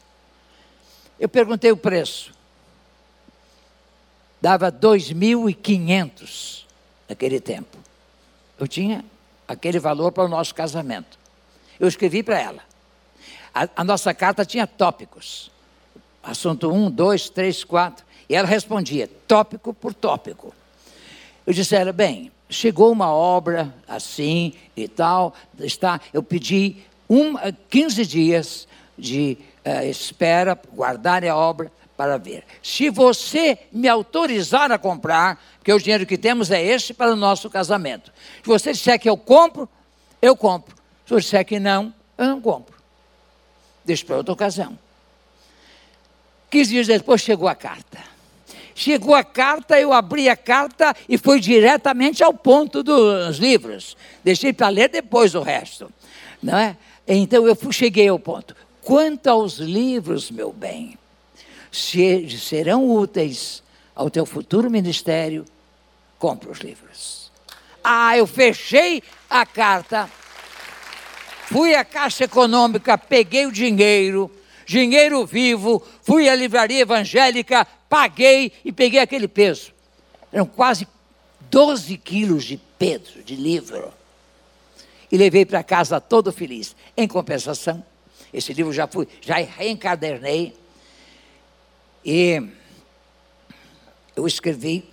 Eu 1.19 1.27
perguntei 1.27 1.71
o 1.71 1.77
preço. 1.77 2.31
Dava 4.39 4.71
2.500 4.71 6.65
naquele 7.09 7.39
tempo. 7.39 7.79
Eu 8.59 8.67
tinha 8.67 9.03
aquele 9.47 9.79
valor 9.79 10.11
para 10.11 10.23
o 10.23 10.27
nosso 10.27 10.53
casamento. 10.53 11.17
Eu 11.79 11.87
escrevi 11.87 12.21
para 12.21 12.39
ela. 12.39 12.72
A, 13.53 13.67
a 13.75 13.83
nossa 13.83 14.13
carta 14.13 14.45
tinha 14.45 14.65
tópicos 14.65 15.53
assunto 16.23 16.71
1, 16.71 16.89
2, 16.89 17.29
3, 17.29 17.63
4. 17.65 18.05
E 18.29 18.35
ela 18.35 18.47
respondia, 18.47 19.09
tópico 19.27 19.73
por 19.73 19.93
tópico. 19.93 20.55
Eu 21.45 21.53
disse 21.53 21.75
ela, 21.75 21.91
bem, 21.91 22.31
chegou 22.49 22.91
uma 22.91 23.13
obra 23.13 23.75
assim 23.85 24.53
e 24.77 24.87
tal, 24.87 25.33
está, 25.59 25.99
eu 26.13 26.23
pedi 26.23 26.77
um, 27.09 27.33
15 27.69 28.05
dias 28.05 28.67
de 28.97 29.37
uh, 29.65 29.85
espera, 29.85 30.57
guardar 30.71 31.25
a 31.25 31.35
obra 31.35 31.69
para 31.97 32.17
ver. 32.17 32.45
Se 32.61 32.89
você 32.89 33.59
me 33.71 33.89
autorizar 33.89 34.71
a 34.71 34.77
comprar, 34.77 35.43
porque 35.57 35.73
o 35.73 35.79
dinheiro 35.79 36.05
que 36.05 36.17
temos 36.17 36.49
é 36.49 36.63
este 36.63 36.93
para 36.93 37.11
o 37.11 37.15
nosso 37.15 37.49
casamento. 37.49 38.11
Se 38.41 38.47
você 38.47 38.71
disser 38.71 38.99
que 38.99 39.09
eu 39.09 39.17
compro, 39.17 39.67
eu 40.21 40.35
compro. 40.35 40.75
Se 41.05 41.13
você 41.13 41.21
disser 41.21 41.45
que 41.45 41.59
não, 41.59 41.93
eu 42.17 42.27
não 42.27 42.41
compro. 42.41 42.72
Deixa 43.85 44.05
para 44.05 44.17
outra 44.17 44.33
ocasião. 44.33 44.77
15 46.49 46.69
dias 46.69 46.87
depois 46.87 47.21
chegou 47.21 47.47
a 47.47 47.55
carta. 47.55 47.99
Chegou 48.75 49.13
a 49.13 49.23
carta, 49.23 49.79
eu 49.79 49.93
abri 49.93 50.29
a 50.29 50.35
carta 50.35 50.95
e 51.07 51.17
fui 51.17 51.39
diretamente 51.39 52.23
ao 52.23 52.33
ponto 52.33 52.81
dos 52.81 53.37
livros. 53.37 53.95
Deixei 54.23 54.51
para 54.51 54.69
ler 54.69 54.89
depois 54.89 55.35
o 55.35 55.41
resto. 55.41 55.91
Não 56.41 56.57
é? 56.57 56.75
Então 57.07 57.47
eu 57.47 57.57
cheguei 57.71 58.07
ao 58.07 58.17
ponto. 58.17 58.55
Quanto 58.81 59.27
aos 59.27 59.57
livros, 59.57 60.31
meu 60.31 60.51
bem, 60.51 60.97
se 61.71 62.29
serão 62.37 62.89
úteis 62.89 63.63
ao 63.95 64.09
teu 64.09 64.25
futuro 64.25 64.69
ministério, 64.69 65.45
compre 66.19 66.49
os 66.49 66.59
livros. 66.59 67.31
Ah, 67.83 68.17
eu 68.17 68.25
fechei 68.25 69.03
a 69.29 69.45
carta, 69.45 70.09
fui 71.47 71.75
à 71.75 71.83
Caixa 71.83 72.25
Econômica, 72.25 72.97
peguei 72.97 73.45
o 73.45 73.51
dinheiro 73.51 74.31
dinheiro 74.65 75.25
vivo, 75.25 75.83
fui 76.01 76.29
à 76.29 76.35
livraria 76.35 76.81
evangélica, 76.81 77.65
paguei 77.89 78.51
e 78.63 78.71
peguei 78.71 78.99
aquele 78.99 79.27
peso. 79.27 79.73
Eram 80.31 80.45
quase 80.45 80.87
12 81.49 81.97
quilos 81.97 82.45
de 82.45 82.57
peso 82.57 83.21
de 83.23 83.35
livro. 83.35 83.93
E 85.11 85.17
levei 85.17 85.45
para 85.45 85.63
casa 85.63 86.01
todo 86.01 86.31
feliz. 86.31 86.75
Em 86.97 87.07
compensação, 87.07 87.85
esse 88.33 88.51
livro 88.53 88.73
já 88.73 88.87
fui, 88.87 89.07
já 89.21 89.35
reencadernei. 89.35 90.55
E 92.03 92.41
eu 94.15 94.25
escrevi, 94.25 94.89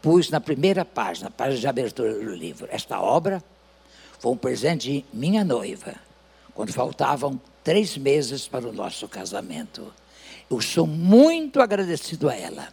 pus 0.00 0.30
na 0.30 0.40
primeira 0.40 0.84
página, 0.84 1.30
página 1.30 1.60
de 1.60 1.66
abertura 1.66 2.14
do 2.14 2.34
livro. 2.34 2.68
Esta 2.70 3.00
obra 3.00 3.42
foi 4.18 4.32
um 4.32 4.36
presente 4.36 4.90
de 4.90 5.04
minha 5.12 5.44
noiva, 5.44 5.94
quando 6.54 6.72
faltavam 6.72 7.40
três 7.62 7.96
meses 7.96 8.48
para 8.48 8.68
o 8.68 8.72
nosso 8.72 9.08
casamento. 9.08 9.92
Eu 10.50 10.60
sou 10.60 10.86
muito 10.86 11.60
agradecido 11.60 12.28
a 12.28 12.34
ela, 12.34 12.68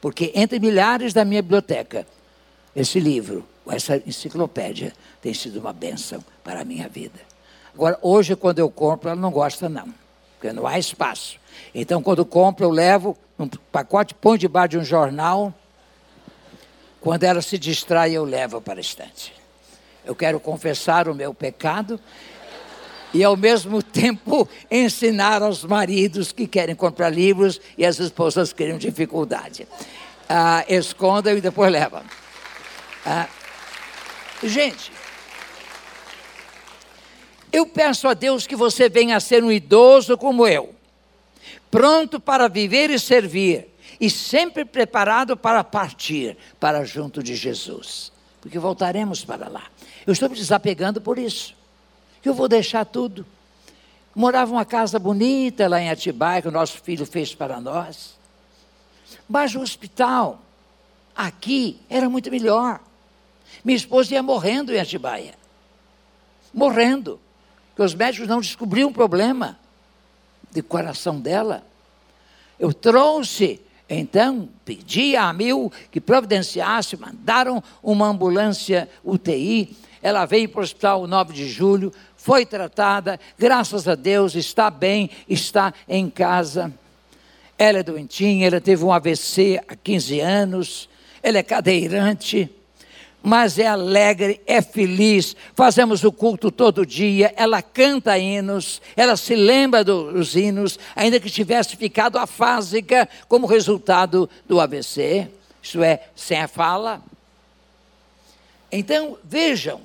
porque 0.00 0.32
entre 0.34 0.58
milhares 0.58 1.12
da 1.12 1.24
minha 1.24 1.42
biblioteca, 1.42 2.06
esse 2.74 2.98
livro, 2.98 3.46
essa 3.68 3.96
enciclopédia, 4.06 4.92
tem 5.22 5.32
sido 5.32 5.60
uma 5.60 5.72
bênção 5.72 6.22
para 6.42 6.60
a 6.60 6.64
minha 6.64 6.88
vida. 6.88 7.20
Agora, 7.72 7.98
hoje, 8.02 8.36
quando 8.36 8.58
eu 8.58 8.70
compro, 8.70 9.10
ela 9.10 9.20
não 9.20 9.30
gosta, 9.30 9.68
não, 9.68 9.94
porque 10.34 10.52
não 10.52 10.66
há 10.66 10.78
espaço. 10.78 11.38
Então, 11.74 12.02
quando 12.02 12.24
compro, 12.24 12.64
eu 12.64 12.70
levo 12.70 13.16
um 13.38 13.48
pacote, 13.48 14.14
põe 14.14 14.38
debaixo 14.38 14.70
de 14.70 14.78
um 14.78 14.84
jornal. 14.84 15.52
Quando 17.00 17.24
ela 17.24 17.42
se 17.42 17.58
distrai, 17.58 18.12
eu 18.12 18.24
levo 18.24 18.60
para 18.60 18.78
a 18.78 18.80
estante. 18.80 19.32
Eu 20.04 20.14
quero 20.14 20.38
confessar 20.38 21.08
o 21.08 21.14
meu 21.14 21.32
pecado 21.32 21.98
e, 23.14 23.22
ao 23.22 23.36
mesmo 23.36 23.82
tempo, 23.82 24.48
ensinar 24.70 25.42
aos 25.42 25.64
maridos 25.64 26.32
que 26.32 26.46
querem 26.46 26.74
comprar 26.74 27.10
livros 27.10 27.60
e 27.78 27.86
as 27.86 27.98
esposas 27.98 28.52
que 28.52 28.64
criam 28.64 28.76
dificuldade. 28.76 29.68
Ah, 30.28 30.64
escondam 30.68 31.36
e 31.36 31.40
depois 31.40 31.70
levam. 31.70 32.02
Ah, 33.06 33.28
gente, 34.42 34.90
eu 37.52 37.66
peço 37.66 38.08
a 38.08 38.14
Deus 38.14 38.48
que 38.48 38.56
você 38.56 38.88
venha 38.88 39.16
a 39.16 39.20
ser 39.20 39.44
um 39.44 39.52
idoso 39.52 40.18
como 40.18 40.44
eu, 40.44 40.74
pronto 41.70 42.18
para 42.18 42.48
viver 42.48 42.90
e 42.90 42.98
servir, 42.98 43.68
e 44.00 44.10
sempre 44.10 44.64
preparado 44.64 45.36
para 45.36 45.62
partir 45.62 46.36
para 46.58 46.84
junto 46.84 47.22
de 47.22 47.36
Jesus, 47.36 48.10
porque 48.40 48.58
voltaremos 48.58 49.24
para 49.24 49.48
lá. 49.48 49.62
Eu 50.06 50.12
estou 50.12 50.28
me 50.28 50.36
desapegando 50.36 51.00
por 51.00 51.18
isso. 51.18 51.54
Eu 52.24 52.34
vou 52.34 52.48
deixar 52.48 52.84
tudo. 52.84 53.26
Morava 54.14 54.52
uma 54.52 54.64
casa 54.64 54.98
bonita 54.98 55.66
lá 55.66 55.80
em 55.80 55.90
Atibaia, 55.90 56.42
que 56.42 56.48
o 56.48 56.52
nosso 56.52 56.80
filho 56.80 57.04
fez 57.04 57.34
para 57.34 57.60
nós. 57.60 58.16
Mas 59.28 59.54
o 59.54 59.60
hospital, 59.60 60.40
aqui, 61.14 61.80
era 61.88 62.08
muito 62.08 62.30
melhor. 62.30 62.80
Minha 63.64 63.76
esposa 63.76 64.14
ia 64.14 64.22
morrendo 64.22 64.72
em 64.72 64.78
Atibaia. 64.78 65.34
Morrendo 66.52 67.20
que 67.74 67.82
os 67.82 67.94
médicos 67.94 68.28
não 68.28 68.40
descobriam 68.40 68.88
um 68.88 68.92
problema 68.92 69.58
de 70.50 70.62
coração 70.62 71.18
dela. 71.18 71.66
Eu 72.58 72.72
trouxe, 72.72 73.60
então, 73.88 74.48
pedi 74.64 75.16
a 75.16 75.32
Mil 75.32 75.72
que 75.90 76.00
providenciasse, 76.00 76.96
mandaram 76.96 77.62
uma 77.82 78.06
ambulância 78.06 78.88
UTI. 79.02 79.76
Ela 80.04 80.26
veio 80.26 80.50
para 80.50 80.60
o 80.60 80.62
hospital 80.62 81.06
9 81.06 81.32
de 81.32 81.48
julho, 81.48 81.90
foi 82.14 82.44
tratada, 82.44 83.18
graças 83.38 83.88
a 83.88 83.94
Deus, 83.94 84.34
está 84.34 84.68
bem, 84.68 85.08
está 85.26 85.72
em 85.88 86.10
casa. 86.10 86.70
Ela 87.56 87.78
é 87.78 87.82
doentinha, 87.82 88.46
ela 88.46 88.60
teve 88.60 88.84
um 88.84 88.92
AVC 88.92 89.62
há 89.66 89.74
15 89.74 90.20
anos, 90.20 90.90
ela 91.22 91.38
é 91.38 91.42
cadeirante 91.42 92.50
mas 93.26 93.58
é 93.58 93.66
alegre, 93.66 94.42
é 94.46 94.60
feliz. 94.60 95.34
Fazemos 95.54 96.04
o 96.04 96.12
culto 96.12 96.50
todo 96.50 96.84
dia, 96.84 97.32
ela 97.38 97.62
canta 97.62 98.18
hinos, 98.18 98.82
ela 98.94 99.16
se 99.16 99.34
lembra 99.34 99.82
dos 99.82 100.36
hinos, 100.36 100.78
ainda 100.94 101.18
que 101.18 101.30
tivesse 101.30 101.74
ficado 101.74 102.18
afásica 102.18 103.08
como 103.26 103.46
resultado 103.46 104.28
do 104.46 104.60
AVC, 104.60 105.30
isto 105.62 105.82
é, 105.82 106.02
sem 106.14 106.38
a 106.38 106.46
fala. 106.46 107.02
Então, 108.70 109.16
vejam 109.24 109.80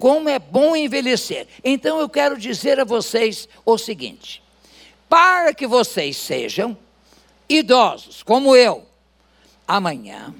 como 0.00 0.30
é 0.30 0.38
bom 0.38 0.74
envelhecer. 0.74 1.46
Então, 1.62 2.00
eu 2.00 2.08
quero 2.08 2.38
dizer 2.38 2.80
a 2.80 2.84
vocês 2.84 3.46
o 3.64 3.78
seguinte: 3.78 4.42
para 5.08 5.54
que 5.54 5.66
vocês 5.66 6.16
sejam 6.16 6.76
idosos, 7.48 8.22
como 8.22 8.56
eu, 8.56 8.86
amanhã, 9.68 10.34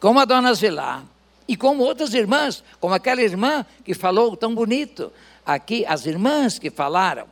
como 0.00 0.18
a 0.18 0.24
dona 0.24 0.54
Zilar, 0.54 1.04
e 1.46 1.56
como 1.56 1.82
outras 1.82 2.14
irmãs, 2.14 2.64
como 2.80 2.94
aquela 2.94 3.20
irmã 3.20 3.66
que 3.84 3.92
falou 3.92 4.36
tão 4.36 4.54
bonito. 4.54 5.12
Aqui, 5.44 5.84
as 5.84 6.06
irmãs 6.06 6.60
que 6.60 6.70
falaram. 6.70 7.26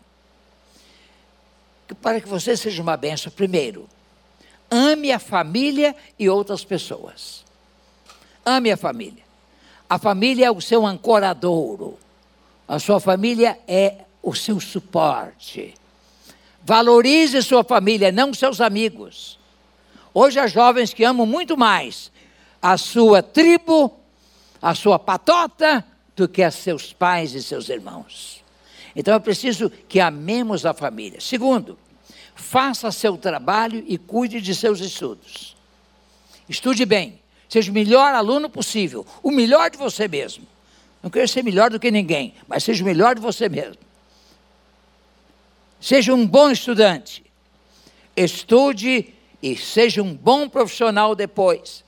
Para 2.03 2.21
que 2.21 2.29
você 2.29 2.57
seja 2.57 2.83
uma 2.83 2.97
benção, 2.97 3.31
primeiro, 3.31 3.89
ame 4.69 5.13
a 5.13 5.21
família 5.21 5.95
e 6.19 6.29
outras 6.29 6.65
pessoas. 6.65 7.45
Ame 8.45 8.73
a 8.73 8.77
família. 8.77 9.28
A 9.89 9.99
família 9.99 10.47
é 10.47 10.51
o 10.51 10.61
seu 10.61 10.87
ancoradouro. 10.87 11.99
A 12.67 12.79
sua 12.79 13.01
família 13.01 13.59
é 13.67 14.05
o 14.23 14.35
seu 14.35 14.61
suporte. 14.61 15.75
Valorize 16.63 17.43
sua 17.43 17.65
família, 17.65 18.13
não 18.13 18.35
seus 18.35 18.61
amigos. 18.61 19.39
Hoje 20.13 20.39
há 20.39 20.47
jovens 20.47 20.93
que 20.93 21.05
amam 21.05 21.25
muito 21.25 21.57
mais 21.57 22.11
a 22.61 22.77
sua 22.77 23.23
tribo 23.23 23.99
a 24.61 24.75
sua 24.75 24.99
patota 24.99 25.85
do 26.17 26.29
que 26.29 26.43
a 26.43 26.51
seus 26.51 26.93
pais 26.93 27.35
e 27.35 27.43
seus 27.43 27.69
irmãos. 27.69 28.43
Então 28.95 29.15
é 29.15 29.19
preciso 29.19 29.71
que 29.71 30.01
amemos 30.01 30.67
a 30.67 30.75
família. 30.75 31.21
Segundo, 31.21 31.79
faça 32.35 32.91
seu 32.91 33.17
trabalho 33.17 33.85
e 33.87 33.97
cuide 33.97 34.41
de 34.41 34.55
seus 34.55 34.81
estudos. 34.81 35.57
Estude 36.49 36.85
bem, 36.85 37.21
seja 37.49 37.71
o 37.71 37.75
melhor 37.75 38.15
aluno 38.15 38.49
possível, 38.49 39.07
o 39.23 39.31
melhor 39.31 39.71
de 39.71 39.79
você 39.79 40.07
mesmo. 40.07 40.47
Não 41.03 41.11
quero 41.11 41.29
ser 41.29 41.43
melhor 41.43 41.71
do 41.71 41.81
que 41.81 41.91
ninguém, 41.91 42.35
mas 42.47 42.65
seja 42.65 42.83
o 42.83 42.87
melhor 42.87 43.15
de 43.15 43.21
você 43.21 43.49
mesmo. 43.49 43.79
Seja 45.81 46.13
um 46.13 46.27
bom 46.27 46.51
estudante. 46.51 47.25
Estude 48.17 49.15
e 49.41 49.57
seja 49.57 50.03
um 50.03 50.13
bom 50.13 50.49
profissional 50.49 51.15
depois 51.15 51.85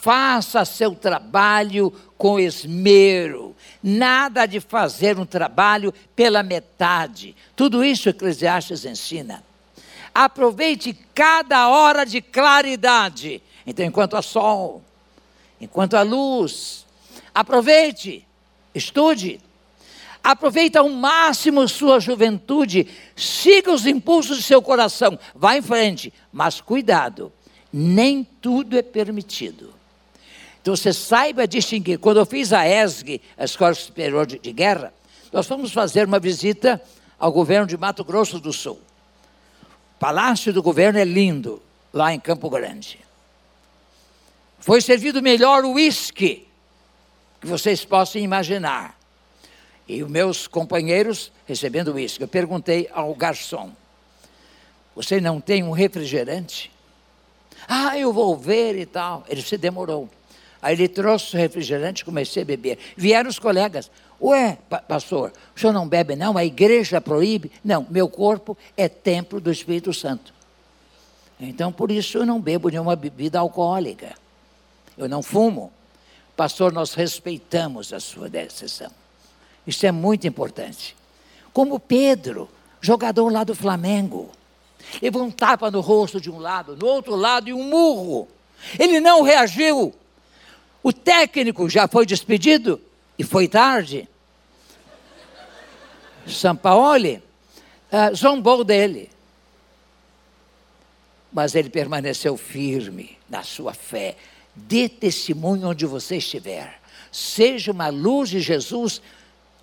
faça 0.00 0.64
seu 0.64 0.94
trabalho 0.94 1.92
com 2.16 2.40
esmero. 2.40 3.54
Nada 3.82 4.46
de 4.46 4.58
fazer 4.58 5.18
um 5.18 5.26
trabalho 5.26 5.92
pela 6.16 6.42
metade. 6.42 7.36
Tudo 7.54 7.84
isso 7.84 8.08
Eclesiastes 8.08 8.84
ensina. 8.84 9.44
Aproveite 10.14 10.96
cada 11.14 11.68
hora 11.68 12.04
de 12.04 12.20
claridade. 12.22 13.42
Então, 13.66 13.84
enquanto 13.84 14.16
há 14.16 14.22
sol, 14.22 14.82
enquanto 15.60 15.94
há 15.94 16.02
luz, 16.02 16.86
aproveite, 17.34 18.26
estude. 18.74 19.40
Aproveite 20.22 20.76
ao 20.76 20.88
máximo 20.88 21.66
sua 21.66 21.98
juventude, 21.98 22.86
siga 23.16 23.72
os 23.72 23.86
impulsos 23.86 24.36
de 24.36 24.42
seu 24.42 24.60
coração, 24.60 25.18
vá 25.34 25.56
em 25.56 25.62
frente, 25.62 26.12
mas 26.30 26.60
cuidado, 26.60 27.32
nem 27.72 28.22
tudo 28.22 28.76
é 28.76 28.82
permitido. 28.82 29.72
Então 30.60 30.76
você 30.76 30.92
saiba 30.92 31.48
distinguir. 31.48 31.98
Quando 31.98 32.18
eu 32.18 32.26
fiz 32.26 32.52
a 32.52 32.68
ESG, 32.68 33.20
a 33.36 33.44
Escola 33.44 33.72
Superior 33.72 34.26
de 34.26 34.52
Guerra, 34.52 34.92
nós 35.32 35.46
fomos 35.46 35.72
fazer 35.72 36.06
uma 36.06 36.18
visita 36.18 36.80
ao 37.18 37.32
governo 37.32 37.66
de 37.66 37.78
Mato 37.78 38.04
Grosso 38.04 38.38
do 38.38 38.52
Sul. 38.52 38.78
O 39.96 39.98
palácio 39.98 40.52
do 40.52 40.62
governo 40.62 40.98
é 40.98 41.04
lindo, 41.04 41.62
lá 41.92 42.12
em 42.12 42.20
Campo 42.20 42.50
Grande. 42.50 42.98
Foi 44.60 44.80
servido 44.82 45.22
melhor 45.22 45.64
o 45.64 45.72
uísque 45.72 46.46
que 47.40 47.46
vocês 47.46 47.84
possam 47.84 48.20
imaginar. 48.20 48.98
E 49.88 50.02
os 50.02 50.10
meus 50.10 50.46
companheiros 50.46 51.32
recebendo 51.46 51.94
uísque. 51.94 52.22
Eu 52.22 52.28
perguntei 52.28 52.88
ao 52.92 53.12
garçom: 53.14 53.72
Você 54.94 55.20
não 55.20 55.40
tem 55.40 55.62
um 55.62 55.70
refrigerante? 55.70 56.70
Ah, 57.66 57.98
eu 57.98 58.12
vou 58.12 58.36
ver 58.36 58.76
e 58.78 58.86
tal. 58.86 59.24
Ele 59.28 59.42
se 59.42 59.56
demorou. 59.56 60.08
Aí 60.62 60.74
ele 60.74 60.88
trouxe 60.88 61.34
o 61.34 61.38
refrigerante 61.38 62.02
e 62.02 62.04
comecei 62.04 62.42
a 62.42 62.46
beber. 62.46 62.78
Vieram 62.96 63.30
os 63.30 63.38
colegas. 63.38 63.90
Ué, 64.20 64.58
pastor, 64.86 65.32
o 65.56 65.58
senhor 65.58 65.72
não 65.72 65.88
bebe 65.88 66.14
não? 66.14 66.36
A 66.36 66.44
igreja 66.44 67.00
proíbe? 67.00 67.50
Não, 67.64 67.86
meu 67.88 68.08
corpo 68.08 68.56
é 68.76 68.86
templo 68.86 69.40
do 69.40 69.50
Espírito 69.50 69.94
Santo. 69.94 70.34
Então, 71.40 71.72
por 71.72 71.90
isso 71.90 72.18
eu 72.18 72.26
não 72.26 72.38
bebo 72.38 72.68
nenhuma 72.68 72.94
bebida 72.94 73.38
alcoólica. 73.38 74.14
Eu 75.00 75.08
não 75.08 75.22
fumo. 75.22 75.72
Pastor, 76.36 76.72
nós 76.72 76.92
respeitamos 76.92 77.90
a 77.92 77.98
sua 77.98 78.28
decisão. 78.28 78.90
Isso 79.66 79.86
é 79.86 79.90
muito 79.90 80.26
importante. 80.26 80.94
Como 81.54 81.80
Pedro, 81.80 82.50
jogador 82.82 83.32
lá 83.32 83.42
do 83.42 83.54
Flamengo. 83.54 84.30
Levou 85.00 85.22
um 85.22 85.30
tapa 85.30 85.70
no 85.70 85.80
rosto 85.80 86.20
de 86.20 86.30
um 86.30 86.38
lado, 86.38 86.76
no 86.76 86.86
outro 86.86 87.16
lado 87.16 87.48
e 87.48 87.54
um 87.54 87.62
murro. 87.62 88.28
Ele 88.78 89.00
não 89.00 89.22
reagiu. 89.22 89.94
O 90.82 90.92
técnico 90.92 91.68
já 91.68 91.88
foi 91.88 92.04
despedido 92.04 92.78
e 93.18 93.24
foi 93.24 93.48
tarde. 93.48 94.06
Sampaoli 96.26 97.22
uh, 97.90 98.14
zombou 98.14 98.64
dele. 98.64 99.10
Mas 101.32 101.54
ele 101.54 101.70
permaneceu 101.70 102.36
firme 102.36 103.16
na 103.30 103.42
sua 103.42 103.72
fé. 103.72 104.16
Dê 104.66 104.88
testemunho 104.88 105.68
onde 105.68 105.86
você 105.86 106.16
estiver. 106.16 106.80
Seja 107.12 107.72
uma 107.72 107.88
luz 107.88 108.30
de 108.30 108.40
Jesus 108.40 109.02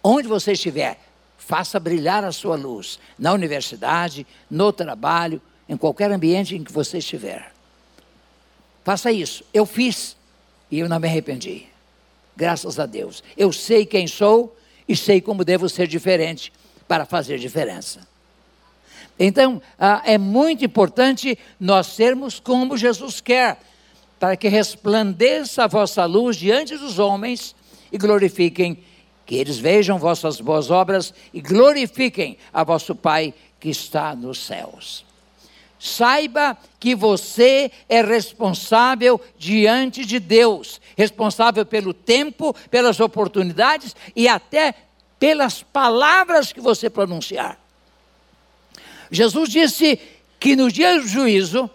onde 0.04 0.28
você 0.28 0.54
estiver. 0.54 1.00
Faça 1.38 1.80
brilhar 1.80 2.24
a 2.24 2.32
sua 2.32 2.56
luz 2.56 3.00
na 3.18 3.32
universidade, 3.34 4.28
no 4.50 4.74
trabalho, 4.74 5.42
em 5.68 5.78
qualquer 5.78 6.12
ambiente 6.12 6.56
em 6.56 6.64
que 6.64 6.72
você 6.72 6.98
estiver. 6.98 7.54
Faça 8.84 9.12
isso. 9.12 9.44
Eu 9.54 9.66
fiz 9.66 10.16
E 10.70 10.80
eu 10.80 10.90
não 10.90 11.00
me 11.00 11.08
arrependi. 11.08 11.68
Graças 12.36 12.78
a 12.78 12.86
Deus. 12.86 13.24
Eu 13.38 13.54
sei 13.54 13.86
quem 13.86 14.06
sou 14.06 14.56
e 14.88 14.96
sei 14.96 15.22
como 15.22 15.46
devo 15.46 15.70
ser 15.70 15.88
diferente 15.88 16.52
para 16.88 17.06
fazer 17.06 17.40
diferença. 17.40 18.08
Então, 19.20 19.62
ah, 19.80 20.02
é 20.06 20.18
muito 20.18 20.64
importante 20.64 21.38
nós 21.60 21.88
sermos 21.88 22.40
como 22.40 22.78
Jesus 22.78 23.20
quer, 23.20 23.60
para 24.20 24.36
que 24.36 24.48
resplandeça 24.48 25.64
a 25.64 25.68
vossa 25.68 26.06
luz 26.06 26.38
diante 26.38 26.76
dos 26.78 27.00
homens 27.00 27.56
e 27.92 27.98
glorifiquem, 27.98 28.84
que 29.26 29.36
eles 29.36 29.58
vejam 29.58 30.00
vossas 30.00 30.40
boas 30.40 30.72
obras 30.72 31.14
e 31.34 31.42
glorifiquem 31.42 32.38
a 32.52 32.64
vosso 32.64 32.96
Pai 32.96 33.34
que 33.60 33.70
está 33.70 34.16
nos 34.16 34.40
céus. 34.40 35.06
Saiba 35.80 36.58
que 36.80 36.96
você 36.96 37.72
é 37.88 38.02
responsável 38.02 39.22
diante 39.38 40.06
de 40.06 40.20
Deus, 40.20 40.82
responsável 40.98 41.66
pelo 41.66 41.94
tempo, 41.94 42.56
pelas 42.72 43.00
oportunidades 43.00 43.96
e 44.16 44.28
até 44.28 44.74
pelas 45.20 45.62
palavras 45.62 46.52
que 46.52 46.60
você 46.60 46.90
pronunciar. 46.90 47.60
Jesus 49.12 49.50
disse 49.50 50.00
que 50.40 50.56
no 50.56 50.72
dia 50.72 51.00
do 51.00 51.08
juízo 51.08 51.70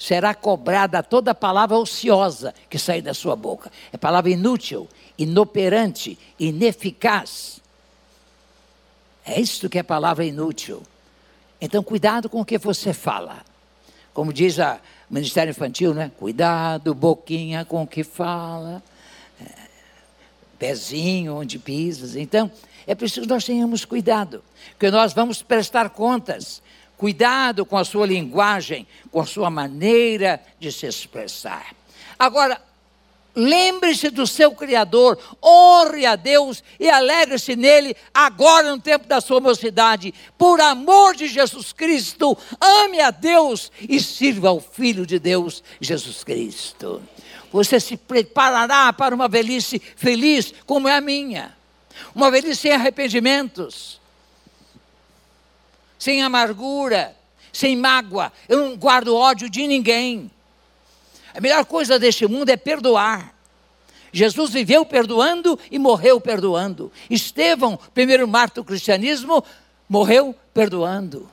será 0.00 0.34
cobrada 0.34 1.02
toda 1.02 1.34
palavra 1.34 1.76
ociosa 1.76 2.54
que 2.70 2.78
sair 2.78 3.02
da 3.02 3.12
sua 3.12 3.36
boca. 3.36 3.70
É 3.92 3.98
palavra 3.98 4.30
inútil, 4.30 4.88
inoperante, 5.18 6.18
ineficaz. 6.38 7.60
É 9.26 9.38
isso 9.38 9.68
que 9.68 9.78
é 9.78 9.82
palavra 9.82 10.24
inútil. 10.24 10.82
Então, 11.60 11.82
cuidado 11.82 12.30
com 12.30 12.40
o 12.40 12.44
que 12.46 12.56
você 12.56 12.94
fala. 12.94 13.44
Como 14.14 14.32
diz 14.32 14.56
o 14.56 14.78
Ministério 15.10 15.50
Infantil, 15.50 15.92
né? 15.92 16.10
Cuidado, 16.18 16.94
boquinha 16.94 17.66
com 17.66 17.82
o 17.82 17.86
que 17.86 18.02
fala. 18.02 18.82
É, 19.38 19.52
pezinho 20.58 21.36
onde 21.36 21.58
pisas. 21.58 22.16
Então, 22.16 22.50
é 22.86 22.94
preciso 22.94 23.20
que 23.20 23.28
nós 23.28 23.44
tenhamos 23.44 23.84
cuidado, 23.84 24.42
porque 24.70 24.90
nós 24.90 25.12
vamos 25.12 25.42
prestar 25.42 25.90
contas. 25.90 26.62
Cuidado 27.00 27.64
com 27.64 27.78
a 27.78 27.84
sua 27.84 28.06
linguagem, 28.06 28.86
com 29.10 29.22
a 29.22 29.24
sua 29.24 29.48
maneira 29.48 30.38
de 30.58 30.70
se 30.70 30.84
expressar. 30.84 31.74
Agora, 32.18 32.60
Lembre-se 33.34 34.10
do 34.10 34.26
seu 34.26 34.50
Criador, 34.50 35.16
honre 35.40 36.04
a 36.04 36.16
Deus 36.16 36.64
e 36.80 36.90
alegre-se 36.90 37.54
nele 37.54 37.96
agora 38.12 38.72
no 38.72 38.80
tempo 38.80 39.06
da 39.06 39.20
sua 39.20 39.40
mocidade. 39.40 40.12
Por 40.36 40.60
amor 40.60 41.14
de 41.14 41.28
Jesus 41.28 41.72
Cristo, 41.72 42.36
ame 42.60 43.00
a 43.00 43.12
Deus 43.12 43.70
e 43.80 44.00
sirva 44.00 44.48
ao 44.48 44.60
Filho 44.60 45.06
de 45.06 45.20
Deus, 45.20 45.62
Jesus 45.80 46.24
Cristo. 46.24 47.00
Você 47.52 47.78
se 47.78 47.96
preparará 47.96 48.92
para 48.92 49.14
uma 49.14 49.28
velhice 49.28 49.80
feliz, 49.94 50.52
como 50.66 50.88
é 50.88 50.96
a 50.96 51.00
minha. 51.00 51.56
Uma 52.12 52.32
velhice 52.32 52.62
sem 52.62 52.72
arrependimentos, 52.72 53.99
sem 56.00 56.22
amargura, 56.22 57.14
sem 57.52 57.76
mágoa. 57.76 58.32
Eu 58.48 58.70
não 58.70 58.76
guardo 58.76 59.14
ódio 59.14 59.50
de 59.50 59.66
ninguém. 59.66 60.30
A 61.34 61.40
melhor 61.40 61.64
coisa 61.66 61.98
deste 61.98 62.26
mundo 62.26 62.48
é 62.48 62.56
perdoar. 62.56 63.34
Jesus 64.10 64.50
viveu 64.50 64.84
perdoando 64.84 65.58
e 65.70 65.78
morreu 65.78 66.18
perdoando. 66.20 66.90
Estevão, 67.08 67.78
primeiro 67.94 68.26
mártir 68.26 68.56
do 68.56 68.64
cristianismo, 68.64 69.44
morreu 69.88 70.34
perdoando. 70.54 71.30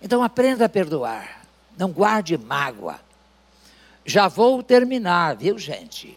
Então 0.00 0.22
aprenda 0.22 0.64
a 0.64 0.68
perdoar. 0.68 1.44
Não 1.76 1.90
guarde 1.90 2.38
mágoa. 2.38 3.00
Já 4.06 4.28
vou 4.28 4.62
terminar, 4.62 5.36
viu, 5.36 5.58
gente? 5.58 6.16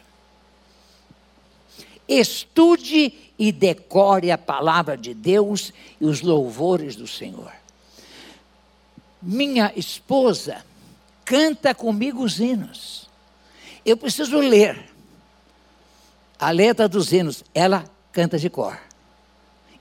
Estude 2.07 3.13
e 3.37 3.51
decore 3.51 4.31
a 4.31 4.37
palavra 4.37 4.95
de 4.95 5.13
Deus 5.13 5.73
e 5.99 6.05
os 6.05 6.21
louvores 6.21 6.95
do 6.95 7.07
Senhor. 7.07 7.51
Minha 9.21 9.73
esposa 9.75 10.63
canta 11.23 11.73
comigo 11.73 12.23
os 12.23 12.39
hinos. 12.39 13.09
Eu 13.83 13.97
preciso 13.97 14.37
ler 14.37 14.91
a 16.39 16.51
letra 16.51 16.87
dos 16.87 17.11
hinos. 17.11 17.43
Ela 17.53 17.85
canta 18.11 18.37
de 18.37 18.49
cor. 18.49 18.79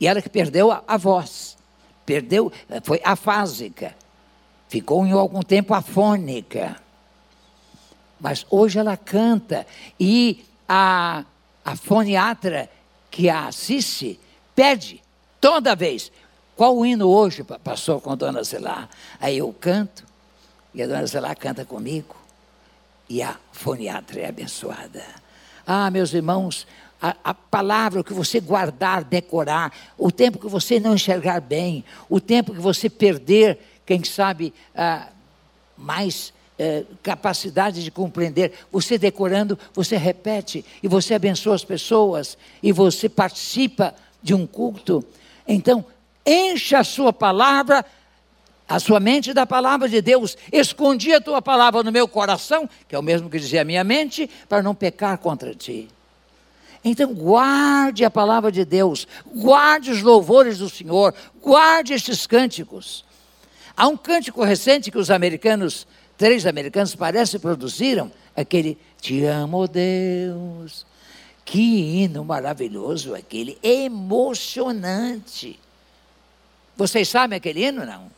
E 0.00 0.06
ela 0.06 0.20
que 0.20 0.28
perdeu 0.28 0.72
a, 0.72 0.82
a 0.86 0.96
voz, 0.96 1.56
perdeu, 2.04 2.52
foi 2.82 3.00
afásica, 3.04 3.94
ficou 4.68 5.06
em 5.06 5.12
algum 5.12 5.40
tempo 5.42 5.72
afônica. 5.72 6.76
Mas 8.18 8.46
hoje 8.50 8.78
ela 8.78 8.96
canta 8.96 9.66
e 9.98 10.44
a, 10.68 11.24
a 11.64 11.76
foniatra 11.76 12.68
que 13.10 13.30
a 13.30 13.46
assiste 13.46 14.20
pede 14.54 15.02
toda 15.40 15.74
vez. 15.74 16.12
Qual 16.56 16.76
o 16.76 16.84
hino 16.84 17.08
hoje, 17.08 17.42
pastor, 17.42 18.00
com 18.00 18.10
a 18.10 18.14
dona 18.14 18.42
Zelá? 18.44 18.88
Aí 19.20 19.38
eu 19.38 19.52
canto, 19.52 20.04
e 20.74 20.82
a 20.82 20.86
dona 20.86 21.06
Zelá 21.06 21.34
canta 21.34 21.64
comigo. 21.64 22.14
E 23.08 23.22
a 23.22 23.36
foniatra 23.52 24.20
é 24.20 24.28
abençoada. 24.28 25.04
Ah, 25.66 25.90
meus 25.90 26.12
irmãos, 26.12 26.66
a, 27.00 27.16
a, 27.24 27.34
palavra 27.34 28.04
que 28.04 28.12
você 28.12 28.40
guardar, 28.40 29.04
decorar, 29.04 29.72
o 29.96 30.10
tempo 30.10 30.38
que 30.38 30.48
você 30.48 30.78
não 30.78 30.94
enxergar 30.94 31.40
bem, 31.40 31.84
o 32.08 32.20
tempo 32.20 32.54
que 32.54 32.60
você 32.60 32.88
perder, 32.88 33.58
quem 33.84 34.02
sabe, 34.04 34.52
ah, 34.74 35.08
mais 35.76 36.33
eh, 36.58 36.84
capacidade 37.02 37.82
de 37.82 37.90
compreender, 37.90 38.52
você 38.70 38.96
decorando, 38.96 39.58
você 39.72 39.96
repete, 39.96 40.64
e 40.82 40.88
você 40.88 41.14
abençoa 41.14 41.54
as 41.54 41.64
pessoas, 41.64 42.38
e 42.62 42.72
você 42.72 43.08
participa 43.08 43.94
de 44.22 44.34
um 44.34 44.46
culto. 44.46 45.04
Então, 45.46 45.84
encha 46.24 46.78
a 46.78 46.84
sua 46.84 47.12
palavra 47.12 47.84
a 48.66 48.80
sua 48.80 48.98
mente 48.98 49.34
da 49.34 49.46
palavra 49.46 49.88
de 49.88 50.00
Deus, 50.00 50.36
escondi 50.50 51.12
a 51.12 51.20
tua 51.20 51.42
palavra 51.42 51.82
no 51.82 51.92
meu 51.92 52.08
coração, 52.08 52.68
que 52.88 52.94
é 52.94 52.98
o 52.98 53.02
mesmo 53.02 53.28
que 53.28 53.38
dizia 53.38 53.60
a 53.60 53.64
minha 53.64 53.84
mente, 53.84 54.28
para 54.48 54.62
não 54.62 54.74
pecar 54.74 55.18
contra 55.18 55.54
ti. 55.54 55.88
Então, 56.82 57.14
guarde 57.14 58.04
a 58.04 58.10
palavra 58.10 58.50
de 58.50 58.64
Deus, 58.64 59.06
guarde 59.26 59.90
os 59.90 60.02
louvores 60.02 60.58
do 60.58 60.68
Senhor, 60.68 61.14
guarde 61.42 61.94
estes 61.94 62.26
cânticos. 62.26 63.04
Há 63.76 63.88
um 63.88 63.96
cântico 63.96 64.42
recente 64.44 64.90
que 64.90 64.98
os 64.98 65.10
americanos, 65.10 65.86
três 66.16 66.46
americanos, 66.46 66.94
parece 66.94 67.38
produziram, 67.38 68.10
aquele 68.36 68.78
Te 69.00 69.24
amo, 69.24 69.68
Deus. 69.68 70.86
Que 71.44 71.60
hino 71.60 72.24
maravilhoso 72.24 73.14
aquele, 73.14 73.58
emocionante. 73.62 75.60
Vocês 76.74 77.08
sabem 77.08 77.36
aquele 77.36 77.66
hino, 77.66 77.84
não? 77.84 78.10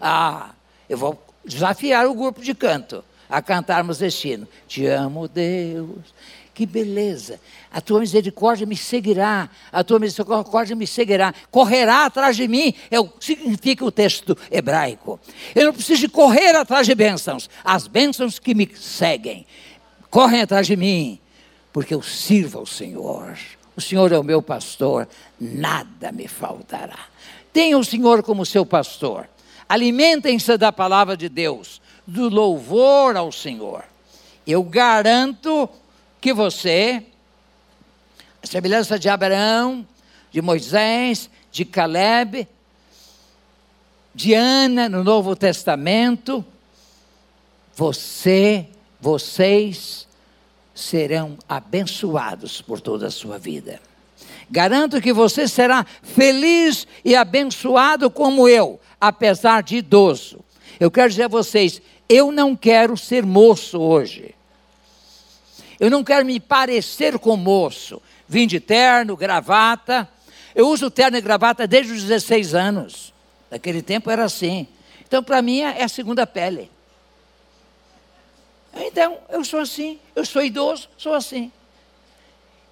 Ah, 0.00 0.50
eu 0.88 0.98
vou 0.98 1.22
desafiar 1.44 2.06
o 2.06 2.14
grupo 2.14 2.40
de 2.42 2.54
canto 2.54 3.04
a 3.28 3.40
cantarmos 3.40 4.02
este 4.02 4.30
hino. 4.30 4.48
Te 4.66 4.86
amo, 4.86 5.28
Deus. 5.28 6.12
Que 6.52 6.66
beleza. 6.66 7.40
A 7.70 7.80
tua 7.80 8.00
misericórdia 8.00 8.66
me 8.66 8.76
seguirá. 8.76 9.48
A 9.72 9.84
tua 9.84 9.98
misericórdia 9.98 10.76
me 10.76 10.86
seguirá. 10.86 11.34
Correrá 11.50 12.06
atrás 12.06 12.36
de 12.36 12.46
mim. 12.48 12.74
É 12.90 12.98
o 12.98 13.08
que 13.08 13.24
significa 13.24 13.84
o 13.84 13.92
texto 13.92 14.36
hebraico. 14.50 15.18
Eu 15.54 15.66
não 15.66 15.72
preciso 15.72 16.08
correr 16.10 16.54
atrás 16.56 16.86
de 16.86 16.94
bênçãos. 16.94 17.48
As 17.64 17.86
bênçãos 17.86 18.38
que 18.38 18.54
me 18.54 18.70
seguem 18.76 19.46
correm 20.10 20.42
atrás 20.42 20.66
de 20.66 20.76
mim, 20.76 21.18
porque 21.72 21.94
eu 21.94 22.02
sirvo 22.02 22.58
ao 22.58 22.66
Senhor. 22.66 23.38
O 23.76 23.80
Senhor 23.80 24.12
é 24.12 24.18
o 24.18 24.24
meu 24.24 24.42
pastor, 24.42 25.08
nada 25.40 26.10
me 26.12 26.26
faltará. 26.26 26.98
Tenha 27.52 27.78
o 27.78 27.84
Senhor 27.84 28.22
como 28.22 28.44
seu 28.44 28.66
pastor. 28.66 29.28
Alimentem-se 29.68 30.58
da 30.58 30.72
palavra 30.72 31.16
de 31.16 31.28
Deus, 31.28 31.80
do 32.06 32.28
louvor 32.28 33.16
ao 33.16 33.30
Senhor. 33.30 33.84
Eu 34.46 34.64
garanto 34.64 35.68
que 36.20 36.32
você, 36.32 37.02
a 38.42 38.46
semelhança 38.46 38.98
de 38.98 39.08
Abraão, 39.08 39.86
de 40.30 40.42
Moisés, 40.42 41.30
de 41.50 41.64
Caleb, 41.64 42.46
de 44.14 44.34
Ana 44.34 44.88
no 44.88 45.02
Novo 45.02 45.34
Testamento, 45.34 46.44
você, 47.74 48.66
vocês 49.00 50.06
serão 50.74 51.38
abençoados 51.48 52.60
por 52.60 52.80
toda 52.80 53.06
a 53.06 53.10
sua 53.10 53.38
vida. 53.38 53.80
Garanto 54.50 55.00
que 55.00 55.12
você 55.12 55.46
será 55.46 55.86
feliz 56.02 56.86
e 57.04 57.14
abençoado 57.14 58.10
como 58.10 58.48
eu, 58.48 58.80
apesar 59.00 59.62
de 59.62 59.76
idoso. 59.76 60.40
Eu 60.78 60.90
quero 60.90 61.08
dizer 61.08 61.24
a 61.24 61.28
vocês, 61.28 61.80
eu 62.08 62.32
não 62.32 62.56
quero 62.56 62.96
ser 62.96 63.24
moço 63.24 63.78
hoje. 63.78 64.34
Eu 65.80 65.90
não 65.90 66.04
quero 66.04 66.26
me 66.26 66.38
parecer 66.38 67.18
com 67.18 67.36
moço. 67.36 68.02
Vim 68.28 68.46
de 68.46 68.60
terno, 68.60 69.16
gravata. 69.16 70.06
Eu 70.54 70.68
uso 70.68 70.90
terno 70.90 71.16
e 71.16 71.20
gravata 71.22 71.66
desde 71.66 71.92
os 71.92 72.02
16 72.02 72.54
anos. 72.54 73.14
Naquele 73.50 73.80
tempo 73.80 74.10
era 74.10 74.24
assim. 74.24 74.68
Então, 75.00 75.24
para 75.24 75.40
mim, 75.40 75.60
é 75.60 75.82
a 75.82 75.88
segunda 75.88 76.26
pele. 76.26 76.70
Então, 78.74 79.18
eu 79.30 79.44
sou 79.44 79.60
assim, 79.60 79.98
eu 80.14 80.24
sou 80.24 80.42
idoso, 80.42 80.88
sou 80.96 81.14
assim. 81.14 81.50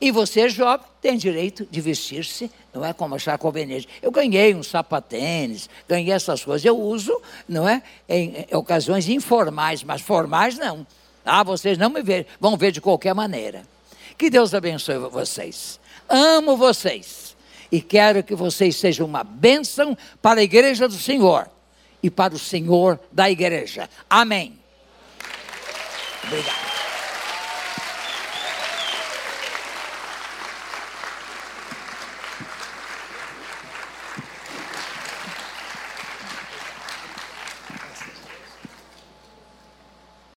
E 0.01 0.13
você, 0.13 0.49
jovem, 0.49 0.87
tem 1.03 1.17
direito 1.17 1.67
de 1.69 1.81
vestir-se, 1.81 2.51
não 2.73 2.85
é 2.85 2.93
como 2.93 3.17
achar 3.17 3.37
conveniente. 3.37 3.89
Eu 4.01 4.13
ganhei 4.13 4.55
um 4.55 4.63
sapatênis, 4.63 5.69
ganhei 5.89 6.13
essas 6.13 6.45
coisas, 6.45 6.65
eu 6.65 6.79
uso, 6.79 7.21
não 7.49 7.69
é, 7.69 7.83
em, 8.09 8.47
em 8.49 8.57
ocasiões 8.57 9.09
informais, 9.09 9.83
mas 9.83 10.01
formais 10.01 10.57
não. 10.57 10.87
Ah, 11.29 11.43
vocês 11.43 11.77
não 11.77 11.91
me 11.91 12.03
ver, 12.03 12.27
vão 12.41 12.57
ver 12.57 12.73
de 12.73 12.81
qualquer 12.81 13.15
maneira. 13.15 13.63
Que 14.17 14.31
Deus 14.31 14.55
abençoe 14.55 14.99
vocês. 14.99 15.79
Amo 16.09 16.57
vocês 16.57 17.37
e 17.71 17.81
quero 17.81 18.23
que 18.23 18.35
vocês 18.35 18.77
sejam 18.77 19.07
uma 19.07 19.23
bênção 19.23 19.97
para 20.23 20.41
a 20.41 20.43
igreja 20.43 20.89
do 20.89 20.95
Senhor 20.95 21.49
e 22.03 22.11
para 22.11 22.35
o 22.35 22.39
Senhor 22.39 22.99
da 23.13 23.31
igreja. 23.31 23.89
Amém. 24.09 24.59
Obrigado. 26.25 26.78